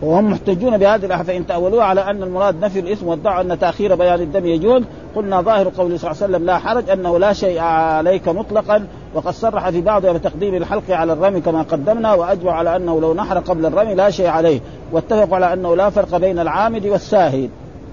وهم 0.02 0.32
محتجون 0.32 0.78
بهذه 0.78 1.06
الآية 1.06 1.24
فإن 1.24 1.48
تأولوها 1.48 1.86
على 1.86 2.02
أن 2.02 2.24
المراد 2.24 2.66
نفي 2.66 2.80
الإثم 2.80 3.08
وادعوا 3.08 3.42
أن 3.42 3.60
تأخير 3.60 3.96
بيان 3.96 4.22
الدم 4.22 4.46
يجوز 4.46 4.84
قلنا 5.16 5.42
ظاهر 5.42 5.72
قوله 5.78 5.98
صلى 5.98 6.12
الله 6.12 6.24
عليه 6.24 6.34
وسلم 6.34 6.46
لا 6.46 6.58
حرج 6.58 6.90
أنه 6.90 7.20
لا 7.20 7.34
شيء 7.34 7.60
عليك 7.60 8.28
مطلقا. 8.30 8.88
وقد 9.14 9.34
صرح 9.34 9.70
في 9.70 9.82
بعضها 9.82 10.12
بتقديم 10.12 10.56
الحلق 10.56 10.92
على 10.92 11.14
الرمي 11.14 11.42
كما 11.42 11.62
قدمنا 11.62 12.14
وأجمع 12.14 12.52
على 12.52 12.76
أنه 12.76 13.02
لو 13.02 13.14
نحر 13.14 13.40
قبل 13.40 13.66
الرمي 13.66 13.96
لا 13.96 14.10
شيء 14.10 14.28
عليه. 14.28 14.60
واتفقوا 14.92 15.36
على 15.36 15.54
أنه 15.54 15.76
لا 15.76 15.90
فرق 15.90 16.18
بين 16.18 16.40
العامد 16.40 16.86
والساهد. 16.86 17.50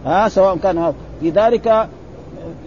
ها 0.06 0.28
سواء 0.28 0.56
كان 0.56 0.92
في 1.20 1.30
ذلك 1.30 1.88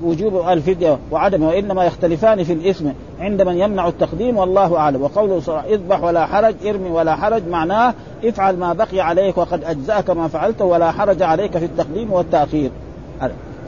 وجوب 0.03 0.49
الفدية 0.49 0.97
وعدمه 1.11 1.47
وإنما 1.47 1.85
يختلفان 1.85 2.43
في 2.43 2.53
الإثم 2.53 2.85
عند 3.19 3.41
من 3.41 3.57
يمنع 3.57 3.87
التقديم 3.87 4.37
والله 4.37 4.77
أعلم. 4.77 5.01
وقوله 5.01 5.39
صلى 5.39 5.63
إذبح 5.69 6.03
ولا 6.03 6.25
حرج 6.25 6.55
ارمي 6.67 6.89
ولا 6.89 7.15
حرج 7.15 7.47
معناه 7.47 7.93
افعل 8.25 8.57
ما 8.57 8.73
بقي 8.73 8.99
عليك 8.99 9.37
وقد 9.37 9.63
أجزأك 9.63 10.09
ما 10.09 10.27
فعلته 10.27 10.65
ولا 10.65 10.91
حرج 10.91 11.21
عليك 11.23 11.57
في 11.57 11.65
التقديم 11.65 12.13
والتأخير. 12.13 12.71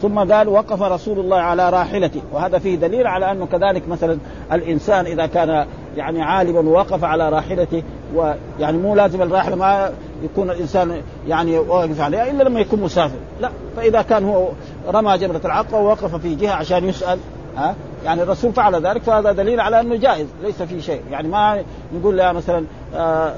ثم 0.02 0.34
قال 0.34 0.48
وقف 0.48 0.82
رسول 0.82 1.20
الله 1.20 1.38
على 1.38 1.70
راحلته. 1.70 2.22
وهذا 2.34 2.60
فيه 2.60 2.76
دليل 2.76 3.08
على 3.08 3.32
أنه 3.32 3.46
كذلك 3.46 3.88
مثلا 3.88 4.18
الإنسان 4.52 5.06
إذا 5.06 5.26
كان 5.26 5.66
يعني 5.98 6.22
عالما 6.22 6.60
ووقف 6.60 7.04
على 7.04 7.30
راحلته 7.30 7.84
ويعني 8.16 8.78
مو 8.78 8.96
لازم 8.96 9.22
الراحله 9.22 9.56
ما 9.56 9.92
يكون 10.24 10.50
الإنسان 10.50 11.02
يعني 11.28 11.58
واقف 11.58 12.02
عليها 12.02 12.32
إلا 12.32 12.44
لما 12.44 12.60
يكون 12.60 12.82
مسافر. 12.82 13.18
لا 13.42 13.50
فإذا 13.78 14.02
كان 14.02 14.26
هو 14.26 14.48
رمى 14.88 15.18
جمره 15.18 15.42
العقبه 15.46 15.78
ووقف 15.78 16.16
في 16.16 16.36
جهة 16.36 16.52
عشان 16.52 16.86
يسأل 16.90 17.20
ها؟ 17.58 17.76
يعني 18.06 18.24
الرسول 18.24 18.54
فعل 18.54 18.88
ذلك 18.88 19.04
فهذا 19.04 19.32
دليل 19.32 19.60
على 19.60 19.80
أنه 19.80 19.96
جائز 19.96 20.28
ليس 20.44 20.62
في 20.62 20.82
شيء. 20.82 21.02
يعني 21.12 21.28
ما 21.28 21.64
نقول 21.94 22.18
له 22.18 22.32
مثلا 22.32 22.66
آه 22.96 23.36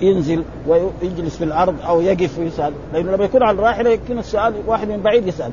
ينزل 0.00 0.44
ويجلس 0.66 1.36
في 1.36 1.44
الأرض 1.44 1.74
أو 1.86 2.00
يقف 2.00 2.38
ويسأل 2.38 2.72
لأنه 2.92 3.12
لما 3.12 3.24
يكون 3.24 3.42
على 3.42 3.58
الراحله 3.58 3.90
يمكن 3.90 4.18
السؤال 4.18 4.54
واحد 4.66 4.88
من 4.88 5.00
بعيد 5.02 5.26
يسأل. 5.26 5.50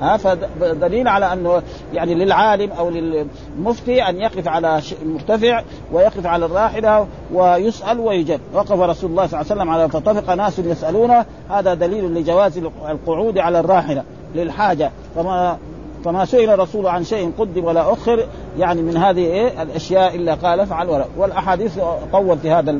ها 0.00 0.16
فدليل 0.16 1.08
على 1.08 1.32
أنه 1.32 1.62
يعني 1.92 2.14
للعالم 2.14 2.72
أو 2.72 2.90
للمفتي 2.90 4.02
أن 4.02 4.16
يقف 4.16 4.48
على 4.48 4.80
مرتفع 5.04 5.62
ويقف 5.92 6.26
على 6.26 6.44
الراحلة 6.44 7.06
ويسأل 7.32 8.00
ويجب 8.00 8.40
وقف 8.54 8.80
رسول 8.80 9.10
الله 9.10 9.26
صلى 9.26 9.40
الله 9.40 9.52
عليه 9.52 9.62
وسلم 9.62 9.70
على 9.70 9.88
فطفق 9.88 10.34
ناس 10.34 10.58
يسألونه. 10.58 11.26
هذا 11.50 11.74
دليل 11.74 12.14
لجواز 12.14 12.58
القعود 12.88 13.38
على 13.38 13.60
الراحلة 13.60 14.02
للحاجة. 14.34 14.90
فما 15.16 15.58
فما 16.04 16.24
سئل 16.24 16.50
الرسول 16.50 16.86
عن 16.86 17.04
شيء 17.04 17.32
قدم 17.38 17.64
ولا 17.64 17.92
أخر 17.92 18.26
يعني 18.58 18.82
من 18.82 18.96
هذه 18.96 19.24
إيه؟ 19.24 19.62
الأشياء 19.62 20.14
إلا 20.14 20.34
قال 20.34 20.60
افعل 20.60 20.88
ولا. 20.88 21.04
والأحاديث 21.16 21.78
طول 22.12 22.38
في 22.38 22.50
هذا 22.50 22.70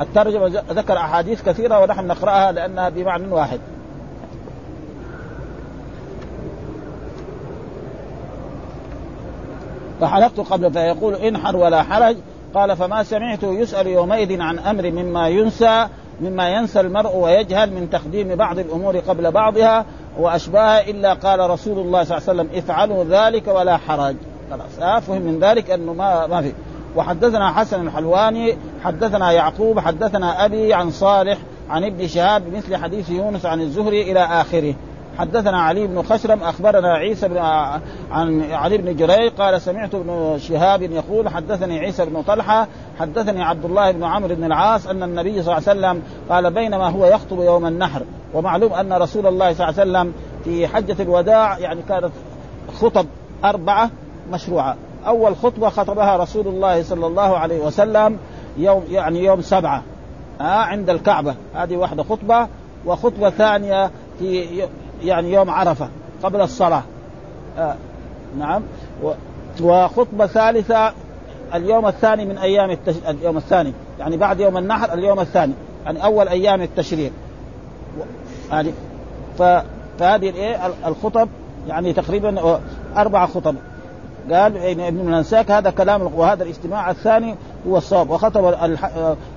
الترجمة. 0.00 0.62
ذكر 0.70 0.96
أحاديث 0.96 1.42
كثيرة 1.42 1.80
ونحن 1.80 2.06
نقرأها 2.06 2.52
لأنها 2.52 2.88
بمعنى 2.88 3.32
واحد. 3.32 3.60
فحلقت 10.00 10.40
قبل 10.40 10.72
فيقول 10.72 11.14
انحر 11.14 11.56
ولا 11.56 11.82
حرج. 11.82 12.16
قال 12.54 12.76
فما 12.76 13.02
سمعته 13.02 13.52
يسأل 13.52 13.86
يومئذ 13.86 14.40
عن 14.40 14.58
أمر 14.58 14.90
مما 14.90 15.28
ينسى 15.28 15.86
مما 16.20 16.48
ينسى 16.48 16.80
المرء 16.80 17.16
ويجهل 17.16 17.72
من 17.72 17.90
تقديم 17.90 18.34
بعض 18.36 18.58
الأمور 18.58 18.98
قبل 18.98 19.30
بعضها 19.30 19.84
وأشباهها 20.18 20.88
إلا 20.90 21.12
قال 21.12 21.50
رسول 21.50 21.78
الله 21.78 22.04
صلى 22.04 22.18
الله 22.18 22.28
عليه 22.28 22.40
وسلم 22.40 22.58
افعلوا 22.58 23.04
ذلك 23.04 23.48
ولا 23.48 23.76
حرج. 23.76 24.16
خلاص 24.50 25.04
فهم 25.04 25.22
من 25.22 25.38
ذلك 25.40 25.70
أنه 25.70 25.92
ما 25.92 26.26
ما 26.26 26.42
في. 26.42 26.52
وحدثنا 26.96 27.52
حسن 27.52 27.86
الحلواني 27.86 28.56
حدثنا 28.84 29.32
يعقوب 29.32 29.78
حدثنا 29.78 30.44
أبي 30.44 30.74
عن 30.74 30.90
صالح 30.90 31.38
عن 31.70 31.84
ابن 31.84 32.06
شهاب 32.06 32.50
بمثل 32.50 32.76
حديث 32.76 33.10
يونس 33.10 33.46
عن 33.46 33.60
الزهري 33.60 34.02
إلى 34.12 34.20
آخره. 34.20 34.74
حدثنا 35.20 35.62
علي 35.62 35.86
بن 35.86 36.02
خشرم 36.02 36.42
أخبرنا 36.42 36.94
عيسى 36.94 37.28
بن 37.28 37.38
عن 38.10 38.52
علي 38.52 38.78
بن 38.78 38.96
جريج 38.96 39.32
قال 39.32 39.60
سمعت 39.60 39.94
ابن 39.94 40.38
شهاب 40.38 40.82
يقول 40.82 41.28
حدثني 41.28 41.78
عيسى 41.78 42.04
بن 42.04 42.22
طلحة 42.22 42.68
حدثني 43.00 43.42
عبد 43.42 43.64
الله 43.64 43.90
بن 43.90 44.04
عمرو 44.04 44.34
بن 44.34 44.44
العاص 44.44 44.86
أن 44.86 45.02
النبي 45.02 45.42
صلى 45.42 45.56
الله 45.56 45.68
عليه 45.68 45.80
وسلم 45.80 46.02
قال 46.30 46.50
بينما 46.50 46.88
هو 46.88 47.06
يخطب 47.06 47.40
يوم 47.40 47.66
النحر 47.66 48.02
ومعلوم 48.34 48.72
أن 48.72 48.92
رسول 48.92 49.26
الله 49.26 49.52
صلى 49.52 49.68
الله 49.68 49.80
عليه 49.80 49.90
وسلم 49.90 50.12
في 50.44 50.66
حجة 50.66 51.02
الوداع 51.02 51.58
يعني 51.58 51.82
كانت 51.88 52.10
خطب 52.80 53.06
أربعة 53.44 53.90
مشروعة. 54.30 54.76
أول 55.06 55.36
خطبة 55.36 55.68
خطبها 55.68 56.16
رسول 56.16 56.48
الله 56.48 56.82
صلى 56.82 57.06
الله 57.06 57.38
عليه 57.38 57.60
وسلم 57.60 58.18
يوم 58.56 58.84
يعني 58.90 59.24
يوم 59.24 59.40
سبعة 59.40 59.82
عند 60.40 60.90
الكعبة. 60.90 61.34
هذه 61.54 61.76
واحدة 61.76 62.02
خطبة 62.02 62.48
وخطبة 62.86 63.30
ثانية 63.30 63.90
في 64.18 64.62
يعني 65.04 65.32
يوم 65.32 65.50
عرفة 65.50 65.88
قبل 66.22 66.40
الصلاة. 66.40 66.82
آه 67.58 67.74
نعم. 68.38 68.62
وخطبة 69.60 70.26
ثالثة 70.26 70.92
اليوم 71.54 71.86
الثاني 71.86 72.24
من 72.24 72.38
أيام 72.38 72.70
التش... 72.70 72.94
اليوم 73.08 73.36
الثاني. 73.36 73.72
يعني 73.98 74.16
بعد 74.16 74.40
يوم 74.40 74.56
النحر 74.56 74.94
اليوم 74.94 75.20
الثاني. 75.20 75.52
يعني 75.84 76.04
أول 76.04 76.28
أيام 76.28 76.62
التشريق. 76.62 77.12
هذه 78.52 78.72
ف... 79.38 79.42
فهذه 79.98 80.30
الايه 80.30 80.66
الخطب 80.86 81.28
يعني 81.68 81.92
تقريبا 81.92 82.60
أربع 82.96 83.26
خطب. 83.26 83.54
قال 84.32 84.80
ابن 84.80 85.04
منساك 85.04 85.50
هذا 85.50 85.70
كلام 85.70 86.10
وهذا 86.16 86.42
الاجتماع 86.42 86.90
الثاني 86.90 87.34
هو 87.68 87.76
الصواب. 87.76 88.10
وخطب. 88.10 88.54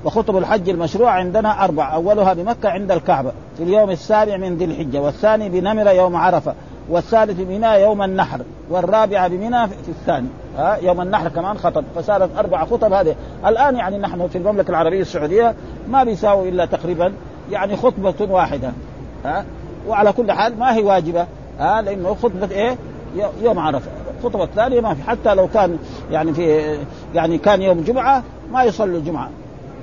وخطب 0.06 0.38
الحج 0.38 0.70
المشروع 0.70 1.12
عندنا 1.12 1.64
أربع. 1.64 1.94
أولها 1.94 2.34
بمكة 2.34 2.70
عند 2.70 2.92
الكعبة 2.92 3.32
في 3.58 3.64
اليوم 3.64 3.90
السابع 3.90 4.38
من 4.38 4.58
ذي 4.58 4.66
الحجة 4.66 5.02
والثاني 5.02 5.50
بنمره 5.50 5.90
يوم 5.90 6.16
عرفة 6.16 6.54
والثالث 6.90 7.40
بمنى 7.40 7.82
يوم 7.82 8.02
النحر 8.02 8.42
والرابعة 8.70 9.28
بمنى 9.28 9.68
في 9.68 9.90
الثاني. 9.90 10.28
ها 10.58 10.76
يوم 10.76 11.02
النحر 11.02 11.30
كمان 11.30 11.58
خطب. 11.58 11.84
فصارت 11.96 12.38
أربع 12.38 12.66
خطب 12.66 12.94
هذه. 12.94 13.16
الآن 13.46 13.76
يعني 13.76 13.98
نحن 13.98 14.28
في 14.28 14.38
المملكة 14.38 14.70
العربية 14.70 15.02
السعودية 15.02 15.56
ما 15.90 16.04
بيساوي 16.04 16.50
إلا 16.50 16.66
تقريبا 16.66 17.14
يعني 17.52 17.76
خطبة 17.76 18.16
واحدة. 18.30 18.72
ها 19.26 19.46
وعلى 19.88 20.12
كل 20.12 20.32
حال 20.32 20.60
ما 20.60 20.76
هي 20.76 20.84
واجبة. 20.84 21.26
ها 21.60 21.82
لأنه 21.82 22.16
خطبة 22.24 22.52
إيه؟ 22.52 22.78
يوم 23.42 23.60
عرفة. 23.60 23.92
الخطبه 24.24 24.44
الثانية 24.44 24.82
ما 24.82 24.94
في 24.94 25.04
حتى 25.04 25.34
لو 25.34 25.48
كان 25.48 25.78
يعني 26.12 26.34
في 26.34 26.78
يعني 27.16 27.38
كان 27.38 27.62
يوم 27.62 27.82
جمعة 27.82 28.24
ما 28.52 28.64
يصلوا 28.64 28.98
الجمعة. 28.98 29.30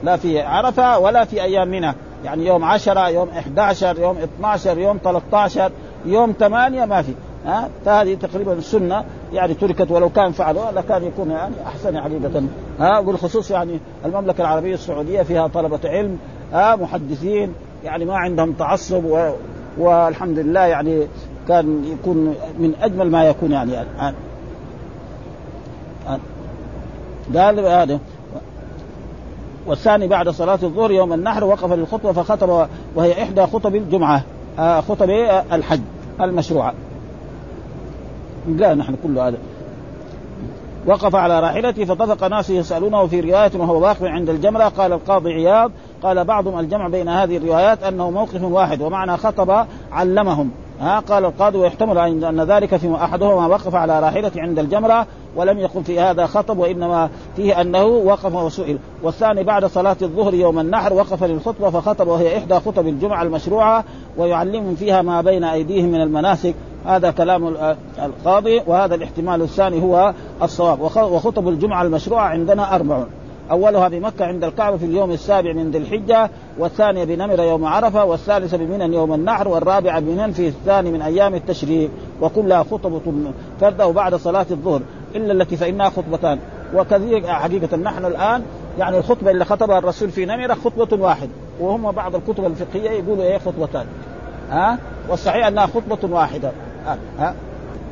لا 0.04 0.16
في 0.16 0.40
عرفة 0.40 0.98
ولا 0.98 1.24
في 1.24 1.42
أيام 1.42 1.68
منى. 1.68 1.92
يعني 2.24 2.46
يوم 2.46 2.64
10 2.64 3.08
يوم 3.08 3.28
11 3.28 3.98
يوم 3.98 4.16
12 4.18 4.78
يوم 4.78 4.98
13 5.04 5.72
يوم 6.06 6.32
8 6.40 6.84
ما 6.84 7.02
في. 7.02 7.12
ها؟ 7.46 7.68
فهذه 7.84 8.14
تقريبا 8.14 8.52
السنة 8.52 9.04
يعني 9.32 9.54
تركت 9.54 9.90
ولو 9.90 10.08
كان 10.08 10.32
فعلوا 10.32 10.70
لكان 10.70 11.04
يكون 11.04 11.30
يعني 11.30 11.54
أحسن 11.66 12.00
حقيقة. 12.00 12.42
ها؟ 12.80 13.00
بالخصوص 13.00 13.50
يعني 13.50 13.80
المملكة 14.04 14.40
العربية 14.40 14.74
السعودية 14.74 15.22
فيها 15.22 15.46
طلبة 15.46 15.80
علم 15.84 16.18
ها؟ 16.52 16.76
محدثين 16.76 17.54
يعني 17.84 18.04
ما 18.04 18.16
عندهم 18.16 18.52
تعصب 18.52 19.04
و... 19.04 19.30
والحمد 19.78 20.38
لله 20.38 20.60
يعني 20.60 21.06
كان 21.48 21.84
يكون 21.84 22.34
من 22.58 22.74
أجمل 22.82 23.10
ما 23.10 23.24
يكون 23.24 23.52
يعني 23.52 23.82
الآن. 23.82 24.14
قال 27.36 27.60
هذا. 27.60 27.98
والثاني 29.66 30.08
بعد 30.08 30.28
صلاة 30.28 30.58
الظهر 30.62 30.90
يوم 30.90 31.12
النحر 31.12 31.44
وقف 31.44 31.72
للخطبة 31.72 32.12
فخطب 32.12 32.68
وهي 32.94 33.22
إحدى 33.22 33.42
خطب 33.42 33.74
الجمعة. 33.74 34.22
آه 34.58 34.80
خطب 34.80 35.10
الحج 35.52 35.80
المشروعة. 36.20 36.74
قال 38.62 38.78
نحن 38.78 38.96
كل 39.02 39.18
هذا. 39.18 39.38
وقف 40.86 41.14
على 41.14 41.40
راحلته 41.40 41.84
فطفق 41.84 42.26
ناس 42.26 42.50
يسألونه 42.50 43.06
في 43.06 43.20
رواية 43.20 43.50
وهو 43.56 43.82
واقف 43.82 44.02
عند 44.02 44.30
الجمرة. 44.30 44.64
قال 44.64 44.92
القاضي 44.92 45.32
عياض. 45.32 45.72
قال 46.02 46.24
بعضهم 46.24 46.58
الجمع 46.58 46.88
بين 46.88 47.08
هذه 47.08 47.36
الروايات 47.36 47.82
أنه 47.82 48.10
موقف 48.10 48.42
واحد 48.42 48.82
ومعنى 48.82 49.16
خطب 49.16 49.66
علمهم. 49.92 50.50
ها 50.80 51.00
قال 51.00 51.24
القاضي 51.24 51.58
ويحتمل 51.58 51.98
أن 52.24 52.40
ذلك 52.40 52.76
في 52.76 52.94
أحدهما 52.94 53.46
وقف 53.46 53.74
على 53.74 54.00
راحلته 54.00 54.40
عند 54.40 54.58
الجمرة 54.58 55.06
ولم 55.36 55.58
يقل 55.58 55.84
في 55.84 56.00
هذا 56.00 56.26
خطب 56.26 56.58
وإنما 56.58 57.10
فيه 57.36 57.60
أنه 57.60 57.84
وقف 57.84 58.34
وسئل. 58.34 58.78
والثاني 59.02 59.44
بعد 59.44 59.64
صلاة 59.64 59.96
الظهر 60.02 60.34
يوم 60.34 60.58
النحر 60.58 60.92
وقف 60.92 61.24
للخطبة 61.24 61.70
فخطب 61.70 62.08
وهي 62.08 62.38
إحدى 62.38 62.54
خطب 62.54 62.86
الجمعة 62.86 63.22
المشروعة 63.22 63.84
ويعلمهم 64.18 64.74
فيها 64.74 65.02
ما 65.02 65.20
بين 65.20 65.44
أيديهم 65.44 65.88
من 65.88 66.00
المناسك. 66.00 66.54
هذا 66.86 67.10
كلام 67.10 67.56
القاضي 67.98 68.62
وهذا 68.66 68.94
الاحتمال 68.94 69.42
الثاني 69.42 69.82
هو 69.82 70.14
الصواب. 70.42 70.80
وخطب 70.80 71.48
الجمعة 71.48 71.82
المشروعة 71.82 72.28
عندنا 72.28 72.74
أربع 72.74 73.04
أولها 73.50 73.88
بمكة 73.88 74.24
عند 74.26 74.44
الكعبة 74.44 74.76
في 74.76 74.84
اليوم 74.84 75.10
السابع 75.10 75.52
من 75.52 75.70
ذي 75.70 75.78
الحجة 75.78 76.30
والثانية 76.58 77.04
بنمر 77.04 77.40
يوم 77.40 77.64
عرفة 77.64 78.04
والثالثة 78.04 78.56
بمنى 78.56 78.94
يوم 78.94 79.14
النحر 79.14 79.48
والرابعة 79.48 80.00
بمنى 80.00 80.32
في 80.32 80.48
الثاني 80.48 80.90
من 80.90 81.02
أيام 81.02 81.34
التشريق. 81.34 81.90
وكلها 82.20 82.62
خطبة 82.62 83.00
فرده 83.60 83.86
بعد 83.86 84.14
صلاة 84.14 84.46
الظهر. 84.50 84.80
إلا 85.14 85.32
التي 85.32 85.56
فإنها 85.56 85.88
خطبتان. 85.88 86.38
وكذلك 86.74 87.26
حقيقة 87.26 87.76
نحن 87.76 88.04
الآن 88.04 88.42
يعني 88.78 88.98
الخطبة 88.98 89.30
اللي 89.30 89.44
خطبها 89.44 89.78
الرسول 89.78 90.10
في 90.10 90.24
نمرة 90.26 90.54
خطبة 90.54 91.02
واحدة 91.02 91.30
وهم 91.60 91.92
بعض 91.92 92.14
الكتب 92.14 92.44
الفقهية 92.44 92.90
يقولوا 92.90 93.24
إيه 93.24 93.38
خطبتان. 93.38 93.86
ها؟ 94.50 94.78
والصحيح 95.08 95.46
أنها 95.46 95.66
خطبة 95.66 96.14
واحدة. 96.14 96.52
ها, 96.86 97.34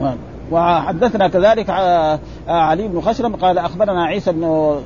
ها؟ 0.01 0.15
وحدثنا 0.53 1.29
كذلك 1.29 1.71
علي 2.49 2.89
بن 2.89 3.01
خشرم 3.01 3.37
قال 3.37 3.59
أخبرنا 3.59 4.05
عيسى 4.05 4.33
بن 4.33 4.77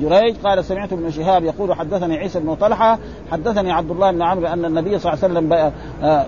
جريج 0.00 0.36
قال 0.44 0.64
سمعت 0.64 0.92
ابن 0.92 1.10
شهاب 1.10 1.44
يقول 1.44 1.74
حدثني 1.74 2.16
عيسى 2.16 2.40
بن 2.40 2.54
طلحة 2.54 2.98
حدثني 3.32 3.72
عبد 3.72 3.90
الله 3.90 4.10
بن 4.10 4.22
عمرو 4.22 4.46
أن 4.46 4.64
النبي 4.64 4.98
صلى 4.98 5.12
الله 5.12 5.24
عليه 5.24 5.34
وسلم 5.34 5.72
آه، 6.02 6.26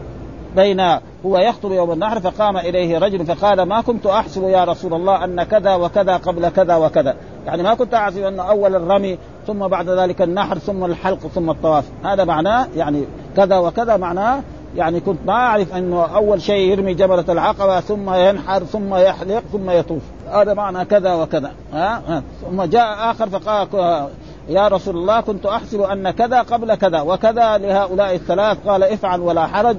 بين 0.57 0.81
هو 1.27 1.39
يخطب 1.39 1.73
يوم 1.73 1.93
النحر 1.93 2.21
فقام 2.21 2.57
إليه 2.57 2.99
رجل 2.99 3.27
فقال 3.27 3.63
ما 3.63 3.81
كنت 3.81 4.07
أحسب 4.07 4.43
يا 4.43 4.65
رسول 4.65 4.95
الله 4.95 5.25
أن 5.25 5.43
كذا 5.43 5.75
وكذا 5.75 6.17
قبل 6.17 6.49
كذا 6.49 6.77
وكذا. 6.77 7.15
يعني 7.47 7.63
ما 7.63 7.75
كنت 7.75 7.95
أحسب 7.95 8.23
أن 8.23 8.41
أول 8.41 8.77
الرمي 8.77 9.19
ثم 9.47 9.69
بعد 9.69 9.89
ذلك 9.89 10.23
النحر 10.23 10.59
ثم 10.59 10.85
الحلق 10.85 11.19
ثم 11.19 11.51
الطواف. 11.51 11.85
هذا 12.05 12.25
معناه 12.25 12.67
يعني 12.77 13.05
كذا 13.37 13.59
وكذا 13.59 13.97
معناه 13.97 14.43
يعني 14.77 15.01
كنت 15.01 15.19
ما 15.27 15.33
أعرف 15.33 15.75
إنه 15.75 16.05
أول 16.05 16.43
شيء 16.43 16.71
يرمي 16.71 16.95
جبلة 16.95 17.25
العقبة 17.29 17.81
ثم 17.81 18.15
ينحر 18.15 18.65
ثم 18.65 18.95
يحلق 18.95 19.43
ثم 19.53 19.71
يطوف. 19.71 20.03
هذا 20.33 20.55
معنى 20.55 20.85
كذا 20.85 21.15
وكذا. 21.15 21.53
ها, 21.73 22.03
ها. 22.09 22.23
ثم 22.51 22.63
جاء 22.63 23.11
آخر 23.11 23.29
فقال 23.29 23.69
يا 24.49 24.69
رسول 24.69 24.97
الله 24.97 25.21
كنت 25.21 25.47
أحسب 25.47 25.81
أن 25.81 26.11
كذا 26.11 26.43
قبل 26.43 26.75
كذا 26.75 27.01
وكذا 27.01 27.59
لهؤلاء 27.59 28.15
الثلاث. 28.15 28.59
قال 28.67 28.83
افعل 28.83 29.21
ولا 29.21 29.47
حرج. 29.47 29.77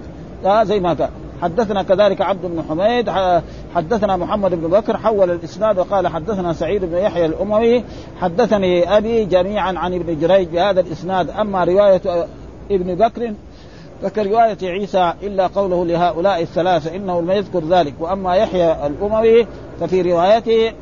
زي 0.64 0.80
ما 0.80 0.94
كان 0.94 1.10
حدثنا 1.42 1.84
كذلك 1.84 2.22
عبد 2.22 2.46
بن 2.46 2.64
حميد 2.70 3.10
حدثنا 3.76 4.18
محمد 4.18 4.52
بن 4.52 4.68
بكر 4.68 4.98
حول 4.98 5.32
الإسناد 5.32 5.80
وقال 5.80 6.08
حدثنا 6.08 6.54
سعيد 6.54 6.86
بن 6.86 6.98
يحيى 6.98 7.26
الأموي 7.26 7.84
حدثني 8.22 8.98
أبي 8.98 9.26
جميعا 9.26 9.74
عن 9.78 9.94
ابن 9.94 10.20
جريج 10.20 10.48
بهذا 10.48 10.80
الإسناد. 10.80 11.30
أما 11.30 11.64
رواية 11.64 12.02
ابن 12.72 12.96
بكر 12.96 13.34
فكرواية 14.02 14.58
عيسى 14.64 15.14
إلا 15.24 15.48
قوله 15.48 15.86
لهؤلاء 15.86 16.42
الثلاثة 16.42 16.96
إنه 16.96 17.22
لم 17.22 17.32
يذكر 17.32 17.64
ذلك. 17.70 17.94
وأما 18.00 18.36
يحيى 18.36 18.88
الأموي 18.88 19.48
ففي 19.80 20.02
روايته 20.02 20.74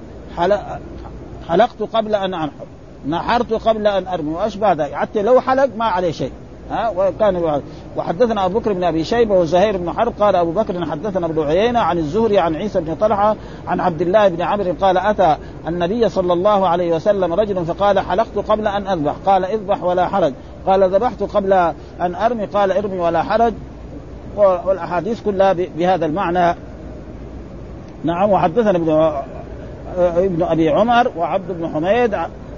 حلقت 1.47 1.81
قبل 1.93 2.15
أن 2.15 2.33
أنحر 2.33 2.65
نحرت 3.07 3.53
قبل 3.53 3.87
أن 3.87 4.07
أرمي 4.07 4.33
وأشبه 4.33 4.73
ذلك. 4.73 4.93
حتى 4.93 5.21
لو 5.21 5.41
حلق 5.41 5.69
ما 5.77 5.85
عليه 5.85 6.11
شيء. 6.11 6.31
ها 6.71 6.89
وكان 6.97 7.61
وحدثنا 7.97 8.45
أبو 8.45 8.59
بكر 8.59 8.73
بن 8.73 8.83
أبي 8.83 9.03
شيبة 9.03 9.35
وزهير 9.35 9.77
بن 9.77 9.91
حرب 9.91 10.13
قال 10.19 10.35
أبو 10.35 10.51
بكر 10.51 10.85
حدثنا 10.85 11.25
ابن 11.25 11.43
عيينة 11.43 11.79
عن 11.79 11.97
الزهري 11.97 12.39
عن 12.39 12.55
عيسى 12.55 12.79
بن 12.79 12.95
طلحة 12.95 13.35
عن 13.67 13.79
عبد 13.79 14.01
الله 14.01 14.27
بن 14.27 14.41
عمرو 14.41 14.73
قال 14.81 14.97
أتى 14.97 15.37
النبي 15.67 16.09
صلى 16.09 16.33
الله 16.33 16.67
عليه 16.67 16.95
وسلم 16.95 17.33
رجل 17.33 17.65
فقال 17.65 17.99
حلقت 17.99 18.37
قبل 18.37 18.67
أن 18.67 18.87
أذبح. 18.87 19.15
قال 19.25 19.45
اذبح 19.45 19.83
ولا 19.83 20.07
حرج. 20.07 20.33
قال 20.65 20.95
ذبحت 20.95 21.23
قبل 21.23 21.53
أن 22.01 22.15
أرمي 22.15 22.45
قال 22.45 22.71
ارمي 22.71 22.99
ولا 22.99 23.23
حرج. 23.23 23.53
والأحاديث 24.37 25.21
كلها 25.21 25.53
بهذا 25.53 26.05
المعنى. 26.05 26.55
نعم 28.03 28.29
وحدثنا 28.29 28.77
ابن 28.77 29.11
ابن 29.97 30.43
أبي 30.43 30.69
عمر 30.69 31.11
وعبد 31.17 31.51
بن 31.51 31.69
حميد 31.69 32.13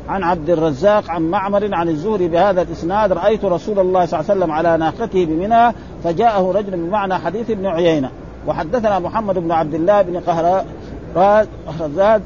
عن 0.10 0.24
عبد 0.24 0.50
الرزاق 0.50 1.10
عن 1.10 1.22
معمر 1.22 1.76
عن 1.76 1.90
الزهري 1.90 2.28
بهذا 2.28 2.62
الإسناد. 2.62 3.12
رأيت 3.12 3.46
رسول 3.46 3.80
الله 3.80 4.06
صلى 4.06 4.20
الله 4.20 4.32
عليه 4.32 4.40
وسلم 4.40 4.52
على 4.52 4.78
ناقته 4.78 5.26
بمنى 5.26 5.74
فجاءه 6.04 6.52
رجل 6.52 6.72
بمعنى 6.72 7.18
حديث 7.18 7.50
ابن 7.50 7.66
عيينة. 7.66 8.10
وحدثنا 8.48 9.00
محمد 9.00 9.40
بن 9.40 9.52
عبد 9.52 9.74
الله 9.74 10.02
بن 10.02 10.22
قهرزاد 11.68 12.22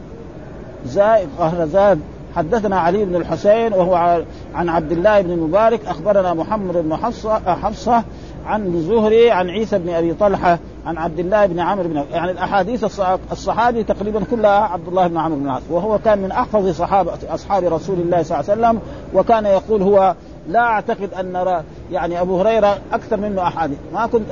زائد 0.86 1.30
قهرزاد. 1.40 2.00
حدثنا 2.36 2.80
علي 2.80 3.06
بن 3.06 3.16
الحسين 3.16 3.74
وهو 3.74 4.24
عن 4.56 4.70
عبد 4.70 4.92
الله 4.92 5.22
بن 5.22 5.32
المبارك 5.32 5.86
أخبرنا 5.86 6.34
محمد 6.34 6.78
بن 6.78 6.96
حفصه 6.96 7.56
حفصة 7.56 8.04
عن 8.46 8.68
الزهري 8.68 9.32
عن 9.32 9.50
عيسى 9.50 9.78
بن 9.78 9.90
أبي 9.90 10.14
طلحة 10.14 10.60
عن 10.86 10.98
عبد 10.98 11.20
الله 11.20 11.46
بن 11.46 11.60
عمرو 11.60 11.90
بن 11.90 12.04
يعني 12.12 12.32
الأحاديث 12.32 13.02
الصحابي 13.32 13.84
تقريبا 13.84 14.24
كلها 14.32 14.60
عبد 14.60 14.88
الله 14.88 15.08
بن 15.08 15.18
عمرو 15.18 15.36
بن 15.36 15.46
العاص. 15.46 15.62
وهو 15.70 16.00
كان 16.00 16.18
من 16.18 16.32
أحفظ 16.32 16.70
صحابه 16.70 17.12
أصحاب 17.30 17.64
رسول 17.64 18.00
الله 18.00 18.24
صلى 18.24 18.40
الله 18.40 18.52
عليه 18.52 18.62
وسلم 18.62 18.80
وكان 19.14 19.46
يقول 19.46 19.82
هو 19.82 20.16
لا 20.50 20.60
أعتقد 20.60 21.14
أن 21.14 21.62
يعني 21.92 22.22
أبو 22.22 22.42
هريرة 22.42 22.78
أكثر 22.94 23.18
منه 23.18 23.42
أحاديث. 23.42 23.78
ما 23.94 24.08
كنت 24.08 24.26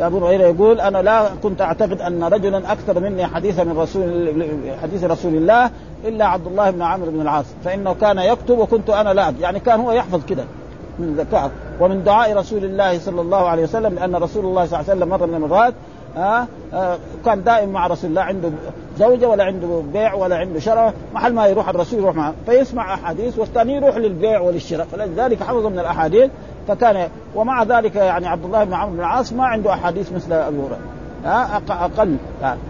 يا 0.00 0.06
أبو 0.06 0.26
هريرة 0.26 0.42
يقول 0.42 0.80
أنا 0.80 1.02
لا 1.02 1.28
كنت 1.42 1.60
أعتقد 1.60 2.00
أن 2.00 2.24
رجلا 2.24 2.72
أكثر 2.72 3.00
مني 3.00 3.26
حديثا 3.26 3.64
من 3.64 3.78
رسول 3.78 4.44
حديث 4.82 5.04
رسول 5.04 5.34
الله 5.34 5.70
إلا 6.04 6.24
عبد 6.24 6.46
الله 6.46 6.70
بن 6.70 6.82
عمرو 6.82 7.10
بن 7.10 7.20
العاص 7.20 7.44
فإنه 7.64 7.94
كان 7.94 8.18
يكتب 8.18 8.58
وكنت 8.58 8.90
أنا 8.90 9.14
لا 9.14 9.34
يعني 9.40 9.60
كان 9.60 9.80
هو 9.80 9.92
يحفظ 9.92 10.24
كده 10.24 10.44
من 10.98 11.14
ذكاء 11.14 11.50
ومن 11.80 12.04
دعاء 12.04 12.36
رسول 12.36 12.64
الله 12.64 12.98
صلى 12.98 13.20
الله 13.20 13.48
عليه 13.48 13.62
وسلم 13.62 13.94
لأن 13.94 14.14
رسول 14.16 14.44
الله 14.44 14.66
صلى 14.66 14.80
الله 14.80 14.90
عليه 14.90 15.00
وسلم 15.00 15.08
مره 15.08 15.26
من 15.26 15.34
المرات 15.34 15.74
آه 16.16 16.46
آه 16.74 16.98
كان 17.24 17.44
دائم 17.44 17.68
مع 17.68 17.86
رسول 17.86 18.10
الله 18.10 18.22
عنده 18.22 18.50
زوجة 18.98 19.28
ولا 19.28 19.44
عنده 19.44 19.82
بيع 19.92 20.14
ولا 20.14 20.36
عنده 20.36 20.60
شراء 20.60 20.94
محل 21.14 21.32
ما 21.32 21.46
يروح 21.46 21.68
الرسول 21.68 21.98
يروح 21.98 22.14
معه. 22.14 22.34
فيسمع 22.46 22.94
أحاديث 22.94 23.38
والثاني 23.38 23.74
يروح 23.74 23.96
للبيع 23.96 24.40
وللشراء. 24.40 24.86
فلذلك 24.92 25.42
حفظ 25.42 25.66
من 25.66 25.78
الأحاديث 25.78 26.30
فكان 26.68 27.08
ومع 27.34 27.62
ذلك 27.62 27.96
يعني 27.96 28.26
عبد 28.26 28.44
الله 28.44 28.64
بن 28.64 28.74
عمرو 28.74 28.92
بن 28.92 29.00
العاص 29.00 29.32
ما 29.32 29.44
عنده 29.44 29.72
أحاديث 29.72 30.12
مثل 30.12 30.32
أبو 30.32 30.66
هريرة. 30.66 30.78
ها 31.24 31.62
أقل. 31.70 32.16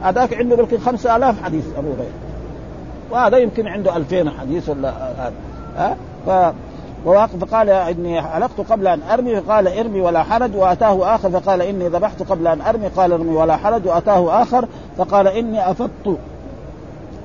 هذاك 0.02 0.34
عنده 0.34 0.56
يمكن 0.58 0.78
5000 0.78 1.42
حديث 1.42 1.64
أبو 1.78 1.88
هريرة. 1.88 2.21
وهذا 3.12 3.38
يمكن 3.38 3.66
عنده 3.68 3.96
2000 3.96 4.30
حديث 4.30 4.68
ولا 4.68 4.90
هذا. 4.90 5.32
ها؟ 5.76 5.96
ف 6.26 6.54
فقال 7.40 7.68
إني 7.68 8.22
حلقت 8.22 8.60
قبل 8.70 8.86
أن 8.86 9.00
أرمي 9.02 9.40
فقال 9.40 9.68
إرمي 9.78 10.00
ولا 10.00 10.22
حرج 10.22 10.56
وأتاه 10.56 11.14
آخر 11.14 11.30
فقال 11.30 11.62
إني 11.62 11.88
ذبحت 11.88 12.22
قبل 12.22 12.46
أن 12.46 12.60
أرمي 12.60 12.88
قال 12.88 13.12
إرمي 13.12 13.36
ولا 13.36 13.56
حرج 13.56 13.86
وأتاه 13.86 14.42
آخر 14.42 14.68
فقال 14.98 15.28
إني 15.28 15.70
أفضت. 15.70 16.18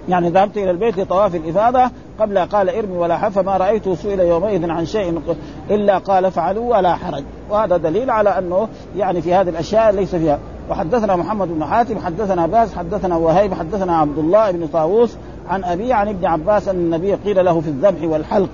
يعني 0.09 0.29
ذهبت 0.29 0.57
إلى 0.57 0.71
البيت 0.71 0.97
لطواف 0.97 1.35
الإفاضة 1.35 1.91
قبل 2.19 2.39
قال 2.39 2.69
إرمي 2.69 2.97
ولا 2.97 3.17
حرج 3.17 3.31
فما 3.31 3.57
رايته 3.57 3.95
سئل 3.95 4.19
يومئذ 4.19 4.69
عن 4.69 4.85
شيء 4.85 5.21
إلا 5.69 5.97
قال 5.97 6.25
افعلوا 6.25 6.77
ولا 6.77 6.95
حرج. 6.95 7.23
وهذا 7.49 7.77
دليل 7.77 8.09
على 8.09 8.37
أنه 8.37 8.67
يعني 8.97 9.21
في 9.21 9.33
هذه 9.33 9.49
الأشياء 9.49 9.91
ليس 9.91 10.15
فيها. 10.15 10.39
وحدثنا 10.69 11.15
محمد 11.15 11.47
بن 11.47 11.65
حاتم 11.65 11.99
حدثنا 11.99 12.47
باز 12.47 12.73
حدثنا 12.73 13.15
وهيب 13.15 13.53
حدثنا 13.53 13.97
عبد 13.97 14.17
الله 14.17 14.51
بن 14.51 14.67
طاووس 14.67 15.17
عن 15.49 15.63
أبي 15.63 15.93
عن 15.93 16.07
ابن 16.07 16.25
عباس 16.25 16.67
أن 16.67 16.75
النبي 16.75 17.13
قيل 17.13 17.45
له 17.45 17.61
في 17.61 17.67
الذبح 17.67 18.03
والحلق 18.03 18.49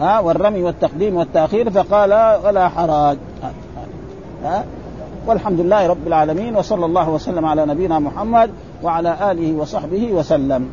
ها 0.00 0.20
والرمي 0.20 0.62
والتقديم 0.62 1.16
والتأخير 1.16 1.70
فقال 1.70 2.40
ولا 2.44 2.68
حرج. 2.68 3.16
ها؟ 4.44 4.64
والحمد 5.26 5.60
لله 5.60 5.86
رب 5.86 6.06
العالمين 6.06 6.56
وصلى 6.56 6.86
الله 6.86 7.10
وسلم 7.10 7.44
على 7.44 7.66
نبينا 7.66 7.98
محمد 7.98 8.50
وعلى 8.82 9.30
آله 9.30 9.56
وصحبه 9.56 10.12
وسلم. 10.12 10.70